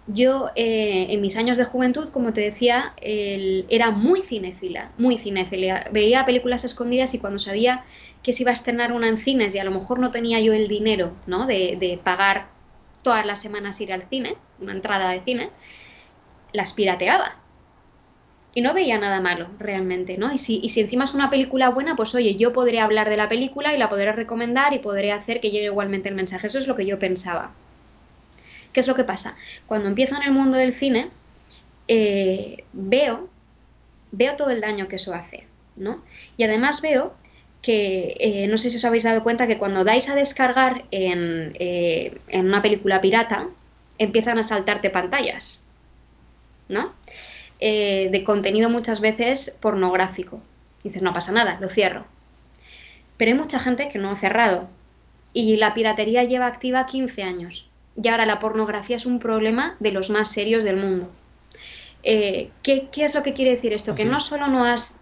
Yo 0.09 0.51
eh, 0.55 1.09
en 1.11 1.21
mis 1.21 1.37
años 1.37 1.59
de 1.59 1.64
juventud, 1.64 2.09
como 2.11 2.33
te 2.33 2.40
decía, 2.40 2.95
era 3.01 3.90
muy 3.90 4.23
cinéfila, 4.23 4.92
muy 4.99 5.19
cinéfila. 5.19 5.88
Veía 5.92 6.25
películas 6.25 6.64
escondidas 6.64 7.14
y 7.14 7.19
cuando 7.19 7.38
sabía 7.40 7.85
que 8.23 8.33
se 8.33 8.45
iba 8.45 8.51
a 8.51 8.55
estrenar 8.55 8.92
una 8.92 9.09
en 9.09 9.16
cines 9.16 9.55
y 9.55 9.59
a 9.59 9.64
lo 9.64 9.73
mejor 9.73 9.99
no 9.99 10.11
tenía 10.12 10.40
yo 10.40 10.53
el 10.53 10.69
dinero 10.69 11.12
¿no? 11.27 11.47
de, 11.47 11.77
de 11.79 11.99
pagar 12.03 12.49
todas 13.03 13.27
las 13.27 13.40
semanas 13.40 13.81
ir 13.81 13.92
al 13.92 14.03
cine, 14.03 14.37
una 14.61 14.73
entrada 14.73 15.11
de 15.11 15.21
cine, 15.23 15.51
las 16.53 16.73
pirateaba 16.73 17.37
y 18.57 18.62
no 18.62 18.73
veía 18.73 18.99
nada 18.99 19.21
malo 19.21 19.49
realmente, 19.59 20.16
¿no? 20.16 20.33
Y 20.33 20.38
si, 20.38 20.61
y 20.62 20.71
si 20.71 20.81
encima 20.81 21.05
es 21.05 21.12
una 21.12 21.29
película 21.29 21.69
buena, 21.69 21.95
pues 21.95 22.14
oye, 22.14 22.37
yo 22.37 22.55
podré 22.55 22.81
hablar 22.81 23.11
de 23.11 23.19
la 23.19 23.29
película 23.29 23.75
y 23.75 23.79
la 23.79 23.90
podré 23.90 24.12
recomendar 24.12 24.73
y 24.73 24.79
podré 24.79 25.12
hacer 25.12 25.40
que 25.40 25.51
llegue 25.51 25.66
igualmente 25.66 26.09
el 26.09 26.14
mensaje. 26.14 26.47
Eso 26.47 26.59
es 26.59 26.66
lo 26.66 26.75
que 26.75 26.87
yo 26.87 26.99
pensaba. 26.99 27.53
¿Qué 28.77 28.81
es 28.81 28.89
lo 28.89 28.95
que 28.95 29.05
pasa? 29.05 29.35
Cuando 29.67 29.89
empiezo 29.89 30.17
en 30.17 30.23
el 30.25 30.33
mundo 30.33 30.59
del 30.59 30.75
cine, 30.75 31.09
eh, 31.89 32.62
veo, 32.75 33.31
veo 34.12 34.37
todo 34.37 34.51
el 34.51 34.61
daño 34.61 34.87
que 34.87 34.97
eso 34.97 35.15
hace, 35.15 35.47
¿no? 35.77 36.05
Y 36.37 36.43
además 36.43 36.83
veo 36.83 37.15
que, 37.62 38.19
eh, 38.21 38.47
no 38.49 38.59
sé 38.59 38.69
si 38.69 38.77
os 38.77 38.85
habéis 38.85 39.05
dado 39.05 39.23
cuenta 39.23 39.47
que 39.47 39.57
cuando 39.57 39.83
dais 39.83 40.11
a 40.11 40.15
descargar 40.15 40.85
en, 40.91 41.57
eh, 41.59 42.19
en 42.29 42.45
una 42.45 42.61
película 42.61 43.01
pirata, 43.01 43.49
empiezan 43.97 44.39
a 44.39 44.43
saltarte 44.43 44.91
pantallas, 44.91 45.62
¿no? 46.69 46.93
De 47.59 48.23
contenido 48.27 48.69
muchas 48.69 49.01
veces 49.01 49.57
pornográfico. 49.59 50.43
Dices, 50.85 51.01
no 51.01 51.15
pasa 51.15 51.33
nada, 51.33 51.57
lo 51.62 51.71
cierro. 51.71 52.05
Pero 53.17 53.31
hay 53.31 53.39
mucha 53.39 53.59
gente 53.59 53.89
que 53.89 53.99
no 53.99 54.11
ha 54.11 54.17
cerrado. 54.17 54.69
Y 55.33 55.57
la 55.57 55.73
piratería 55.73 56.25
lleva 56.25 56.47
activa 56.47 56.85
15 56.85 57.23
años. 57.23 57.71
Y 58.03 58.09
ahora 58.09 58.27
la 58.27 58.39
pornografía 58.39 58.97
es 58.97 59.07
un 59.07 59.19
problema 59.19 59.77
de 59.81 59.93
los 59.93 60.11
más 60.11 60.31
serios 60.31 60.65
del 60.65 60.77
mundo. 60.77 61.11
Eh, 62.03 62.51
¿qué, 62.63 62.89
es 62.97 63.15
lo 63.15 63.23
que 63.23 63.33
quiere 63.33 63.53
decir 63.53 63.73
esto? 63.73 63.95
Que 63.95 64.05
no 64.05 64.21
solo 64.21 64.49
no 64.49 64.65
has 64.65 64.99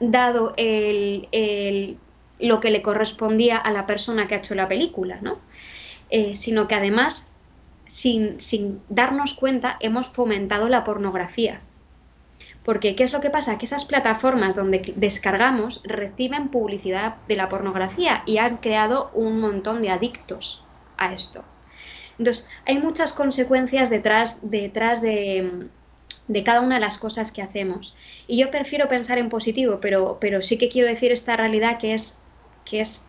dado 0.00 0.54
el, 0.56 1.96
lo 2.40 2.60
que 2.60 2.70
le 2.70 2.82
correspondía 2.82 3.56
a 3.56 3.70
la 3.70 3.86
persona 3.86 4.26
que 4.26 4.34
ha 4.34 4.38
hecho 4.38 4.54
la 4.54 4.68
película, 4.68 5.18
¿no? 5.22 5.38
Eh, 6.10 6.34
sino 6.34 6.68
que 6.68 6.74
además, 6.74 7.30
sin, 7.86 8.38
sin 8.40 8.82
darnos 8.88 9.34
cuenta, 9.34 9.78
hemos 9.80 10.10
fomentado 10.10 10.68
la 10.68 10.84
pornografía. 10.84 11.62
Porque, 12.64 12.94
¿qué 12.96 13.04
es 13.04 13.12
lo 13.12 13.20
que 13.20 13.30
pasa? 13.30 13.58
Que 13.58 13.64
esas 13.64 13.84
plataformas 13.84 14.54
donde 14.54 14.92
descargamos 14.96 15.80
reciben 15.84 16.48
publicidad 16.48 17.16
de 17.28 17.36
la 17.36 17.48
pornografía 17.48 18.22
y 18.26 18.38
han 18.38 18.58
creado 18.58 19.10
un 19.14 19.40
montón 19.40 19.82
de 19.82 19.90
adictos 19.90 20.64
a 20.96 21.12
esto. 21.12 21.44
Entonces, 22.18 22.48
hay 22.66 22.78
muchas 22.78 23.12
consecuencias 23.12 23.90
detrás, 23.90 24.40
detrás 24.42 25.00
de, 25.02 25.68
cada 26.44 26.60
una 26.60 26.76
de 26.76 26.80
las 26.80 26.98
cosas 26.98 27.32
que 27.32 27.42
hacemos. 27.42 27.94
Y 28.26 28.38
yo 28.38 28.50
prefiero 28.50 28.88
pensar 28.88 29.18
en 29.18 29.28
positivo, 29.28 29.78
pero, 29.80 30.18
pero 30.20 30.42
sí 30.42 30.58
que 30.58 30.68
quiero 30.68 30.88
decir 30.88 31.12
esta 31.12 31.36
realidad 31.36 31.78
que 31.78 31.94
es, 31.94 32.18
que 32.64 32.80
es 32.80 33.04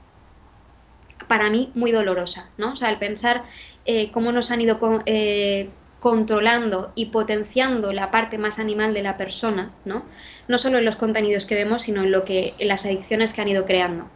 para 1.27 1.49
mí 1.49 1.71
muy 1.73 1.91
dolorosa, 1.91 2.49
¿no? 2.57 2.73
O 2.73 2.75
sea, 2.75 2.89
el 2.89 2.97
pensar 2.97 3.43
eh, 3.85 4.11
cómo 4.11 4.31
nos 4.31 4.51
han 4.51 4.61
ido 4.61 4.77
eh, 5.05 5.69
controlando 5.99 6.91
y 6.95 7.07
potenciando 7.07 7.93
la 7.93 8.11
parte 8.11 8.37
más 8.37 8.59
animal 8.59 8.93
de 8.93 9.03
la 9.03 9.17
persona, 9.17 9.71
¿no? 9.85 10.03
No 10.47 10.57
solo 10.57 10.77
en 10.77 10.85
los 10.85 10.95
contenidos 10.95 11.45
que 11.45 11.55
vemos, 11.55 11.83
sino 11.83 12.03
en 12.03 12.11
lo 12.11 12.25
que 12.25 12.53
en 12.59 12.67
las 12.67 12.85
adicciones 12.85 13.33
que 13.33 13.41
han 13.41 13.47
ido 13.47 13.65
creando. 13.65 14.09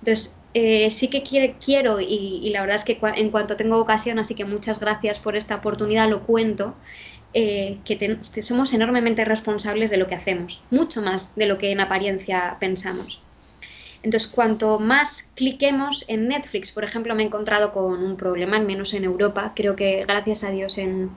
Entonces, 0.00 0.36
eh, 0.54 0.90
sí 0.90 1.08
que 1.08 1.22
quiero, 1.22 2.00
y, 2.00 2.48
la 2.50 2.60
verdad 2.60 2.76
es 2.76 2.84
que 2.84 2.98
en 3.16 3.30
cuanto 3.30 3.56
tengo 3.56 3.78
ocasión, 3.78 4.18
así 4.18 4.34
que 4.34 4.44
muchas 4.44 4.80
gracias 4.80 5.18
por 5.18 5.36
esta 5.36 5.56
oportunidad, 5.56 6.08
lo 6.08 6.22
cuento, 6.22 6.74
eh, 7.34 7.78
que 7.84 8.42
somos 8.42 8.72
enormemente 8.72 9.24
responsables 9.24 9.90
de 9.90 9.98
lo 9.98 10.06
que 10.06 10.14
hacemos, 10.14 10.62
mucho 10.70 11.02
más 11.02 11.34
de 11.36 11.46
lo 11.46 11.58
que 11.58 11.72
en 11.72 11.80
apariencia 11.80 12.56
pensamos. 12.60 13.22
Entonces, 14.02 14.28
cuanto 14.28 14.78
más 14.78 15.30
cliquemos 15.34 16.04
en 16.06 16.28
Netflix, 16.28 16.70
por 16.70 16.84
ejemplo, 16.84 17.14
me 17.14 17.24
he 17.24 17.26
encontrado 17.26 17.72
con 17.72 18.04
un 18.04 18.16
problema, 18.16 18.56
al 18.56 18.64
menos 18.64 18.94
en 18.94 19.02
Europa, 19.02 19.52
creo 19.56 19.74
que 19.74 20.04
gracias 20.04 20.44
a 20.44 20.52
Dios 20.52 20.78
en, 20.78 21.10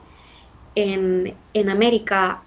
en, 0.74 1.68
América 1.70 2.42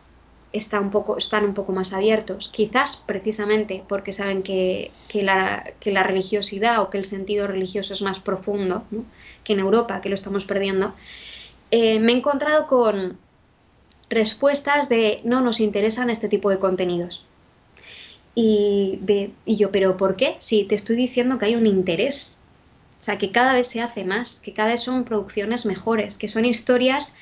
está 0.54 0.80
un 0.80 0.92
poco, 0.92 1.18
están 1.18 1.46
un 1.46 1.56
poco 1.56 1.72
más 1.74 1.94
abiertos, 1.94 2.50
quizás 2.50 2.98
precisamente 2.98 3.84
porque 3.88 4.14
saben 4.14 4.44
que, 4.44 4.92
la, 5.14 5.64
religiosidad 6.04 6.82
o 6.82 6.90
que 6.92 7.00
el 7.00 7.06
sentido 7.06 7.48
religioso 7.48 7.94
es 7.94 8.04
más 8.04 8.20
profundo 8.20 8.84
que 9.44 9.54
en 9.54 9.60
Europa, 9.60 10.00
que 10.00 10.10
lo 10.10 10.16
estamos 10.16 10.46
perdiendo. 10.46 10.94
Eh, 11.72 12.00
me 12.00 12.14
he 12.14 12.16
encontrado 12.16 12.68
con 12.68 13.18
respuestas 14.10 14.90
de 14.90 15.22
no 15.24 15.42
nos 15.42 15.60
interesan 15.60 16.12
este 16.12 16.30
tipo 16.30 16.52
de 16.52 16.60
contenidos. 16.60 17.26
Y, 18.36 19.00
de, 19.02 19.32
y 19.46 19.56
yo, 19.58 19.72
¿pero 19.72 19.98
por 19.98 20.16
qué? 20.16 20.36
Si 20.38 20.66
te 20.66 20.76
estoy 20.76 20.96
diciendo 20.96 21.38
que 21.40 21.46
hay 21.46 21.56
un 21.56 21.66
interés. 21.68 22.40
O 23.00 23.04
sea, 23.04 23.18
que 23.18 23.32
cada 23.32 23.54
vez 23.54 23.68
se 23.68 23.82
hace 23.82 24.06
más, 24.06 24.40
que 24.40 24.54
cada 24.54 24.70
vez 24.70 24.82
son 24.82 25.04
producciones 25.04 25.66
mejores, 25.66 26.18
que 26.18 26.30
son 26.30 26.46
historias 26.46 27.16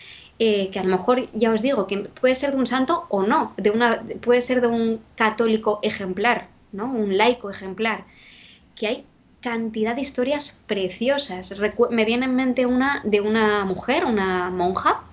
eh, 0.44 0.72
que 0.72 0.80
a 0.80 0.84
lo 0.84 0.90
mejor, 0.90 1.30
ya 1.34 1.52
os 1.52 1.62
digo, 1.62 1.86
que 1.86 2.00
puede 2.00 2.34
ser 2.34 2.54
de 2.54 2.58
un 2.58 2.66
santo 2.66 3.06
o 3.10 3.22
no, 3.22 3.54
de 3.58 3.70
una, 3.70 4.02
puede 4.22 4.42
ser 4.42 4.60
de 4.60 4.66
un 4.66 5.00
católico 5.14 5.80
ejemplar, 5.84 6.48
¿no? 6.72 6.92
Un 6.92 7.16
laico 7.16 7.52
ejemplar. 7.52 8.06
Que 8.74 8.88
hay 8.88 9.06
cantidad 9.40 9.94
de 9.94 10.02
historias 10.02 10.60
preciosas. 10.66 11.54
me 11.92 12.06
viene 12.06 12.26
en 12.26 12.36
mente 12.36 12.66
una 12.66 13.04
de 13.04 13.22
una 13.22 13.66
mujer, 13.66 14.04
una 14.04 14.50
monja, 14.50 15.04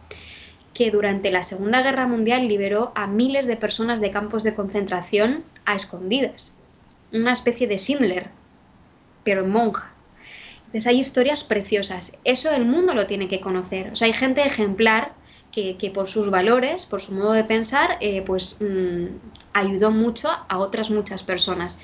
que 0.72 0.90
durante 0.90 1.30
la 1.30 1.42
Segunda 1.42 1.82
Guerra 1.82 2.06
Mundial 2.06 2.48
liberó 2.48 2.92
a 2.94 3.06
miles 3.06 3.46
de 3.46 3.58
personas 3.58 4.00
de 4.00 4.10
campos 4.10 4.44
de 4.44 4.54
concentración 4.54 5.44
a 5.66 5.74
escondidas. 5.74 6.54
Una 7.12 7.32
especie 7.32 7.66
de 7.66 7.76
Schindler, 7.76 8.30
pero 9.24 9.44
monja. 9.44 9.92
Entonces 10.68 10.86
hay 10.86 10.98
historias 10.98 11.44
preciosas. 11.44 12.12
Eso 12.24 12.50
el 12.50 12.64
mundo 12.64 12.94
lo 12.94 13.06
tiene 13.06 13.28
que 13.28 13.40
conocer. 13.40 13.90
O 13.90 13.94
sea, 13.94 14.06
hay 14.06 14.14
gente 14.14 14.40
ejemplar 14.40 15.17
que, 15.52 15.90
por 15.92 16.08
sus 16.08 16.30
valores, 16.30 16.86
por 16.86 17.00
su 17.00 17.12
modo 17.12 17.32
de 17.32 17.44
pensar, 17.44 17.98
eh, 18.00 18.22
pues 18.22 18.58
mm, 18.60 19.06
ayudó 19.52 19.90
mucho 19.90 20.28
a 20.48 20.58
otras 20.58 20.90
muchas 20.90 21.22
personas. 21.22 21.78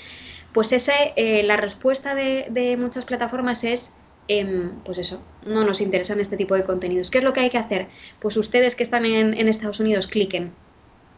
Pues 0.53 0.73
ese, 0.73 1.13
eh, 1.17 1.43
la 1.43 1.57
respuesta 1.57 2.15
de, 2.15 2.77
muchas 2.79 3.05
plataformas 3.05 3.65
es 3.65 3.95
Em, 4.27 4.71
pues 4.85 4.99
eso, 4.99 5.21
no 5.45 5.65
nos 5.65 5.81
interesan 5.81 6.19
este 6.19 6.37
tipo 6.37 6.55
de 6.55 6.65
contenidos. 6.65 7.11
¿Qué 7.11 7.19
es 7.19 7.25
lo 7.25 7.33
que 7.33 7.41
hay 7.41 7.51
que 7.51 7.59
hacer? 7.59 7.89
Pues 8.21 8.37
ustedes 8.37 8.75
que 8.75 8.83
están 8.83 9.05
en, 9.05 9.49
Estados 9.49 9.81
Unidos, 9.81 10.07
cliquen, 10.07 10.53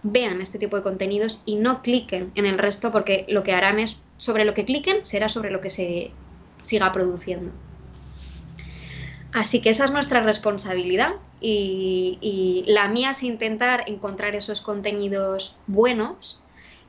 vean 0.03 0.41
este 0.41 0.59
tipo 0.59 0.77
de 0.77 0.83
contenidos 0.83 1.41
y 1.45 1.57
no 1.57 1.83
cliquen 1.83 2.33
en 2.35 2.47
el 2.47 2.59
resto 2.59 2.91
porque 2.91 3.25
lo 3.29 3.45
que 3.45 3.53
harán 3.53 3.79
es 3.79 3.99
sobre 4.17 4.45
lo 4.45 4.55
que 4.55 4.65
cliquen 4.65 5.05
será 5.07 5.29
sobre 5.29 5.51
lo 5.51 5.61
que 5.61 5.71
se 5.71 6.11
siga 6.63 6.91
produciendo. 6.91 7.53
Así 9.37 9.61
que 9.61 9.69
esa 9.69 9.85
es 9.85 9.91
nuestra 9.91 10.21
responsabilidad 10.23 11.17
y, 11.43 12.65
la 12.67 12.89
mía 12.89 13.11
es 13.11 13.23
intentar 13.23 13.85
encontrar 13.87 14.35
esos 14.35 14.63
contenidos 14.63 15.57
buenos, 15.67 16.41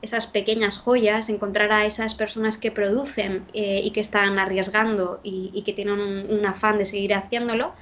esas 0.01 0.27
pequeñas 0.27 0.77
joyas, 0.77 1.27
encontrar 1.27 1.73
a 1.73 1.86
esas 1.86 2.15
personas 2.15 2.57
que 2.57 2.71
producen 2.71 3.43
eh, 3.53 3.81
y 3.83 3.91
que 3.91 3.99
están 3.99 4.39
arriesgando 4.39 5.19
y, 5.23 5.62
que 5.63 5.73
tienen 5.73 5.99
un, 5.99 6.45
afán 6.45 6.77
de 6.77 6.86
seguir 6.86 7.13
haciéndolo 7.15 7.73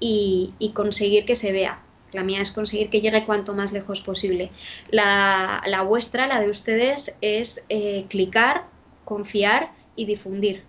y, 0.00 0.54
conseguir 0.72 1.26
que 1.26 1.34
se 1.34 1.52
vea. 1.52 1.82
La 2.12 2.24
mía 2.24 2.40
es 2.40 2.50
conseguir 2.50 2.88
que 2.88 3.02
llegue 3.02 3.26
cuanto 3.26 3.54
más 3.54 3.72
lejos 3.72 4.00
posible. 4.00 4.50
La, 4.90 5.84
vuestra, 5.86 6.26
la 6.26 6.40
de 6.40 6.48
ustedes, 6.48 7.14
es 7.20 7.66
eh, 7.68 8.06
clicar, 8.08 8.64
confiar 9.04 9.70
y 9.96 10.06
difundir. 10.06 10.64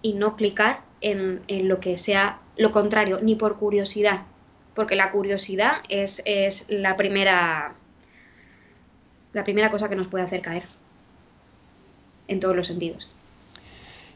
Y 0.00 0.14
no 0.14 0.34
clicar 0.34 0.89
en, 1.00 1.68
lo 1.68 1.80
que 1.80 1.96
sea 1.96 2.40
lo 2.56 2.70
contrario, 2.72 3.20
ni 3.22 3.34
por 3.34 3.58
curiosidad, 3.58 4.22
porque 4.74 4.96
la 4.96 5.10
curiosidad 5.10 5.82
es, 5.88 6.22
la 6.68 6.96
primera 6.96 7.74
la 9.32 9.44
primera 9.44 9.70
cosa 9.70 9.88
que 9.88 9.96
nos 9.96 10.08
puede 10.08 10.24
hacer 10.24 10.40
caer 10.40 10.64
en 12.26 12.40
todos 12.40 12.56
los 12.56 12.66
sentidos. 12.66 13.08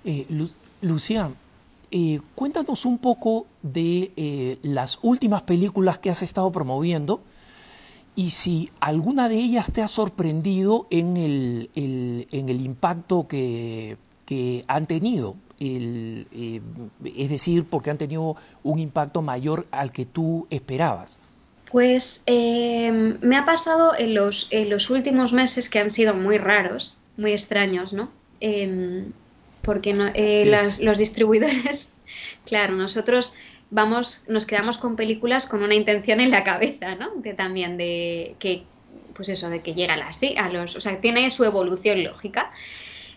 Eh, 0.04 0.26
Lucía, 0.82 1.30
eh, 1.92 2.20
cuéntanos 2.34 2.84
un 2.84 2.98
poco 2.98 3.46
de 3.62 4.12
eh, 4.16 4.58
las 4.62 4.98
últimas 5.02 5.42
películas 5.42 5.98
que 5.98 6.10
has 6.10 6.22
estado 6.22 6.50
promoviendo 6.50 7.20
y 8.16 8.32
si 8.32 8.70
alguna 8.80 9.28
de 9.28 9.36
ellas 9.36 9.72
te 9.72 9.82
ha 9.82 9.88
sorprendido 9.88 10.88
en 10.90 11.16
el, 11.16 11.70
en 11.74 12.48
el 12.48 12.60
impacto 12.60 13.26
que, 13.28 13.96
que 14.26 14.64
han 14.66 14.86
tenido 14.86 15.36
eh, 15.60 16.60
es 17.04 17.28
decir, 17.30 17.64
porque 17.64 17.90
han 17.90 17.98
tenido 17.98 18.36
un 18.62 18.78
impacto 18.78 19.22
mayor 19.22 19.66
al 19.70 19.92
que 19.92 20.04
tú 20.04 20.46
esperabas? 20.50 21.18
Pues 21.70 22.22
em, 22.26 23.18
me 23.20 23.36
ha 23.36 23.44
pasado 23.44 23.94
en 23.98 24.14
los, 24.14 24.46
en 24.50 24.70
los 24.70 24.90
últimos 24.90 25.32
meses 25.32 25.68
que 25.68 25.80
han 25.80 25.90
sido 25.90 26.14
muy 26.14 26.38
raros, 26.38 26.94
muy 27.16 27.32
extraños, 27.32 27.92
¿no? 27.92 28.10
Em, 28.40 29.12
porque 29.62 29.96
eh, 30.14 30.44
los 30.82 30.98
distribuidores, 30.98 31.94
claro, 32.46 32.74
nosotros 32.74 33.34
vamos, 33.70 34.22
nos 34.28 34.46
quedamos 34.46 34.78
con 34.78 34.94
películas 34.94 35.46
con 35.46 35.62
una 35.62 35.74
intención 35.74 36.20
en 36.20 36.30
la 36.30 36.44
cabeza, 36.44 36.94
¿no? 36.94 37.10
De, 37.16 37.34
también 37.34 37.76
de 37.76 38.36
que, 38.38 38.62
pues 39.14 39.28
eso, 39.28 39.48
de 39.48 39.60
que 39.60 39.74
llega 39.74 39.94
a, 39.94 39.96
las, 39.96 40.20
a 40.22 40.48
los, 40.50 40.76
o 40.76 40.80
sea, 40.80 41.00
tiene 41.00 41.28
su 41.30 41.42
evolución 41.44 42.04
lógica. 42.04 42.52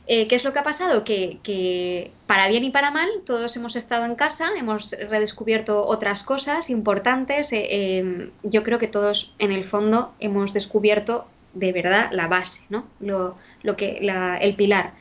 Eh, 0.09 0.25
¿Qué 0.27 0.35
es 0.35 0.45
lo 0.45 0.53
que 0.53 0.59
ha 0.59 0.63
pasado? 0.63 1.03
Que, 1.03 2.11
para 2.27 2.47
bien 2.47 2.63
y 2.63 2.71
para 2.71 2.91
mal 2.91 3.09
todos 3.25 3.55
hemos 3.57 3.75
estado 3.75 4.05
en 4.05 4.15
casa, 4.15 4.51
hemos 4.57 4.95
redescubierto 5.09 5.85
otras 5.85 6.23
cosas 6.23 6.69
importantes. 6.69 7.51
Eh, 7.51 7.97
em, 7.97 8.31
yo 8.43 8.63
creo 8.63 8.79
que 8.79 8.87
todos 8.87 9.35
en 9.37 9.51
el 9.51 9.65
fondo 9.65 10.13
hemos 10.19 10.53
descubierto 10.53 11.27
de 11.53 11.73
verdad 11.73 12.09
la 12.11 12.27
base, 12.27 12.65
¿no? 12.69 12.87
Lo, 13.01 13.35
que, 13.75 13.99
el 14.41 14.55
pilar. 14.55 14.93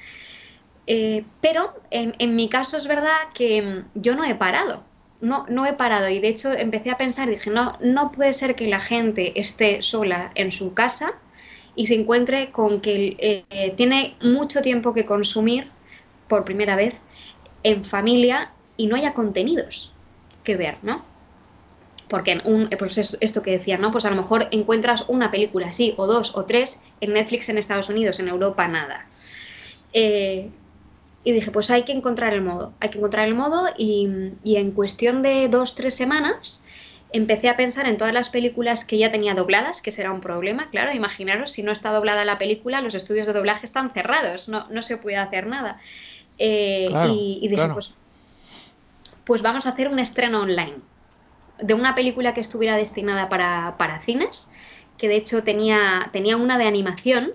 Eh, 0.88 1.24
pero 1.40 1.74
en, 1.90 2.36
mi 2.36 2.48
caso 2.48 2.76
es 2.76 2.88
verdad 2.88 3.16
que 3.32 3.58
em, 3.58 3.84
yo 3.94 4.16
no 4.16 4.24
he 4.24 4.34
parado. 4.34 4.82
No, 5.20 5.46
no 5.48 5.66
he 5.66 5.72
parado 5.72 6.08
y 6.08 6.18
de 6.18 6.28
hecho 6.28 6.52
empecé 6.52 6.90
a 6.90 6.98
pensar, 6.98 7.30
dije, 7.30 7.50
no, 7.50 7.78
no 7.80 8.12
puede 8.12 8.32
ser 8.32 8.54
que 8.54 8.66
la 8.66 8.80
gente 8.80 9.40
esté 9.40 9.82
sola 9.82 10.30
en 10.34 10.50
su 10.50 10.74
casa 10.74 11.14
y 11.76 11.86
se 11.86 11.94
encuentre 11.94 12.50
con 12.50 12.80
que 12.80 13.16
eh, 13.18 13.74
tiene 13.76 14.16
mucho 14.22 14.62
tiempo 14.62 14.94
que 14.94 15.04
consumir 15.04 15.68
por 16.26 16.44
primera 16.44 16.74
vez 16.74 17.00
en 17.62 17.84
familia 17.84 18.50
y 18.76 18.86
no 18.86 18.96
haya 18.96 19.14
contenidos 19.14 19.92
que 20.42 20.56
ver, 20.56 20.78
¿no? 20.82 21.04
Porque 22.08 22.40
un, 22.44 22.68
pues 22.78 23.16
esto 23.20 23.42
que 23.42 23.50
decía, 23.50 23.78
¿no? 23.78 23.90
Pues 23.90 24.04
a 24.06 24.10
lo 24.10 24.16
mejor 24.16 24.48
encuentras 24.52 25.04
una 25.08 25.30
película 25.30 25.68
así, 25.68 25.94
o 25.96 26.06
dos, 26.06 26.34
o 26.34 26.44
tres, 26.44 26.80
en 27.00 27.12
Netflix 27.12 27.48
en 27.48 27.58
Estados 27.58 27.90
Unidos, 27.90 28.18
en 28.20 28.28
Europa 28.28 28.66
nada. 28.68 29.06
Eh, 29.92 30.50
y 31.24 31.32
dije, 31.32 31.50
pues 31.50 31.70
hay 31.70 31.82
que 31.82 31.92
encontrar 31.92 32.32
el 32.32 32.42
modo, 32.42 32.72
hay 32.80 32.88
que 32.90 32.98
encontrar 32.98 33.26
el 33.26 33.34
modo 33.34 33.66
y, 33.76 34.08
y 34.44 34.56
en 34.56 34.70
cuestión 34.70 35.22
de 35.22 35.48
dos, 35.48 35.74
tres 35.74 35.94
semanas 35.94 36.62
empecé 37.16 37.48
a 37.48 37.56
pensar 37.56 37.86
en 37.86 37.96
todas 37.96 38.12
las 38.12 38.30
películas 38.30 38.84
que 38.84 38.98
ya 38.98 39.10
tenía 39.10 39.34
dobladas, 39.34 39.82
que 39.82 39.90
será 39.90 40.12
un 40.12 40.20
problema, 40.20 40.70
claro, 40.70 40.92
imaginaros, 40.92 41.52
si 41.52 41.62
no 41.62 41.72
está 41.72 41.90
doblada 41.90 42.24
la 42.24 42.38
película, 42.38 42.80
los 42.80 42.94
estudios 42.94 43.26
de 43.26 43.32
doblaje 43.32 43.66
están 43.66 43.90
cerrados, 43.90 44.48
no, 44.48 44.66
no 44.70 44.82
se 44.82 44.96
puede 44.96 45.16
hacer 45.16 45.46
nada. 45.46 45.80
Eh, 46.38 46.88
y, 47.08 47.48
dije, 47.48 47.68
pues, 47.68 47.94
pues 49.24 49.42
vamos 49.42 49.66
a 49.66 49.70
hacer 49.70 49.88
un 49.88 49.98
estreno 49.98 50.42
online 50.42 50.76
de 51.58 51.74
una 51.74 51.94
película 51.94 52.34
que 52.34 52.40
estuviera 52.40 52.76
destinada 52.76 53.28
para, 53.28 53.76
para 53.78 54.00
cines, 54.00 54.50
que 54.98 55.08
de 55.08 55.16
hecho 55.16 55.42
tenía, 55.42 56.10
tenía 56.12 56.36
una 56.36 56.58
de 56.58 56.66
animación 56.66 57.32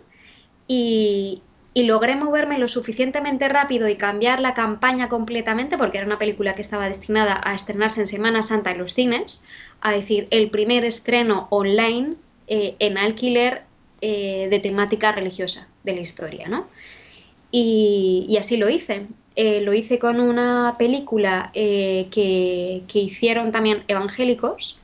y, 0.67 1.41
y 1.73 1.83
logré 1.83 2.15
moverme 2.15 2.57
lo 2.57 2.67
suficientemente 2.67 3.47
rápido 3.47 3.87
y 3.87 3.95
cambiar 3.95 4.41
la 4.41 4.53
campaña 4.53 5.07
completamente, 5.07 5.77
porque 5.77 5.99
era 5.99 6.07
una 6.07 6.17
película 6.17 6.53
que 6.53 6.61
estaba 6.61 6.87
destinada 6.87 7.39
a 7.43 7.55
estrenarse 7.55 8.01
en 8.01 8.07
Semana 8.07 8.41
Santa 8.41 8.71
en 8.71 8.79
los 8.79 8.93
cines, 8.93 9.43
a 9.79 9.91
decir, 9.91 10.27
el 10.31 10.49
primer 10.49 10.83
estreno 10.83 11.47
online 11.49 12.15
eh, 12.47 12.75
en 12.79 12.97
alquiler 12.97 13.63
eh, 14.01 14.47
de 14.49 14.59
temática 14.59 15.13
religiosa 15.13 15.67
de 15.83 15.95
la 15.95 16.01
historia, 16.01 16.49
¿no? 16.49 16.67
Y, 17.51 18.35
así 18.39 18.57
lo 18.57 18.69
hice. 18.69 19.07
Eh, 19.35 19.61
lo 19.61 19.73
hice 19.73 19.97
con 19.97 20.19
una 20.19 20.75
película 20.77 21.51
que, 21.53 22.07
que 22.11 22.99
hicieron 22.99 23.51
también 23.51 23.85
evangélicos, 23.87 24.77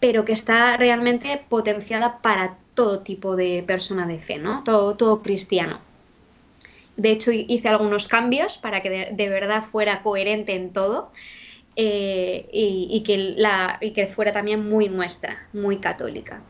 pero 0.00 0.26
que 0.26 0.32
está 0.32 0.76
realmente 0.76 1.42
potenciada 1.48 2.20
para 2.20 2.58
todo 2.74 3.00
tipo 3.00 3.36
de 3.36 3.64
persona 3.66 4.06
de 4.06 4.18
fe, 4.18 4.38
¿no? 4.38 4.62
Todo, 4.64 4.96
todo 4.96 5.22
cristiano. 5.22 5.80
De 7.00 7.12
hecho, 7.12 7.32
hice 7.32 7.68
algunos 7.68 8.08
cambios 8.08 8.58
para 8.58 8.82
que 8.82 8.90
de, 9.10 9.28
verdad 9.30 9.62
fuera 9.62 10.02
coherente 10.02 10.54
en 10.54 10.70
todo 10.70 11.12
eh, 11.74 12.46
y, 12.52 13.02
que 13.02 14.06
fuera 14.06 14.32
también 14.32 14.68
muy 14.68 14.90
nuestra, 14.90 15.48
muy 15.54 15.78
católica. 15.78 16.42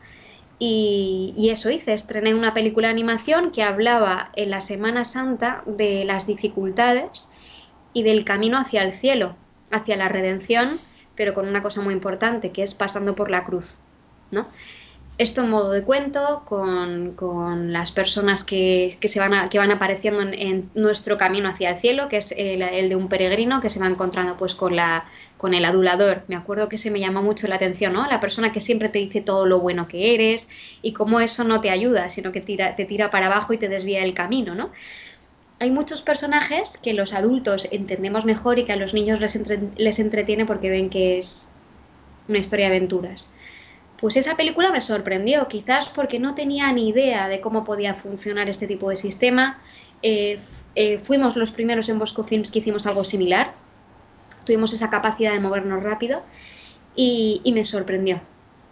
Y, 0.59 1.47
eso 1.49 1.69
hice, 1.69 1.93
estrené 1.93 2.33
una 2.33 2.53
película 2.53 2.89
de 2.89 2.91
animación 2.91 3.51
que 3.51 3.63
hablaba 3.63 4.29
en 4.35 4.49
la 4.49 4.59
Semana 4.59 5.05
Santa 5.05 5.63
de 5.65 6.03
las 6.03 6.27
dificultades 6.27 7.29
y 7.93 8.03
del 8.03 8.25
camino 8.25 8.57
hacia 8.57 8.83
el 8.83 8.91
cielo, 8.91 9.37
hacia 9.71 9.95
la 9.95 10.09
redención, 10.09 10.81
pero 11.15 11.33
con 11.33 11.47
una 11.47 11.61
cosa 11.61 11.79
muy 11.79 11.93
importante, 11.93 12.51
que 12.51 12.61
es 12.61 12.73
pasando 12.73 13.15
por 13.15 13.31
la 13.31 13.45
cruz. 13.45 13.77
¿no? 14.31 14.47
Esto 15.21 15.41
en 15.41 15.51
modo 15.51 15.69
de 15.69 15.83
cuento, 15.83 16.41
con, 16.45 17.71
las 17.71 17.91
personas 17.91 18.43
que, 18.43 18.97
se 19.03 19.19
van 19.19 19.49
que 19.49 19.59
van 19.59 19.69
apareciendo 19.69 20.23
en, 20.23 20.71
nuestro 20.73 21.15
camino 21.15 21.47
hacia 21.47 21.69
el 21.69 21.77
cielo, 21.77 22.09
que 22.09 22.17
es 22.17 22.33
el, 22.35 22.89
de 22.89 22.95
un 22.95 23.07
peregrino 23.07 23.61
que 23.61 23.69
se 23.69 23.79
va 23.79 23.85
encontrando 23.85 24.35
pues 24.35 24.55
con, 24.55 24.75
la, 24.75 25.05
con 25.37 25.53
el 25.53 25.63
adulador. 25.63 26.23
Me 26.27 26.35
acuerdo 26.35 26.69
que 26.69 26.79
se 26.79 26.89
me 26.89 26.99
llamó 26.99 27.21
mucho 27.21 27.47
la 27.47 27.55
atención, 27.55 27.93
¿no? 27.93 28.07
La 28.07 28.19
persona 28.19 28.51
que 28.51 28.61
siempre 28.61 28.89
te 28.89 28.97
dice 28.97 29.21
todo 29.21 29.45
lo 29.45 29.59
bueno 29.59 29.87
que 29.87 30.15
eres 30.15 30.49
y 30.81 30.93
cómo 30.93 31.19
eso 31.19 31.43
no 31.43 31.61
te 31.61 31.69
ayuda, 31.69 32.09
sino 32.09 32.31
que 32.31 32.41
tira, 32.41 32.75
te 32.75 32.85
tira 32.85 33.11
para 33.11 33.27
abajo 33.27 33.53
y 33.53 33.59
te 33.59 33.69
desvía 33.69 34.03
el 34.03 34.15
camino, 34.15 34.55
¿no? 34.55 34.71
Hay 35.59 35.69
muchos 35.69 36.01
personajes 36.01 36.79
que 36.79 36.93
los 36.93 37.13
adultos 37.13 37.67
entendemos 37.71 38.25
mejor 38.25 38.57
y 38.57 38.65
que 38.65 38.71
a 38.71 38.75
los 38.75 38.95
niños 38.95 39.19
les, 39.19 39.39
les 39.77 39.99
entretiene 39.99 40.47
porque 40.47 40.71
ven 40.71 40.89
que 40.89 41.19
es 41.19 41.49
una 42.27 42.39
historia 42.39 42.69
de 42.69 42.77
aventuras. 42.77 43.35
Pues 44.01 44.17
esa 44.17 44.35
película 44.35 44.71
me 44.71 44.81
sorprendió, 44.81 45.47
quizás 45.47 45.87
porque 45.87 46.17
no 46.17 46.33
tenía 46.33 46.71
ni 46.73 46.89
idea 46.89 47.27
de 47.27 47.39
cómo 47.39 47.63
podía 47.63 47.93
funcionar 47.93 48.49
este 48.49 48.65
tipo 48.65 48.89
de 48.89 48.95
sistema. 48.95 49.61
Eh, 50.01 50.39
eh, 50.73 50.97
fuimos 50.97 51.35
los 51.35 51.51
primeros 51.51 51.87
en 51.87 51.99
Bosco 51.99 52.23
Films 52.23 52.49
que 52.49 52.59
hicimos 52.59 52.87
algo 52.87 53.03
similar. 53.03 53.53
Tuvimos 54.43 54.73
esa 54.73 54.89
capacidad 54.89 55.33
de 55.33 55.39
movernos 55.39 55.83
rápido 55.83 56.23
y, 56.95 57.43
me 57.53 57.63
sorprendió. 57.63 58.21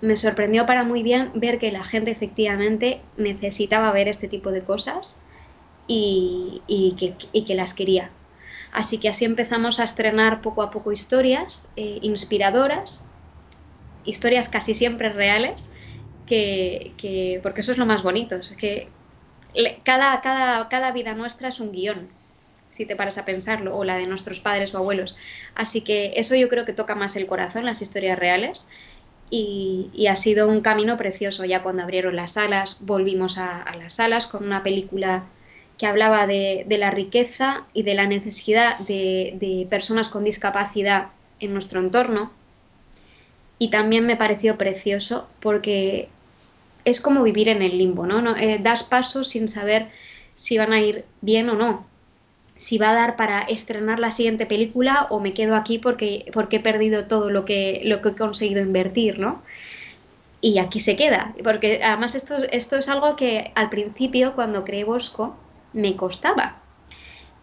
Me 0.02 0.18
sorprendió 0.18 0.65
para 0.65 0.84
muy 0.84 1.04
bien 1.04 1.30
ver 1.36 1.60
que 1.60 1.72
la 1.72 1.84
gente 1.84 2.10
efectivamente 2.10 3.00
necesitaba 3.15 3.92
ver 3.92 4.08
este 4.08 4.28
tipo 4.28 4.50
de 4.50 4.63
cosas 4.63 5.22
y, 5.86 6.63
que, 6.98 7.56
las 7.56 7.76
quería. 7.76 8.10
Así 8.72 8.98
que 8.98 9.10
así 9.10 9.26
empezamos 9.26 9.80
a 9.80 9.84
estrenar 9.84 10.42
poco 10.42 10.63
a 10.63 10.72
poco 10.72 10.92
historias 10.92 11.70
eh, 11.76 12.00
inspiradoras 12.02 13.06
historias 14.05 14.49
casi 14.49 14.73
siempre 14.73 15.09
reales, 15.09 15.71
que, 16.25 17.39
porque 17.41 17.62
eso 17.62 17.71
es 17.71 17.77
lo 17.77 17.85
más 17.85 18.03
bonito, 18.03 18.35
es 18.35 18.55
que 18.55 18.88
cada, 19.83 20.21
cada, 20.21 20.69
cada 20.69 20.91
vida 20.91 21.15
nuestra 21.15 21.47
es 21.47 21.59
un 21.59 21.71
guion, 21.71 22.09
si 22.71 22.85
te 22.85 22.95
paras 22.95 23.17
a 23.17 23.25
pensarlo, 23.25 23.75
o 23.75 23.83
la 23.83 23.97
de 23.97 24.07
nuestros 24.07 24.39
padres 24.39 24.73
o 24.73 24.77
abuelos. 24.77 25.15
Así 25.55 25.81
que 25.81 26.13
eso 26.15 26.35
yo 26.35 26.47
creo 26.49 26.65
que 26.65 26.73
toca 26.73 26.95
más 26.95 27.15
el 27.15 27.27
corazón, 27.27 27.65
las 27.65 27.81
historias 27.81 28.17
reales. 28.17 28.69
Y, 29.31 30.07
ha 30.09 30.15
sido 30.15 30.47
un 30.47 30.62
camino 30.62 30.97
precioso. 30.97 31.45
Ya 31.45 31.62
cuando 31.62 31.83
abrieron 31.83 32.15
las 32.15 32.33
salas, 32.33 32.77
volvimos 32.79 33.38
a, 33.38 33.65
las 33.77 33.95
salas 33.95 34.27
con 34.27 34.43
una 34.43 34.63
película 34.63 35.25
que 35.77 35.85
hablaba 35.85 36.25
de, 36.25 36.65
la 36.69 36.89
riqueza 36.89 37.65
y 37.73 37.83
de 37.83 37.93
la 37.93 38.07
necesidad 38.07 38.77
de, 38.79 39.67
personas 39.69 40.09
con 40.09 40.23
discapacidad 40.23 41.09
en 41.39 41.53
nuestro 41.53 41.79
entorno. 41.79 42.31
Y 43.60 43.69
también 43.69 44.06
me 44.06 44.15
pareció 44.15 44.58
precioso 44.58 45.28
porque 45.39 46.10
es 46.86 47.02
como 47.02 47.24
vivir 47.24 47.50
en 47.50 47.62
el 47.62 47.78
limbo, 47.78 48.08
¿no? 48.08 48.36
Eh, 48.36 48.60
das 48.62 48.84
pasos 48.84 49.30
sin 49.30 49.48
saber 49.48 49.89
si 50.36 50.58
van 50.58 50.74
a 50.74 50.82
ir 50.82 51.06
bien 51.22 51.50
o 51.50 51.56
no, 51.56 51.86
si 52.56 52.78
va 52.78 52.91
a 52.91 52.93
dar 52.93 53.15
para 53.15 53.41
estrenar 53.41 54.00
la 54.00 54.12
siguiente 54.12 54.45
película 54.45 55.08
o 55.10 55.19
me 55.19 55.34
quedo 55.34 55.56
aquí 55.56 55.78
porque, 55.78 56.26
porque 56.34 56.58
he 56.58 56.60
perdido 56.60 57.06
todo 57.06 57.30
lo 57.30 57.45
que, 57.45 57.82
lo 57.84 58.02
que 58.02 58.10
he 58.10 58.15
conseguido 58.15 58.62
invertir, 58.62 59.19
¿no? 59.19 59.41
Y 60.41 60.60
aquí 60.60 60.80
se 60.80 60.95
queda, 60.95 61.34
porque 61.43 61.82
además 61.84 62.15
esto, 62.15 62.38
esto 62.52 62.78
es 62.78 62.88
algo 62.88 63.15
que 63.17 63.52
al 63.56 63.69
principio, 63.69 64.36
cuando 64.36 64.63
creé 64.63 64.86
Bosco, 64.86 65.36
me 65.74 65.95
costaba 65.95 66.62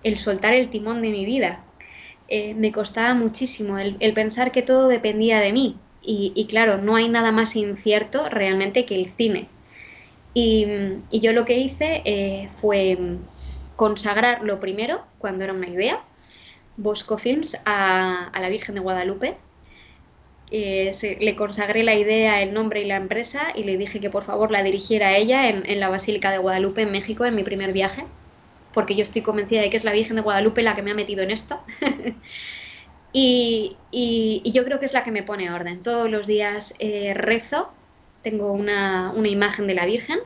el 0.03 0.19
soltar 0.19 0.55
el 0.55 0.69
timón 0.69 1.03
de 1.03 1.11
mi 1.11 1.25
vida. 1.25 1.65
Eh, 2.29 2.55
me 2.55 2.73
costaba 2.73 3.15
muchísimo 3.15 3.79
el, 3.79 4.13
pensar 4.15 4.53
que 4.53 4.63
todo 4.63 4.89
dependía 4.89 5.41
de 5.41 5.53
mí. 5.53 5.77
Y, 6.09 6.47
claro, 6.49 6.79
no 6.79 6.95
hay 6.95 7.09
nada 7.09 7.33
más 7.33 7.57
incierto 7.57 8.29
realmente 8.29 8.85
que 8.85 8.95
el 8.95 9.07
cine. 9.07 9.49
Y, 10.35 10.67
yo 11.11 11.33
lo 11.33 11.45
que 11.45 11.59
hice 11.59 12.03
eh, 12.05 12.49
fue 12.57 12.97
consagrar 13.75 14.43
lo 14.43 14.61
primero, 14.61 15.03
cuando 15.19 15.45
era 15.45 15.53
una 15.53 15.69
idea, 15.69 16.01
Bosco 16.77 17.19
Films 17.19 17.61
a, 17.65 18.31
la 18.41 18.49
Virgen 18.49 18.77
de 18.77 18.81
Guadalupe. 18.81 19.37
Eh, 20.53 20.93
le 21.21 21.35
consagré 21.35 21.83
la 21.83 21.97
idea, 21.97 22.41
el 22.41 22.55
nombre 22.55 22.83
y 22.83 22.85
la 22.85 22.97
empresa 22.97 23.49
y 23.57 23.65
le 23.65 23.77
dije 23.77 23.99
que 23.99 24.11
por 24.11 24.23
favor 24.23 24.53
la 24.53 24.63
dirigiera 24.63 25.09
a 25.09 25.17
ella 25.17 25.49
en 25.49 25.81
la 25.81 25.89
Basílica 25.89 26.31
de 26.31 26.39
Guadalupe 26.39 26.83
en 26.83 26.93
México 26.93 27.25
en 27.25 27.35
mi 27.35 27.43
primer 27.43 27.73
viaje 27.73 28.07
porque 28.77 28.95
yo 28.95 29.05
estoy 29.05 29.23
convencida 29.23 29.63
de 29.63 29.71
que 29.71 29.79
es 29.79 29.85
la 29.85 29.93
Virgen 29.93 30.17
de 30.17 30.23
Guadalupe 30.23 30.63
la 30.63 30.75
que 30.75 30.83
me 30.83 30.91
ha 30.91 30.95
metido 30.95 31.23
en 31.23 31.31
esto. 31.31 31.59
y, 33.19 34.43
yo 34.45 34.65
creo 34.65 34.79
que 34.79 34.85
es 34.85 34.93
la 34.93 35.03
que 35.03 35.11
me 35.11 35.23
pone 35.23 35.51
orden. 35.51 35.83
Todos 35.83 36.11
los 36.11 36.27
días 36.27 36.75
eh, 36.79 37.15
rezo, 37.15 37.73
tengo 38.23 38.53
una, 38.53 39.15
imagen 39.25 39.67
de 39.67 39.75
la 39.75 39.87
Virgen, 39.87 40.19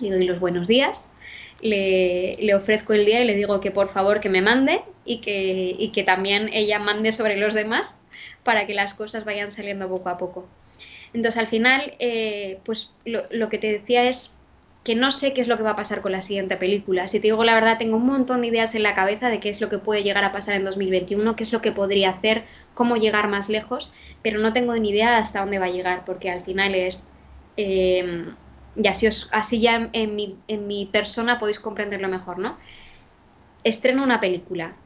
le 0.00 0.10
doy 0.10 0.24
los 0.24 0.40
buenos 0.40 0.66
días, 0.66 1.12
le, 1.60 2.54
ofrezco 2.54 2.94
el 2.94 3.04
día 3.04 3.20
y 3.22 3.26
le 3.26 3.34
digo 3.34 3.60
que 3.60 3.70
por 3.70 3.88
favor 3.88 4.20
que 4.20 4.30
me 4.30 4.40
mande 4.40 4.80
y 5.04 5.18
que, 5.18 5.90
que 5.92 6.02
también 6.04 6.48
ella 6.54 6.78
mande 6.78 7.12
sobre 7.12 7.36
los 7.36 7.52
demás 7.52 7.98
para 8.44 8.66
que 8.66 8.72
las 8.72 8.94
cosas 8.94 9.26
vayan 9.26 9.50
saliendo 9.50 9.86
poco 9.86 10.08
a 10.08 10.16
poco. 10.16 10.48
Entonces 11.12 11.38
al 11.38 11.46
final, 11.46 11.94
eh, 11.98 12.60
pues 12.64 12.92
lo 13.04 13.48
que 13.50 13.58
te 13.58 13.72
decía 13.72 14.08
es 14.08 14.35
que 14.86 14.94
no 14.94 15.10
sé 15.10 15.32
qué 15.32 15.40
es 15.40 15.48
lo 15.48 15.56
que 15.56 15.64
va 15.64 15.70
a 15.70 15.76
pasar 15.76 16.00
con 16.00 16.12
la 16.12 16.20
siguiente 16.20 16.56
película. 16.56 17.08
Si 17.08 17.18
te 17.18 17.26
digo 17.26 17.42
la 17.42 17.56
verdad, 17.56 17.76
tengo 17.76 17.96
un 17.96 18.06
montón 18.06 18.42
de 18.42 18.46
ideas 18.46 18.76
en 18.76 18.84
la 18.84 18.94
cabeza 18.94 19.28
de 19.28 19.40
qué 19.40 19.48
es 19.48 19.60
lo 19.60 19.68
que 19.68 19.78
puede 19.78 20.04
llegar 20.04 20.22
a 20.22 20.30
pasar 20.30 20.54
en 20.54 20.64
2021, 20.64 21.34
qué 21.34 21.42
es 21.42 21.52
lo 21.52 21.60
que 21.60 21.72
podría 21.72 22.10
hacer, 22.10 22.44
cómo 22.72 22.96
llegar 22.96 23.26
más 23.26 23.48
lejos, 23.48 23.92
pero 24.22 24.38
no 24.38 24.52
tengo 24.52 24.76
ni 24.76 24.90
idea 24.90 25.18
hasta 25.18 25.40
dónde 25.40 25.58
va 25.58 25.64
a 25.64 25.70
llegar, 25.70 26.04
porque 26.04 26.30
al 26.30 26.40
final 26.40 26.76
es... 26.76 27.08
Em, 27.56 28.36
y 28.76 28.86
así, 28.86 29.08
así 29.32 29.60
ya 29.60 29.90
en, 29.92 30.14
mi, 30.14 30.36
en 30.46 30.68
mi 30.68 30.86
persona 30.86 31.40
podéis 31.40 31.58
comprenderlo 31.58 32.06
mejor, 32.06 32.38
¿no? 32.38 32.56
Estreno 33.64 34.04
una 34.04 34.20
película, 34.20 34.76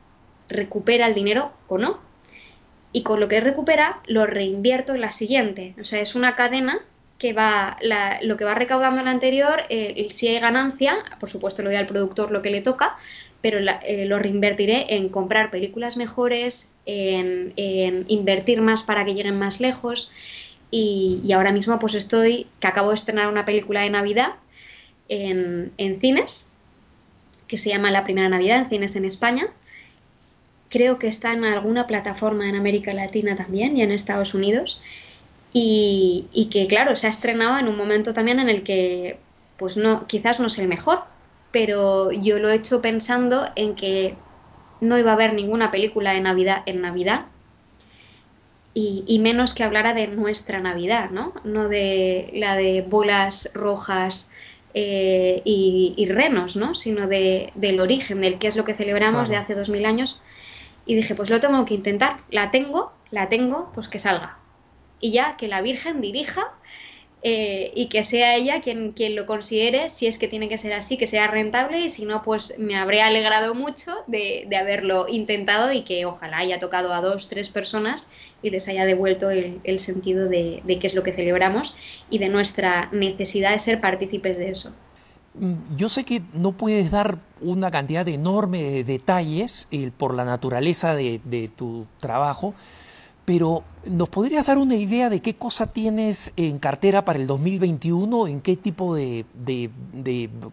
recupera 0.48 1.08
el 1.08 1.12
dinero 1.12 1.52
o 1.68 1.76
no, 1.76 2.00
y 2.90 3.02
con 3.02 3.20
lo 3.20 3.28
que 3.28 3.42
recupera 3.42 4.00
lo 4.06 4.24
reinvierto 4.24 4.94
en 4.94 5.02
la 5.02 5.10
siguiente. 5.10 5.74
O 5.78 5.84
sea, 5.84 6.00
es 6.00 6.14
una 6.14 6.36
cadena 6.36 6.80
que 7.20 7.34
va 7.34 7.76
lo 8.22 8.38
que 8.38 8.46
va 8.46 8.54
recaudando 8.54 8.98
en 8.98 9.04
la 9.04 9.10
anterior, 9.10 9.64
eh, 9.68 10.08
si 10.10 10.26
hay 10.28 10.40
ganancia, 10.40 10.96
por 11.20 11.28
supuesto 11.28 11.62
le 11.62 11.68
doy 11.68 11.76
al 11.76 11.84
productor 11.84 12.32
lo 12.32 12.40
que 12.40 12.48
le 12.48 12.62
toca, 12.62 12.96
pero 13.42 13.58
eh, 13.58 14.06
lo 14.06 14.18
reinvertiré 14.18 14.96
en 14.96 15.10
comprar 15.10 15.50
películas 15.50 15.98
mejores, 15.98 16.70
en, 16.86 17.52
invertir 18.08 18.62
más 18.62 18.84
para 18.84 19.04
que 19.04 19.14
lleguen 19.14 19.38
más 19.38 19.60
lejos. 19.60 20.10
Y, 20.70 21.30
ahora 21.34 21.52
mismo 21.52 21.78
pues 21.78 21.94
estoy, 21.94 22.46
que 22.58 22.66
acabo 22.66 22.88
de 22.88 22.94
estrenar 22.94 23.28
una 23.28 23.44
película 23.44 23.82
de 23.82 23.90
Navidad 23.90 24.36
en, 25.10 25.72
en 25.76 26.00
cines, 26.00 26.48
que 27.48 27.58
se 27.58 27.68
llama 27.68 27.90
La 27.90 28.02
Primera 28.02 28.30
Navidad 28.30 28.60
en 28.60 28.70
cines 28.70 28.96
en 28.96 29.04
España. 29.04 29.48
Creo 30.70 30.98
que 30.98 31.08
está 31.08 31.34
en 31.34 31.44
alguna 31.44 31.86
plataforma 31.86 32.48
en 32.48 32.56
América 32.56 32.94
Latina 32.94 33.36
también 33.36 33.76
y 33.76 33.82
en 33.82 33.92
Estados 33.92 34.32
Unidos. 34.32 34.80
Y, 35.52 36.48
que, 36.50 36.66
claro, 36.66 36.94
se 36.94 37.06
ha 37.06 37.10
estrenado 37.10 37.58
en 37.58 37.68
un 37.68 37.76
momento 37.76 38.14
también 38.14 38.38
en 38.38 38.48
el 38.48 38.62
que, 38.62 39.18
pues 39.56 39.76
no, 39.76 40.06
quizás 40.06 40.38
no 40.38 40.46
es 40.46 40.58
el 40.58 40.68
mejor, 40.68 41.02
pero 41.50 42.12
yo 42.12 42.38
lo 42.38 42.50
he 42.50 42.54
hecho 42.54 42.80
pensando 42.80 43.46
en 43.56 43.74
que 43.74 44.14
no 44.80 44.98
iba 44.98 45.10
a 45.10 45.14
haber 45.14 45.34
ninguna 45.34 45.70
película 45.70 46.12
de 46.12 46.20
Navidad 46.20 46.62
en 46.66 46.80
Navidad 46.80 47.26
y, 48.72 49.18
menos 49.18 49.52
que 49.52 49.64
hablara 49.64 49.92
de 49.92 50.06
nuestra 50.06 50.60
Navidad, 50.60 51.10
¿no? 51.10 51.34
No 51.42 51.68
de 51.68 52.30
la 52.34 52.54
de 52.54 52.82
bolas 52.82 53.50
rojas 53.52 54.30
eh, 54.74 55.42
y, 55.44 56.06
renos, 56.08 56.54
¿no? 56.56 56.74
Sino 56.74 57.08
de, 57.08 57.52
del 57.56 57.80
origen, 57.80 58.20
del 58.20 58.38
qué 58.38 58.46
es 58.46 58.56
lo 58.56 58.64
que 58.64 58.74
celebramos 58.74 59.28
de 59.28 59.36
hace 59.36 59.56
dos 59.56 59.68
mil 59.68 59.84
años. 59.84 60.22
Y 60.86 60.94
dije, 60.94 61.16
pues 61.16 61.30
lo 61.30 61.40
tengo 61.40 61.64
que 61.64 61.74
intentar, 61.74 62.18
la 62.30 62.52
tengo, 62.52 62.92
la 63.10 63.28
tengo, 63.28 63.70
pues 63.74 63.88
que 63.88 63.98
salga 63.98 64.39
y 65.00 65.12
ya 65.12 65.36
que 65.36 65.48
la 65.48 65.60
Virgen 65.62 66.00
dirija 66.00 66.52
eh, 67.22 67.70
y 67.74 67.86
que 67.88 68.02
sea 68.02 68.34
ella 68.34 68.62
quien, 68.62 68.92
quien 68.92 69.14
lo 69.14 69.26
considere, 69.26 69.90
si 69.90 70.06
es 70.06 70.18
que 70.18 70.26
tiene 70.26 70.48
que 70.48 70.56
ser 70.56 70.72
así, 70.72 70.96
que 70.96 71.06
sea 71.06 71.26
rentable 71.26 71.80
y 71.80 71.90
si 71.90 72.06
no, 72.06 72.22
pues 72.22 72.54
me 72.58 72.76
habré 72.76 73.02
alegrado 73.02 73.54
mucho 73.54 73.92
de, 74.06 74.48
haberlo 74.58 75.06
intentado 75.06 75.70
y 75.70 75.82
que 75.82 76.06
ojalá 76.06 76.38
haya 76.38 76.58
tocado 76.58 76.94
a 76.94 77.02
dos, 77.02 77.28
tres 77.28 77.50
personas 77.50 78.10
y 78.42 78.48
les 78.48 78.68
haya 78.68 78.86
devuelto 78.86 79.28
el, 79.28 79.78
sentido 79.80 80.28
de, 80.28 80.62
qué 80.66 80.86
es 80.86 80.94
lo 80.94 81.02
que 81.02 81.12
celebramos 81.12 81.74
y 82.08 82.18
de 82.18 82.30
nuestra 82.30 82.88
necesidad 82.90 83.52
de 83.52 83.58
ser 83.58 83.82
partícipes 83.82 84.38
de 84.38 84.50
eso. 84.50 84.72
Mm, 85.34 85.76
yo 85.76 85.90
sé 85.90 86.04
que 86.04 86.22
no 86.32 86.52
puedes 86.52 86.90
dar 86.90 87.18
una 87.42 87.70
cantidad 87.70 88.08
enorme 88.08 88.62
de 88.62 88.84
detalles 88.84 89.68
eh, 89.70 89.90
por 89.94 90.14
la 90.14 90.24
naturaleza 90.24 90.94
de, 90.94 91.20
de 91.24 91.48
tu 91.48 91.86
trabajo, 92.00 92.54
pero 93.30 93.62
¿nos 93.84 94.08
podrías 94.08 94.44
dar 94.44 94.58
una 94.58 94.74
idea 94.74 95.08
de 95.08 95.20
qué 95.20 95.36
cosa 95.36 95.72
tienes 95.72 96.32
en 96.34 96.58
cartera 96.58 97.04
para 97.04 97.16
el 97.16 97.28
2021? 97.28 98.26
¿En 98.26 98.40
qué 98.40 98.56
tipo 98.56 98.96
de, 98.96 99.24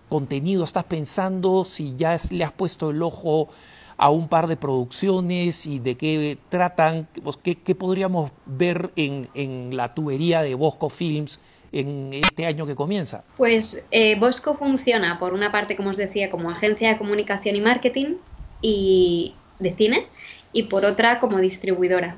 contenido 0.10 0.63
estás 0.63 0.84
pensando? 0.84 1.66
Si 1.66 1.96
ya 1.96 2.16
le 2.30 2.44
has 2.44 2.52
puesto 2.52 2.92
el 2.92 3.02
ojo 3.02 3.50
a 3.98 4.12
un 4.12 4.28
par 4.28 4.46
de 4.46 4.58
producciones 4.58 5.66
y 5.66 5.80
de 5.80 5.98
qué 5.98 6.38
tratan, 6.50 7.08
pues, 7.24 7.38
qué, 7.38 7.56
podríamos 7.74 8.30
ver 8.46 8.92
en, 8.96 9.76
la 9.76 9.96
tubería 9.96 10.44
de 10.44 10.54
Bosco 10.54 10.92
Films 10.92 11.40
en 11.72 12.12
este 12.13 12.46
año 12.46 12.68
que 12.68 12.76
comienza? 12.76 13.24
Pues 13.38 13.84
eh, 13.90 14.20
Bosco 14.20 14.54
funciona, 14.54 15.18
por 15.18 15.34
una 15.34 15.52
parte, 15.52 15.76
como 15.76 15.90
os 15.90 15.98
decía, 15.98 16.30
como 16.30 16.52
agencia 16.52 16.90
de 16.90 17.00
comunicación 17.00 17.56
y 17.56 17.62
marketing 17.62 18.18
y 18.62 19.34
de 19.58 19.74
cine, 19.74 20.06
y 20.54 20.64
por 20.64 20.86
otra 20.86 21.18
como 21.18 21.39
distribuidora 21.39 22.18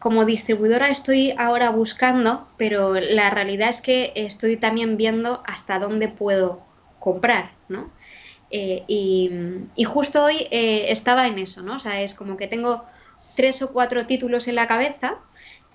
como 0.00 0.24
distribuidora 0.24 0.90
estoy 0.90 1.34
ahora 1.38 1.70
buscando, 1.70 2.46
pero 2.56 2.94
la 2.94 3.30
realidad 3.30 3.70
es 3.70 3.80
que 3.80 4.12
estoy 4.14 4.56
también 4.56 4.96
viendo 4.96 5.42
hasta 5.46 5.78
dónde 5.78 6.08
puedo 6.08 6.60
comprar, 6.98 7.52
¿no? 7.68 7.90
Eh, 8.50 8.84
y, 8.86 9.84
justo 9.84 10.24
hoy 10.24 10.46
eh, 10.50 10.86
estaba 10.90 11.26
en 11.26 11.38
eso, 11.38 11.62
¿no? 11.62 11.76
O 11.76 11.78
sea, 11.78 12.00
es 12.00 12.14
como 12.14 12.36
que 12.36 12.46
tengo 12.46 12.84
tres 13.34 13.62
o 13.62 13.72
cuatro 13.72 14.06
títulos 14.06 14.48
en 14.48 14.54
la 14.54 14.66
cabeza 14.66 15.16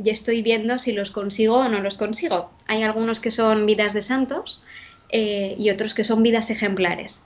y 0.01 0.09
estoy 0.09 0.41
viendo 0.41 0.77
si 0.79 0.93
los 0.93 1.11
consigo 1.11 1.57
o 1.57 1.67
no 1.67 1.81
los 1.81 1.97
consigo. 1.97 2.51
Hay 2.67 2.83
algunos 2.83 3.19
que 3.19 3.31
son 3.31 3.65
vidas 3.65 3.93
de 3.93 4.01
santos 4.01 4.63
eh, 5.09 5.55
y 5.57 5.69
otros 5.69 5.93
que 5.93 6.03
son 6.03 6.23
vidas 6.23 6.49
ejemplares. 6.49 7.25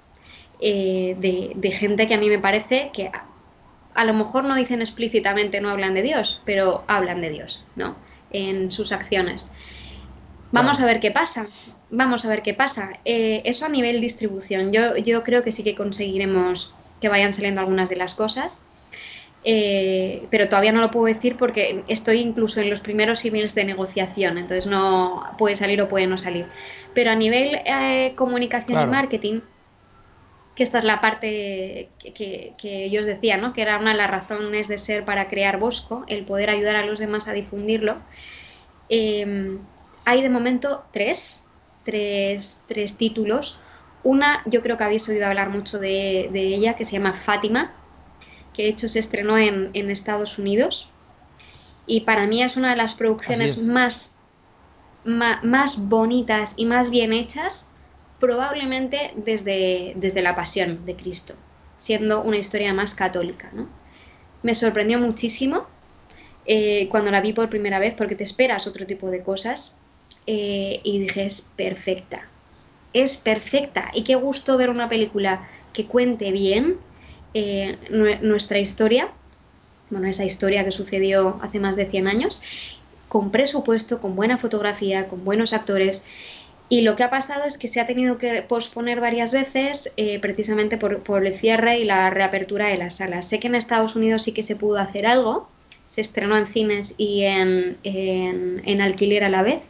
de, 0.60 1.52
de, 1.56 1.72
gente 1.72 2.08
que 2.08 2.14
a 2.14 2.18
mí 2.18 2.30
me 2.30 2.40
parece 2.40 2.90
que 2.94 3.12
a 3.96 4.06
lo 4.06 4.14
mejor 4.14 4.44
no 4.44 4.56
dicen 4.56 4.82
explícitamente 4.82 5.62
no 5.62 5.70
hablan 5.70 5.94
de 5.94 6.04
Dios, 6.04 6.42
pero 6.46 6.84
hablan 6.88 7.22
de 7.22 7.32
Dios, 7.32 7.64
¿no? 7.76 7.96
En 8.32 8.72
sus 8.72 8.92
acciones. 8.92 9.52
Vamos 10.52 10.80
a 10.80 10.86
ver 10.86 11.00
qué 11.00 11.12
pasa. 11.12 11.48
Vamos 11.90 12.26
a 12.26 12.30
ver 12.30 12.42
qué 12.42 12.54
pasa. 12.54 13.00
Eh, 13.06 13.42
eso 13.46 13.66
a 13.66 13.70
nivel 13.70 14.02
distribución. 14.02 14.72
Yo, 14.72 14.96
yo 14.98 15.24
creo 15.24 15.44
que 15.44 15.52
sí 15.52 15.64
que 15.64 15.76
conseguiremos 15.76 16.74
que 17.02 17.10
vayan 17.10 17.34
saliendo 17.34 17.62
algunas 17.62 17.90
de 17.90 17.96
las 17.96 18.16
cosas. 18.16 18.60
Eh, 19.48 20.26
pero 20.32 20.50
todavía 20.50 20.72
no 20.72 20.82
lo 20.82 20.90
puedo 20.90 21.06
decir 21.06 21.36
porque 21.38 21.84
estoy 21.88 22.20
incluso 22.20 22.62
en 22.62 22.70
los 22.70 22.82
primeros 22.82 23.24
emails 23.26 23.54
de 23.54 23.64
negociación, 23.64 24.40
entonces 24.40 24.66
no 24.66 25.24
puede 25.38 25.56
salir 25.56 25.80
o 25.82 25.88
puede 25.88 26.08
no 26.08 26.18
salir. 26.18 26.48
Pero 26.96 27.12
a 27.12 27.16
nivel 27.16 27.60
eh, 27.64 28.14
comunicación 28.16 28.82
y 28.82 28.88
marketing, 28.88 29.42
que 30.56 30.64
esta 30.64 30.78
es 30.78 30.86
la 30.86 31.02
parte 31.02 31.90
que, 32.00 32.54
que, 32.58 32.90
yo 32.90 33.02
os 33.02 33.06
decía, 33.06 33.38
¿no? 33.38 33.52
que 33.52 33.62
era 33.62 33.78
una 33.78 33.92
de 33.92 33.98
las 33.98 34.10
razones 34.10 34.70
de 34.70 34.78
ser 34.78 35.04
para 35.04 35.28
crear 35.28 35.60
Bosco, 35.60 36.06
el 36.08 36.24
poder 36.26 36.50
ayudar 36.50 36.78
a 36.78 36.86
los 36.86 36.98
demás 37.00 37.28
a 37.28 37.34
difundirlo. 37.34 37.98
Em, 38.88 39.60
hay 40.06 40.22
de 40.22 40.30
momento 40.30 40.86
tres, 40.92 41.46
tres, 41.84 42.62
tres 42.68 42.98
títulos. 42.98 43.60
Una, 44.04 44.44
yo 44.46 44.62
creo 44.62 44.78
que 44.78 44.84
habéis 44.84 45.10
oído 45.10 45.26
hablar 45.26 45.50
mucho 45.50 45.80
de, 45.80 46.30
ella, 46.34 46.76
que 46.76 46.86
se 46.86 46.94
llama 46.94 47.14
Fátima, 47.14 47.74
que 48.54 48.64
de 48.64 48.70
hecho 48.70 48.88
se 48.88 49.00
estrenó 49.00 49.38
en, 49.38 49.90
Estados 49.90 50.38
Unidos. 50.38 50.90
Y 51.88 52.02
para 52.02 52.28
mí 52.28 52.44
es 52.44 52.56
una 52.56 52.70
de 52.72 52.78
las 52.78 52.94
producciones 52.94 53.62
más, 53.64 54.16
más, 55.04 55.88
bonitas 55.88 56.54
y 56.56 56.66
más 56.66 56.90
bien 56.92 57.14
hechas, 57.14 57.70
probablemente 58.26 59.12
desde, 59.16 59.94
desde 59.96 60.22
la 60.22 60.36
Pasión 60.36 60.86
de 60.86 60.96
Cristo, 60.96 61.36
siendo 61.78 62.22
una 62.22 62.38
historia 62.38 62.74
más 62.74 62.94
católica. 62.94 63.52
¿no? 63.54 63.68
Me 64.44 64.56
sorprendió 64.56 65.00
muchísimo 65.00 65.68
eh, 66.46 66.88
cuando 66.90 67.12
la 67.12 67.22
vi 67.22 67.34
por 67.34 67.50
primera 67.50 67.80
vez, 67.80 67.94
porque 67.94 68.16
te 68.16 68.24
esperas 68.24 68.68
otro 68.68 68.86
tipo 68.86 69.10
de 69.10 69.22
cosas, 69.24 69.76
eh, 70.28 70.80
y 70.84 71.00
dije, 71.00 71.26
es 71.26 71.50
perfecta 71.56 72.28
es 72.96 73.18
perfecta 73.18 73.92
y 73.94 74.04
qué 74.04 74.16
gusto 74.16 74.56
ver 74.56 74.70
una 74.70 74.88
película 74.88 75.46
que 75.74 75.86
cuente 75.86 76.32
bien 76.32 76.78
eh, 77.34 77.78
nuestra 78.22 78.58
historia, 78.60 79.10
bueno, 79.90 80.08
esa 80.08 80.24
historia 80.24 80.64
que 80.64 80.72
sucedió 80.72 81.38
hace 81.42 81.60
más 81.60 81.76
de 81.76 81.88
100 81.88 82.08
años, 82.08 82.42
con 83.10 83.32
presupuesto, 83.32 84.00
con 84.00 84.16
buena 84.16 84.38
fotografía, 84.38 85.10
con 85.10 85.26
buenos 85.26 85.52
actores. 85.52 86.06
Y 86.68 86.82
lo 86.82 86.96
que 86.96 87.04
ha 87.04 87.10
pasado 87.10 87.44
es 87.44 87.58
que 87.58 87.68
se 87.68 87.80
ha 87.80 87.86
tenido 87.86 88.18
que 88.18 88.42
posponer 88.42 89.00
varias 89.00 89.32
veces 89.32 89.94
eh, 89.98 90.20
precisamente 90.20 90.78
por, 90.78 91.26
el 91.26 91.36
cierre 91.36 91.80
y 91.80 91.86
la 91.86 92.10
reapertura 92.10 92.68
de 92.68 92.78
las 92.78 92.96
salas. 92.96 93.28
Sé 93.28 93.40
que 93.40 93.48
en 93.48 93.56
Estados 93.56 93.96
Unidos 93.96 94.24
sí 94.24 94.32
que 94.32 94.42
se 94.42 94.56
pudo 94.56 94.80
hacer 94.80 95.06
algo, 95.06 95.48
se 95.86 96.02
estrenó 96.02 96.36
en 96.38 96.48
cines 96.48 96.96
y 96.98 97.24
en, 97.24 97.78
en, 97.84 98.82
alquiler 98.82 99.24
a 99.24 99.30
la 99.30 99.44
vez. 99.44 99.70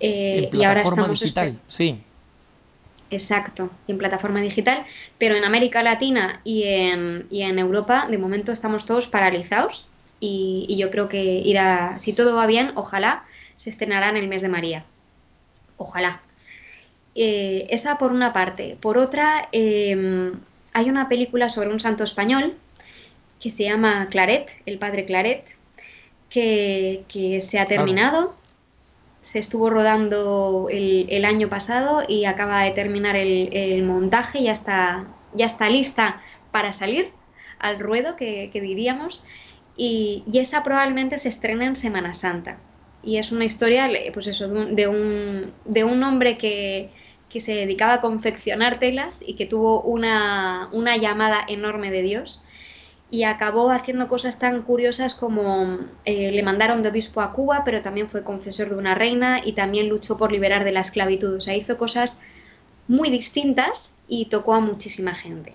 Eh, 0.00 0.50
y 0.52 0.64
ahora 0.64 0.82
estamos 0.82 1.20
digital, 1.20 1.58
sí. 1.68 2.00
Exacto, 3.10 3.70
en 3.86 3.96
plataforma 3.96 4.40
digital, 4.40 4.84
pero 5.16 5.34
en 5.34 5.44
América 5.44 5.82
Latina 5.82 6.40
y 6.44 6.64
en, 6.64 7.26
en 7.30 7.58
Europa 7.58 8.06
de 8.10 8.18
momento 8.18 8.52
estamos 8.52 8.84
todos 8.84 9.06
paralizados 9.06 9.86
y, 10.20 10.76
yo 10.78 10.90
creo 10.90 11.08
que 11.08 11.22
irá, 11.22 11.98
si 11.98 12.12
todo 12.12 12.34
va 12.34 12.46
bien, 12.46 12.72
ojalá 12.74 13.24
se 13.56 13.70
estrenará 13.70 14.08
en 14.08 14.16
el 14.16 14.28
mes 14.28 14.42
de 14.42 14.48
María. 14.48 14.84
Ojalá. 15.78 16.20
Eh, 17.14 17.66
esa 17.70 17.96
por 17.96 18.12
una 18.12 18.32
parte. 18.34 18.76
Por 18.80 18.98
otra, 18.98 19.48
em, 19.52 20.38
hay 20.74 20.90
una 20.90 21.08
película 21.08 21.48
sobre 21.48 21.70
un 21.70 21.80
santo 21.80 22.04
español 22.04 22.54
que 23.40 23.50
se 23.50 23.64
llama 23.64 24.08
Claret, 24.10 24.50
el 24.66 24.78
padre 24.78 25.06
Claret, 25.06 25.56
que, 26.28 27.38
se 27.40 27.58
ha 27.58 27.66
terminado 27.66 28.34
se 29.28 29.38
estuvo 29.38 29.68
rodando 29.68 30.68
el, 30.70 31.24
año 31.24 31.48
pasado 31.48 32.02
y 32.06 32.24
acaba 32.24 32.62
de 32.62 32.70
terminar 32.70 33.16
el, 33.16 33.82
montaje, 33.82 34.42
ya 34.42 34.52
está, 34.52 35.06
ya 35.34 35.46
está 35.46 35.68
lista 35.68 36.20
para 36.50 36.72
salir 36.72 37.12
al 37.58 37.78
ruedo, 37.78 38.16
que, 38.16 38.50
diríamos, 38.54 39.24
y, 39.76 40.24
esa 40.32 40.62
probablemente 40.62 41.18
se 41.18 41.28
estrena 41.28 41.66
en 41.66 41.76
Semana 41.76 42.14
Santa. 42.14 42.58
Y 43.02 43.18
es 43.18 43.32
una 43.32 43.44
historia, 43.44 43.88
pues 44.12 44.26
eso, 44.26 44.48
de 44.48 44.88
un, 44.88 45.52
de 45.64 45.84
un, 45.84 46.02
hombre 46.02 46.36
que, 46.36 46.90
que, 47.28 47.40
se 47.40 47.54
dedicaba 47.54 47.94
a 47.94 48.00
confeccionar 48.00 48.78
telas 48.78 49.22
y 49.26 49.34
que 49.34 49.46
tuvo 49.46 49.82
una, 49.82 50.68
una 50.72 50.96
llamada 50.96 51.44
enorme 51.46 51.90
de 51.90 52.02
Dios 52.02 52.42
y 53.10 53.22
acabó 53.24 53.70
haciendo 53.70 54.06
cosas 54.08 54.38
tan 54.38 54.62
curiosas 54.62 55.14
como 55.14 55.78
eh, 56.04 56.30
le 56.30 56.42
mandaron 56.42 56.82
de 56.82 56.90
obispo 56.90 57.20
a 57.20 57.32
Cuba, 57.32 57.62
pero 57.64 57.80
también 57.80 58.08
fue 58.08 58.22
confesor 58.22 58.68
de 58.68 58.76
una 58.76 58.94
reina 58.94 59.40
y 59.42 59.52
también 59.52 59.88
luchó 59.88 60.18
por 60.18 60.30
liberar 60.30 60.64
de 60.64 60.72
la 60.72 60.80
esclavitud. 60.80 61.34
O 61.34 61.40
sea, 61.40 61.56
hizo 61.56 61.78
cosas 61.78 62.20
muy 62.86 63.08
distintas 63.10 63.94
y 64.08 64.26
tocó 64.26 64.54
a 64.54 64.60
muchísima 64.60 65.14
gente. 65.14 65.54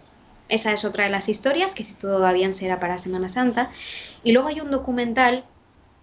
Esa 0.50 0.72
es 0.72 0.84
otra 0.84 1.06
de 1.06 1.12
las 1.12 1.30
historias, 1.30 1.76
que 1.76 1.84
si 1.84 1.94
todo 1.94 2.20
va 2.20 2.34
bien 2.34 2.54
será 2.54 2.80
para 2.80 2.98
Semana 2.98 3.30
Santa. 3.30 3.70
Y 4.24 4.32
luego 4.32 4.48
hay 4.48 4.60
un 4.60 4.72
documental 4.72 5.46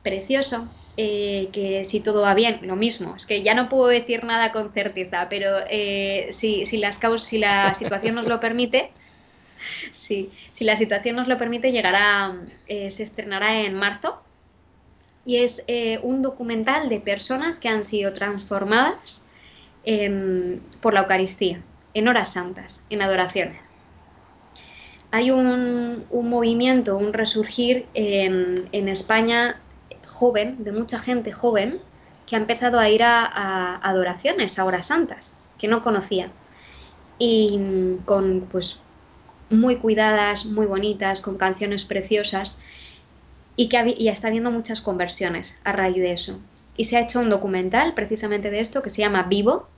precioso, 0.02 0.66
eh, 0.96 1.48
que 1.52 1.84
si 1.84 2.00
todo 2.00 2.22
va 2.22 2.34
bien, 2.34 2.60
lo 2.62 2.76
mismo. 2.76 3.16
Es 3.16 3.26
que 3.26 3.42
ya 3.42 3.54
no 3.54 3.68
puedo 3.68 3.86
decir 3.86 4.24
nada 4.24 4.52
con 4.52 4.72
certeza, 4.72 5.28
pero 5.28 5.48
eh, 5.68 6.28
si, 6.30 6.66
si, 6.66 6.78
las 6.78 7.00
si 7.18 7.38
la 7.38 7.74
situación 7.74 8.14
nos 8.14 8.26
lo 8.26 8.40
permite, 8.40 8.90
sí, 9.92 10.30
si 10.50 10.64
la 10.64 10.76
situación 10.76 11.16
nos 11.16 11.28
lo 11.28 11.36
permite, 11.38 11.72
llegará, 11.72 12.40
eh, 12.66 12.90
se 12.90 13.02
estrenará 13.02 13.60
en 13.60 13.74
marzo. 13.74 14.22
Y 15.22 15.36
es 15.36 15.64
un 16.02 16.22
documental 16.22 16.88
de 16.88 16.98
personas 16.98 17.58
que 17.60 17.68
han 17.68 17.84
sido 17.84 18.14
transformadas 18.14 19.26
por 20.80 20.94
la 20.94 21.00
Eucaristía, 21.00 21.62
en 21.92 22.08
horas 22.08 22.32
santas, 22.32 22.84
en 22.88 23.02
adoraciones. 23.02 23.76
Hay 25.12 25.30
un, 25.30 26.06
movimiento, 26.10 26.96
un 26.96 27.12
resurgir 27.12 27.86
en, 27.94 28.88
España 28.88 29.60
joven, 30.10 30.62
de 30.64 30.72
mucha 30.72 30.98
gente 30.98 31.32
joven, 31.32 31.80
que 32.26 32.36
ha 32.36 32.38
empezado 32.38 32.78
a 32.78 32.88
ir 32.88 33.02
a, 33.02 33.76
adoraciones, 33.76 34.58
a 34.58 34.64
horas 34.64 34.86
santas, 34.86 35.36
que 35.58 35.68
no 35.68 35.82
conocía. 35.82 36.30
Y 37.18 37.98
con 38.04 38.48
pues 38.50 38.80
muy 39.50 39.76
cuidadas, 39.76 40.46
muy 40.46 40.66
bonitas, 40.66 41.22
con 41.22 41.36
canciones 41.36 41.84
preciosas 41.84 42.58
y 43.56 43.68
que 43.68 43.96
ya 43.98 44.12
está 44.12 44.28
habiendo 44.28 44.50
muchas 44.50 44.80
conversiones 44.80 45.58
a 45.64 45.72
raíz 45.72 45.96
de 45.96 46.12
eso. 46.12 46.38
Y 46.76 46.84
se 46.84 46.96
ha 46.96 47.00
hecho 47.00 47.20
un 47.20 47.30
documental 47.30 47.94
precisamente 47.94 48.50
de 48.50 48.60
esto 48.60 48.82
que 48.82 48.90
se 48.90 49.02
llama 49.02 49.24
Vivo, 49.24 49.68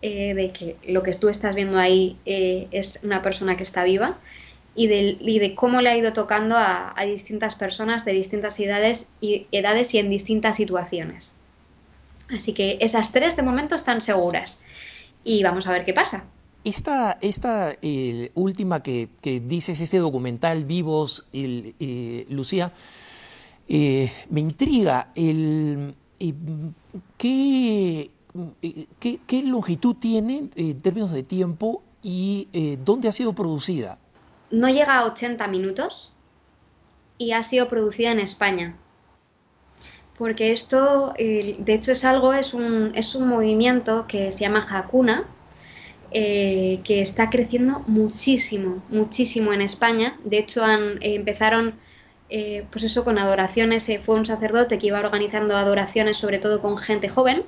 eh, 0.00 0.34
de 0.34 0.52
que 0.52 0.76
lo 0.86 1.02
que 1.02 1.12
tú 1.14 1.28
estás 1.28 1.54
viendo 1.54 1.78
ahí 1.78 2.18
eh, 2.24 2.68
es 2.70 3.00
una 3.02 3.22
persona 3.22 3.56
que 3.56 3.62
está 3.62 3.84
viva 3.84 4.18
y 4.74 4.88
de, 4.88 5.18
de 5.20 5.54
cómo 5.54 5.80
le 5.80 5.90
ha 5.90 5.96
ido 5.96 6.12
tocando 6.12 6.56
a, 6.56 6.94
distintas 7.06 7.54
personas 7.54 8.04
de 8.04 8.12
distintas 8.12 8.58
edades 8.58 9.10
y, 9.20 9.46
edades 9.52 9.94
y 9.94 9.98
en 9.98 10.10
distintas 10.10 10.56
situaciones. 10.56 11.32
Así 12.30 12.54
que 12.54 12.78
esas 12.80 13.12
tres 13.12 13.36
de 13.36 13.42
momento 13.42 13.74
están 13.74 14.00
seguras 14.00 14.62
y 15.22 15.42
vamos 15.42 15.66
a 15.66 15.72
ver 15.72 15.84
qué 15.84 15.92
pasa. 15.92 16.24
Esta, 16.64 17.18
esta 17.20 17.76
eh, 17.82 18.30
última 18.34 18.82
que, 18.82 19.08
dices, 19.22 19.80
este 19.80 19.98
documental 19.98 20.64
Vivos, 20.64 21.26
eh, 21.32 22.26
Lucía, 22.30 22.72
eh, 23.68 24.10
me 24.30 24.40
intriga. 24.40 25.10
El, 25.14 25.94
¿qué, 27.18 28.10
qué, 29.26 29.42
longitud 29.42 29.96
tiene 29.96 30.48
en 30.56 30.80
términos 30.80 31.12
de 31.12 31.22
tiempo 31.22 31.82
y 32.02 32.48
dónde 32.82 33.08
ha 33.08 33.12
sido 33.12 33.34
producida? 33.34 33.98
No 34.54 34.68
llega 34.68 34.98
a 34.98 35.06
80 35.06 35.48
minutos 35.48 36.12
y 37.18 37.32
ha 37.32 37.42
sido 37.42 37.68
producida 37.68 38.12
en 38.12 38.20
España. 38.20 38.76
Porque 40.16 40.52
esto, 40.52 41.12
de 41.18 41.74
hecho, 41.74 41.90
es 41.90 42.04
algo, 42.04 42.32
es 42.32 42.54
un, 42.54 42.92
es 42.94 43.16
un 43.16 43.26
movimiento 43.26 44.06
que 44.06 44.30
se 44.30 44.40
llama 44.44 44.64
Hakuna, 44.70 45.24
eh, 46.12 46.78
que 46.84 47.02
está 47.02 47.30
creciendo 47.30 47.82
muchísimo, 47.88 48.80
muchísimo 48.90 49.52
en 49.52 49.60
España. 49.60 50.16
De 50.22 50.38
hecho, 50.38 50.62
han, 50.64 51.02
eh, 51.02 51.16
empezaron 51.16 51.74
eh, 52.30 52.64
pues 52.70 52.84
eso 52.84 53.02
con 53.02 53.18
adoraciones. 53.18 53.90
fue 54.02 54.14
un 54.14 54.24
sacerdote 54.24 54.78
que 54.78 54.86
iba 54.86 55.00
organizando 55.00 55.56
adoraciones, 55.56 56.16
sobre 56.16 56.38
todo 56.38 56.62
con 56.62 56.78
gente 56.78 57.08
joven. 57.08 57.42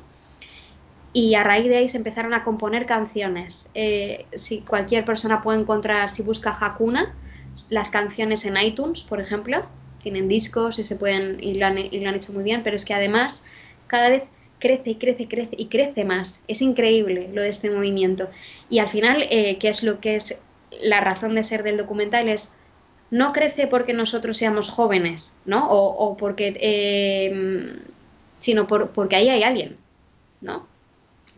Y 1.18 1.34
a 1.34 1.42
raíz 1.42 1.66
de 1.66 1.78
ahí 1.78 1.88
se 1.88 1.96
empezaron 1.96 2.34
a 2.34 2.42
componer 2.42 2.84
canciones. 2.84 3.70
si 4.34 4.60
cualquier 4.60 5.06
persona 5.06 5.40
puede 5.40 5.58
encontrar, 5.58 6.10
si 6.10 6.22
busca 6.22 6.50
Hakuna, 6.50 7.14
las 7.70 7.90
canciones 7.90 8.44
en 8.44 8.58
iTunes, 8.58 9.02
por 9.02 9.18
ejemplo, 9.18 9.64
tienen 10.02 10.28
discos 10.28 10.78
y 10.78 10.82
se 10.82 10.96
pueden 10.96 11.42
y 11.42 11.54
lo 11.54 11.66
han, 11.66 11.78
hecho 11.78 12.32
muy 12.32 12.44
bien, 12.44 12.62
pero 12.62 12.76
es 12.76 12.84
que 12.84 12.94
además 12.94 13.44
cada 13.86 14.08
vez 14.08 14.24
crece 14.58 14.90
y 14.90 14.94
crece, 14.96 15.26
crece 15.26 15.56
y 15.58 15.66
crece 15.66 16.04
más. 16.04 16.42
Es 16.48 16.62
increíble 16.62 17.30
lo 17.32 17.42
de 17.42 17.48
este 17.48 17.70
movimiento. 17.70 18.28
Y 18.68 18.78
al 18.78 18.88
final, 18.88 19.26
eh, 19.30 19.58
¿qué 19.58 19.68
es 19.68 19.82
lo 19.82 20.00
que 20.00 20.16
es 20.16 20.38
la 20.82 21.00
razón 21.00 21.34
de 21.34 21.42
ser 21.42 21.62
del 21.62 21.76
documental? 21.76 22.28
Es 22.28 22.52
no 23.10 23.32
crece 23.32 23.66
porque 23.66 23.94
nosotros 23.94 24.36
seamos 24.36 24.70
jóvenes, 24.70 25.36
¿no? 25.44 25.66
O, 25.70 26.16
porque, 26.16 26.52
eh, 26.60 27.78
sino 28.38 28.66
por, 28.66 28.90
porque 28.90 29.16
ahí 29.16 29.28
hay 29.28 29.42
alguien, 29.42 29.76
¿no? 30.40 30.66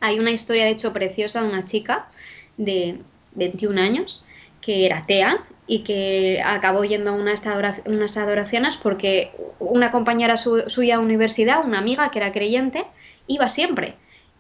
Hay 0.01 0.18
una 0.18 0.30
historia, 0.30 0.64
de 0.64 0.70
hecho, 0.70 0.92
preciosa 0.92 1.42
de 1.42 1.49
una 1.49 1.64
chica 1.64 2.09
de 2.57 3.01
21 3.34 3.80
años 3.80 4.24
que 4.61 4.86
era 4.86 4.99
atea 4.99 5.44
y 5.66 5.80
que 5.80 6.40
acabó 6.44 6.84
yendo 6.84 7.11
a 7.11 7.14
unas 7.14 8.16
adoraciones 8.16 8.76
porque 8.76 9.32
una 9.59 9.90
compañera 9.90 10.36
suya 10.36 10.96
a 10.96 10.99
universidad, 10.99 11.64
una 11.64 11.78
amiga 11.78 12.11
que 12.11 12.18
era 12.18 12.32
creyente, 12.32 12.84
iba 13.26 13.49
siempre 13.49 13.94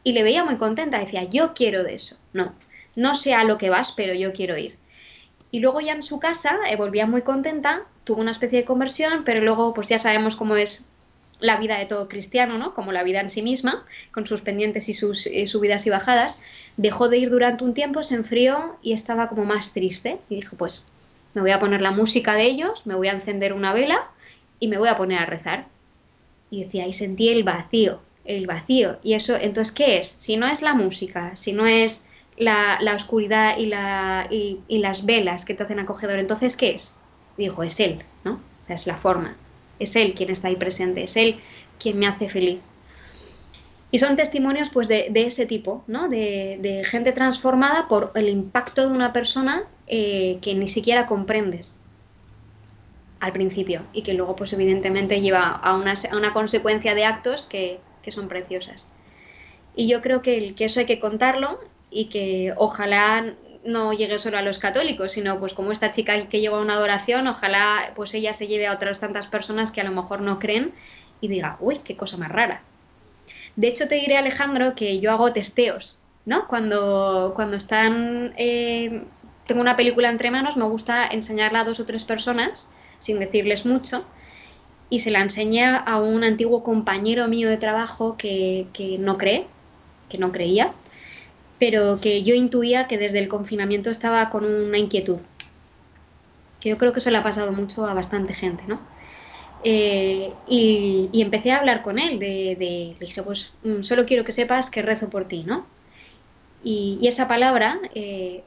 y 0.04 0.12
le 0.12 0.22
veía 0.22 0.44
muy 0.44 0.56
contenta, 0.56 0.98
decía, 0.98 1.24
yo 1.24 1.54
quiero 1.54 1.84
de 1.84 1.94
eso, 1.94 2.16
no, 2.32 2.54
no 2.96 3.14
sé 3.14 3.34
a 3.34 3.44
lo 3.44 3.58
que 3.58 3.70
vas, 3.70 3.92
pero 3.92 4.14
yo 4.14 4.32
quiero 4.32 4.56
ir. 4.56 4.76
Y 5.50 5.60
luego 5.60 5.80
ya 5.80 5.92
en 5.92 6.02
su 6.02 6.18
casa 6.18 6.58
eh, 6.70 6.76
volvía 6.76 7.06
muy 7.06 7.22
contenta, 7.22 7.84
tuvo 8.04 8.20
una 8.20 8.30
especie 8.30 8.58
de 8.58 8.64
conversión, 8.64 9.24
pero 9.24 9.40
luego 9.42 9.74
pues 9.74 9.88
ya 9.88 9.98
sabemos 9.98 10.34
cómo 10.34 10.56
es 10.56 10.87
la 11.40 11.56
vida 11.58 11.78
de 11.78 11.86
todo 11.86 12.08
cristiano, 12.08 12.58
¿no? 12.58 12.74
Como 12.74 12.92
la 12.92 13.02
vida 13.02 13.20
en 13.20 13.28
sí 13.28 13.42
misma, 13.42 13.84
con 14.10 14.26
sus 14.26 14.42
pendientes 14.42 14.88
y 14.88 14.94
sus 14.94 15.26
eh, 15.26 15.46
subidas 15.46 15.86
y 15.86 15.90
bajadas. 15.90 16.40
Dejó 16.76 17.08
de 17.08 17.18
ir 17.18 17.30
durante 17.30 17.64
un 17.64 17.74
tiempo, 17.74 18.02
se 18.02 18.14
enfrió 18.14 18.76
y 18.82 18.92
estaba 18.92 19.28
como 19.28 19.44
más 19.44 19.72
triste. 19.72 20.18
Y 20.28 20.36
dijo, 20.36 20.56
pues 20.56 20.84
me 21.34 21.40
voy 21.40 21.50
a 21.50 21.60
poner 21.60 21.80
la 21.80 21.92
música 21.92 22.34
de 22.34 22.44
ellos, 22.44 22.86
me 22.86 22.94
voy 22.94 23.08
a 23.08 23.12
encender 23.12 23.52
una 23.52 23.72
vela 23.72 24.08
y 24.60 24.68
me 24.68 24.78
voy 24.78 24.88
a 24.88 24.96
poner 24.96 25.18
a 25.18 25.26
rezar. 25.26 25.66
Y 26.50 26.64
decía, 26.64 26.86
y 26.86 26.92
sentí 26.92 27.28
el 27.28 27.44
vacío, 27.44 28.00
el 28.24 28.46
vacío. 28.46 28.98
Y 29.02 29.14
eso, 29.14 29.36
entonces, 29.36 29.72
¿qué 29.72 29.98
es? 29.98 30.08
Si 30.08 30.36
no 30.36 30.46
es 30.46 30.62
la 30.62 30.74
música, 30.74 31.36
si 31.36 31.52
no 31.52 31.66
es 31.66 32.04
la, 32.36 32.78
oscuridad 32.94 33.58
y, 33.58 33.66
la, 33.66 34.26
y, 34.30 34.60
las 34.68 35.04
velas 35.04 35.44
que 35.44 35.54
te 35.54 35.62
hacen 35.62 35.78
acogedor, 35.78 36.18
entonces, 36.18 36.56
¿qué 36.56 36.70
es? 36.70 36.96
dijo, 37.36 37.62
es 37.62 37.78
Él, 37.78 38.02
¿no? 38.24 38.40
O 38.62 38.66
sea, 38.66 38.74
es 38.74 38.86
la 38.86 38.96
forma. 38.96 39.36
Es 39.78 39.96
Él 39.96 40.14
quien 40.14 40.30
está 40.30 40.48
ahí 40.48 40.56
presente, 40.56 41.04
es 41.04 41.16
Él 41.16 41.40
quien 41.78 41.98
me 41.98 42.06
hace 42.06 42.28
feliz. 42.28 42.58
Y 43.90 43.98
son 43.98 44.16
testimonios 44.16 44.68
pues 44.68 44.86
de, 44.88 45.10
ese 45.14 45.46
tipo, 45.46 45.82
¿no? 45.86 46.08
De, 46.08 46.82
gente 46.84 47.12
transformada 47.12 47.88
por 47.88 48.12
el 48.14 48.28
impacto 48.28 48.86
de 48.86 48.94
una 48.94 49.12
persona 49.12 49.64
eh, 49.86 50.38
que 50.42 50.54
ni 50.54 50.68
siquiera 50.68 51.06
comprendes 51.06 51.76
al 53.20 53.32
principio 53.32 53.82
y 53.92 54.02
que 54.02 54.14
luego 54.14 54.36
pues 54.36 54.52
evidentemente 54.52 55.20
lleva 55.20 55.48
a 55.48 55.74
una, 55.76 56.32
consecuencia 56.32 56.94
de 56.94 57.04
actos 57.04 57.46
que, 57.46 57.80
son 58.08 58.26
preciosas. 58.26 58.88
Y 59.76 59.86
yo 59.86 60.00
creo 60.00 60.22
que, 60.22 60.54
que 60.54 60.64
eso 60.64 60.80
hay 60.80 60.86
que 60.86 60.98
contarlo 60.98 61.60
y 61.90 62.06
que 62.06 62.54
ojalá 62.56 63.34
no 63.68 63.92
llegue 63.92 64.18
solo 64.18 64.38
a 64.38 64.42
los 64.42 64.58
católicos, 64.58 65.12
sino 65.12 65.38
pues 65.38 65.52
como 65.52 65.72
esta 65.72 65.90
chica 65.90 66.28
que 66.28 66.40
llegó 66.40 66.56
a 66.56 66.62
una 66.62 66.74
adoración, 66.74 67.26
ojalá 67.26 67.92
pues 67.94 68.14
ella 68.14 68.32
se 68.32 68.46
lleve 68.46 68.66
a 68.66 68.72
otras 68.72 68.98
tantas 68.98 69.26
personas 69.26 69.70
que 69.70 69.80
a 69.80 69.84
lo 69.84 69.92
mejor 69.92 70.22
no 70.22 70.38
creen 70.38 70.72
y 71.20 71.28
diga, 71.28 71.58
uy, 71.60 71.78
qué 71.84 71.96
cosa 71.96 72.16
más 72.16 72.30
rara. 72.30 72.62
De 73.56 73.68
hecho, 73.68 73.86
te 73.86 73.96
diré, 73.96 74.16
Alejandro, 74.16 74.74
que 74.74 75.00
yo 75.00 75.10
hago 75.10 75.32
testeos, 75.32 75.98
¿no? 76.24 76.46
Cuando, 76.48 77.32
cuando 77.36 77.56
están... 77.56 78.32
Eh, 78.36 79.04
tengo 79.46 79.60
una 79.60 79.76
película 79.76 80.08
entre 80.08 80.30
manos, 80.30 80.56
me 80.56 80.64
gusta 80.64 81.06
enseñarla 81.06 81.60
a 81.60 81.64
dos 81.64 81.80
o 81.80 81.84
tres 81.84 82.04
personas, 82.04 82.72
sin 82.98 83.18
decirles 83.18 83.66
mucho, 83.66 84.04
y 84.90 85.00
se 85.00 85.10
la 85.10 85.20
enseñé 85.20 85.64
a 85.64 85.98
un 85.98 86.22
antiguo 86.22 86.62
compañero 86.62 87.28
mío 87.28 87.48
de 87.48 87.56
trabajo 87.56 88.16
que, 88.16 88.66
que 88.72 88.98
no 88.98 89.16
cree, 89.16 89.46
que 90.08 90.18
no 90.18 90.32
creía, 90.32 90.72
pero 91.58 92.00
que 92.00 92.22
yo 92.22 92.34
intuía 92.34 92.86
que 92.86 92.98
desde 92.98 93.18
el 93.18 93.28
confinamiento 93.28 93.90
estaba 93.90 94.30
con 94.30 94.44
una 94.44 94.78
inquietud, 94.78 95.18
que 96.60 96.70
yo 96.70 96.78
creo 96.78 96.92
que 96.92 97.00
eso 97.00 97.10
le 97.10 97.18
ha 97.18 97.22
pasado 97.22 97.52
mucho 97.52 97.86
a 97.86 97.94
bastante 97.94 98.34
gente, 98.34 98.64
¿no? 98.66 98.80
Eh, 99.64 100.32
y, 100.48 101.10
empecé 101.14 101.50
a 101.50 101.58
hablar 101.58 101.82
con 101.82 101.98
él, 101.98 102.18
de, 102.18 102.56
le 102.58 103.06
dije, 103.06 103.22
pues 103.22 103.54
mm, 103.64 103.82
solo 103.82 104.06
quiero 104.06 104.24
que 104.24 104.32
sepas 104.32 104.70
que 104.70 104.82
rezo 104.82 105.10
por 105.10 105.24
ti, 105.24 105.44
¿no? 105.44 105.66
Y, 106.62 107.00
esa 107.06 107.26
palabra 107.28 107.80
eh, 107.94 108.44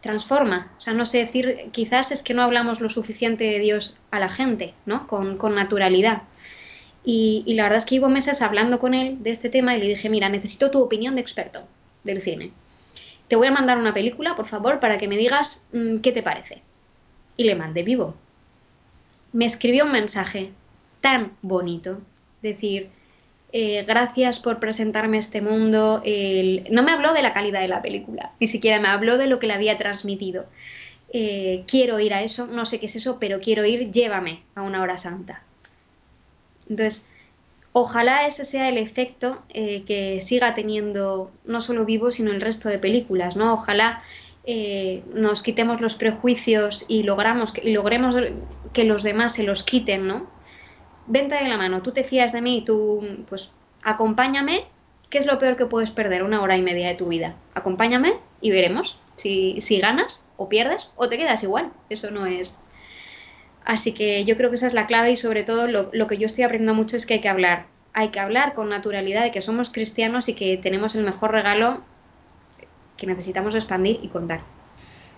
transforma, 0.00 0.72
o 0.78 0.80
sea, 0.80 0.94
no 0.94 1.04
sé 1.04 1.18
decir, 1.18 1.70
quizás 1.72 2.12
es 2.12 2.22
que 2.22 2.34
no 2.34 2.42
hablamos 2.42 2.80
lo 2.80 2.88
suficiente 2.88 3.44
de 3.44 3.58
Dios 3.58 3.96
a 4.10 4.20
la 4.20 4.28
gente, 4.28 4.74
¿no? 4.86 5.08
Con, 5.08 5.38
naturalidad. 5.54 6.22
Y, 7.04 7.44
la 7.54 7.64
verdad 7.64 7.78
es 7.78 7.84
que 7.86 7.96
llevo 7.96 8.08
meses 8.08 8.42
hablando 8.42 8.78
con 8.78 8.94
él 8.94 9.22
de 9.22 9.30
este 9.30 9.48
tema 9.48 9.76
y 9.76 9.80
le 9.80 9.88
dije, 9.88 10.08
mira, 10.10 10.28
necesito 10.28 10.70
tu 10.70 10.80
opinión 10.80 11.14
de 11.16 11.22
experto 11.22 11.66
del 12.04 12.22
cine. 12.22 12.52
Te 13.28 13.36
voy 13.36 13.46
a 13.46 13.52
mandar 13.52 13.78
una 13.78 13.94
película, 13.94 14.36
por 14.36 14.46
favor, 14.46 14.80
para 14.80 14.98
que 14.98 15.08
me 15.08 15.16
digas 15.16 15.64
mm, 15.72 15.98
qué 15.98 16.12
te 16.12 16.22
parece. 16.22 16.62
Y 17.36 17.44
le 17.44 17.54
mandé 17.54 17.82
vivo 17.82 18.14
me 19.32 19.44
escribió 19.44 19.84
un 19.84 19.92
mensaje 19.92 20.50
tan 21.00 21.32
bonito, 21.42 22.00
decir, 22.42 22.88
eh, 23.52 23.84
gracias 23.86 24.38
por 24.38 24.58
presentarme 24.58 25.18
este 25.18 25.42
mundo. 25.42 26.02
No 26.70 26.82
me 26.82 26.92
habló 26.92 27.12
de 27.12 27.22
la 27.22 27.32
calidad 27.32 27.60
de 27.60 27.68
la 27.68 27.82
película, 27.82 28.32
ni 28.40 28.48
siquiera 28.48 28.80
me 28.80 28.88
habló 28.88 29.18
de 29.18 29.26
lo 29.26 29.38
que 29.38 29.46
le 29.46 29.54
había 29.54 29.78
transmitido. 29.78 30.46
Eh, 31.12 31.64
quiero 31.66 32.00
ir 32.00 32.12
a 32.12 32.22
eso, 32.22 32.46
no 32.46 32.66
sé 32.66 32.80
qué 32.80 32.86
es 32.86 32.96
eso, 32.96 33.18
pero 33.18 33.40
quiero 33.40 33.64
ir, 33.64 33.90
llévame 33.90 34.42
a 34.54 34.62
una 34.62 34.82
hora 34.82 34.98
santa. 34.98 35.42
Entonces, 36.68 37.06
ojalá 37.80 38.26
ese 38.26 38.44
sea 38.44 38.68
el 38.68 38.78
efecto 38.78 39.42
eh, 39.50 39.84
que 39.84 40.20
siga 40.20 40.54
teniendo 40.54 41.30
no 41.44 41.60
solo 41.60 41.84
Vivo, 41.84 42.10
sino 42.10 42.30
el 42.30 42.40
resto 42.40 42.68
de 42.68 42.78
películas, 42.78 43.36
¿no? 43.36 43.54
Ojalá 43.54 44.02
eh, 44.44 45.02
nos 45.14 45.42
quitemos 45.42 45.80
los 45.80 45.94
prejuicios 45.94 46.84
y, 46.88 47.04
logramos 47.04 47.52
y 47.62 47.72
logremos 47.72 48.16
que 48.72 48.84
los 48.84 49.02
demás 49.02 49.34
se 49.34 49.44
los 49.44 49.62
quiten, 49.62 50.06
¿no? 50.06 50.26
Vente 51.06 51.36
de 51.36 51.48
la 51.48 51.56
mano, 51.56 51.82
tú 51.82 51.92
te 51.92 52.04
fías 52.04 52.32
de 52.32 52.42
mí, 52.42 52.62
tú, 52.66 53.24
pues, 53.28 53.52
acompáñame. 53.82 54.64
¿Qué 55.08 55.18
es 55.18 55.26
lo 55.26 55.38
peor 55.38 55.56
que 55.56 55.64
puedes 55.64 55.90
perder? 55.90 56.22
Una 56.22 56.42
hora 56.42 56.56
y 56.56 56.62
media 56.62 56.88
de 56.88 56.94
tu 56.94 57.08
vida. 57.08 57.34
Acompáñame 57.54 58.16
y 58.42 58.50
veremos 58.50 58.98
si, 59.16 59.60
si 59.62 59.78
ganas 59.78 60.24
o 60.36 60.50
pierdes 60.50 60.90
o 60.96 61.08
te 61.08 61.16
quedas 61.16 61.42
igual. 61.42 61.72
Eso 61.88 62.10
no 62.10 62.26
es. 62.26 62.60
Así 63.68 63.92
que 63.92 64.24
yo 64.24 64.38
creo 64.38 64.48
que 64.48 64.56
esa 64.56 64.66
es 64.66 64.72
la 64.72 64.86
clave 64.86 65.10
y 65.10 65.16
sobre 65.16 65.44
todo 65.44 65.66
lo, 65.66 66.06
que 66.06 66.16
yo 66.16 66.24
estoy 66.24 66.42
aprendiendo 66.42 66.74
mucho 66.74 66.96
es 66.96 67.04
que 67.04 67.14
hay 67.14 67.20
que 67.20 67.28
hablar. 67.28 67.66
Hay 67.92 68.08
que 68.08 68.18
hablar 68.18 68.54
con 68.54 68.70
naturalidad 68.70 69.22
de 69.22 69.30
que 69.30 69.42
somos 69.42 69.68
cristianos 69.68 70.30
y 70.30 70.34
que 70.34 70.56
tenemos 70.56 70.94
el 70.94 71.04
mejor 71.04 71.32
regalo 71.32 71.82
que 72.96 73.06
necesitamos 73.06 73.54
expandir 73.54 74.00
y 74.02 74.08
contar. 74.08 74.40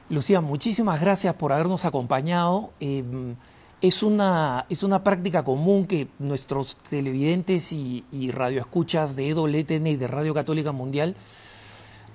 Lucía, 0.09 0.40
muchísimas 0.40 1.01
gracias 1.01 1.32
por 1.34 1.53
habernos 1.53 1.84
acompañado. 1.84 2.72
Em, 2.80 3.36
es, 3.80 4.03
una, 4.03 4.66
es 4.68 4.82
una 4.82 5.05
práctica 5.05 5.44
común 5.44 5.86
que 5.86 6.09
nuestros 6.18 6.74
televidentes 6.74 7.72
y, 7.72 8.32
radioescuchas 8.32 9.14
de 9.14 9.28
EWTN 9.28 9.86
y 9.86 9.94
de 9.94 10.09
Radio 10.09 10.34
Católica 10.34 10.72
Mundial 10.72 11.14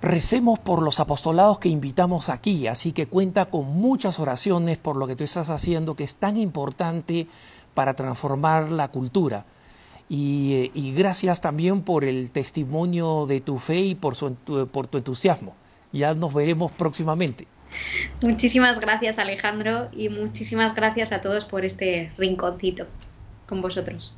recemos 0.02 0.60
por 0.60 0.82
los 0.82 1.00
apostolados 1.00 1.60
que 1.60 1.70
invitamos 1.70 2.30
aquí, 2.30 2.68
así 2.68 2.92
que 2.92 3.08
cuenta 3.08 3.46
con 3.46 3.66
muchas 3.68 4.20
oraciones 4.20 4.78
por 4.78 4.96
lo 4.96 5.08
que 5.08 5.16
tú 5.16 5.24
estás 5.24 5.50
haciendo, 5.50 5.96
que 5.96 6.04
es 6.04 6.16
tan 6.16 6.38
importante 6.38 7.28
para 7.74 7.94
transformar 7.94 8.72
la 8.72 8.90
cultura. 8.90 9.46
Y, 10.08 10.94
gracias 10.96 11.42
también 11.42 11.82
por 11.82 12.04
el 12.04 12.30
testimonio 12.30 13.26
de 13.26 13.42
tu 13.42 13.58
fe 13.58 13.80
y 13.80 13.96
por, 13.96 14.16
por 14.68 14.88
tu 14.88 14.98
entusiasmo. 14.98 15.56
Ya 15.92 16.14
nos 16.14 16.34
veremos 16.34 16.72
próximamente. 16.74 17.48
Muchísimas 18.22 18.80
gracias 18.80 19.18
Alejandro 19.18 19.90
y 19.92 20.10
muchísimas 20.10 20.76
gracias 20.76 21.12
a 21.12 21.22
todos 21.22 21.46
por 21.46 21.66
este 21.66 22.12
rinconcito 22.18 22.86
con 23.48 23.62
vosotros. 23.62 24.14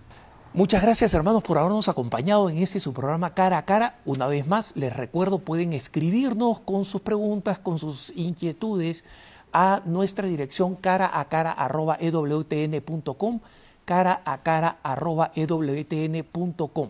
Muchas 0.58 0.82
gracias 0.82 1.14
hermanos 1.14 1.44
por 1.44 1.60
habernos 1.60 1.88
acompañado 1.88 2.50
en 2.50 2.58
este 2.58 2.80
su 2.80 2.92
programa 2.92 3.36
Cara 3.36 3.60
a 3.60 3.66
Cara. 3.66 4.00
Una 4.06 4.26
vez 4.26 4.48
más, 4.48 4.76
les 4.76 4.92
recuerdo, 4.92 5.38
pueden 5.38 5.72
escribirnos 5.72 6.62
con 6.62 6.84
sus 6.84 7.02
preguntas, 7.02 7.60
con 7.60 7.78
sus 7.78 8.12
inquietudes 8.16 9.06
a 9.54 9.84
nuestra 9.86 10.28
dirección 10.28 10.74
cara 10.74 11.12
a 11.14 11.26
cara 11.26 11.52
arroba 11.52 11.96
ewtn.com 12.02 13.40
cara 13.86 14.24
a 14.26 14.40
cara 14.40 14.80
arroba 14.82 15.32
ewtn.com. 15.36 16.90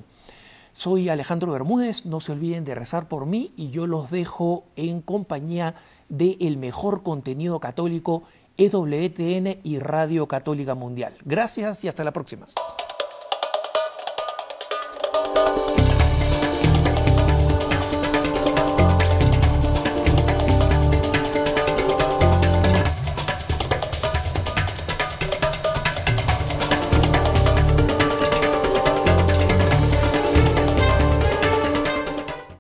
Soy 0.72 1.10
Alejandro 1.10 1.52
Bermúdez, 1.52 2.06
no 2.06 2.22
se 2.22 2.32
olviden 2.32 2.64
de 2.64 2.74
rezar 2.74 3.10
por 3.10 3.26
mí 3.26 3.52
y 3.58 3.70
yo 3.72 3.86
los 3.86 4.10
dejo 4.10 4.64
en 4.78 5.02
compañía 5.02 5.76
del 6.08 6.38
el 6.40 6.56
mejor 6.56 7.04
contenido 7.04 7.60
católico 7.60 8.24
EWTN 8.56 9.60
y 9.64 9.80
Radio 9.80 10.26
Católica 10.30 10.74
Mundial. 10.74 11.16
Gracias 11.26 11.84
y 11.84 11.90
hasta 11.90 12.06
la 12.06 12.14
próxima. 12.14 12.46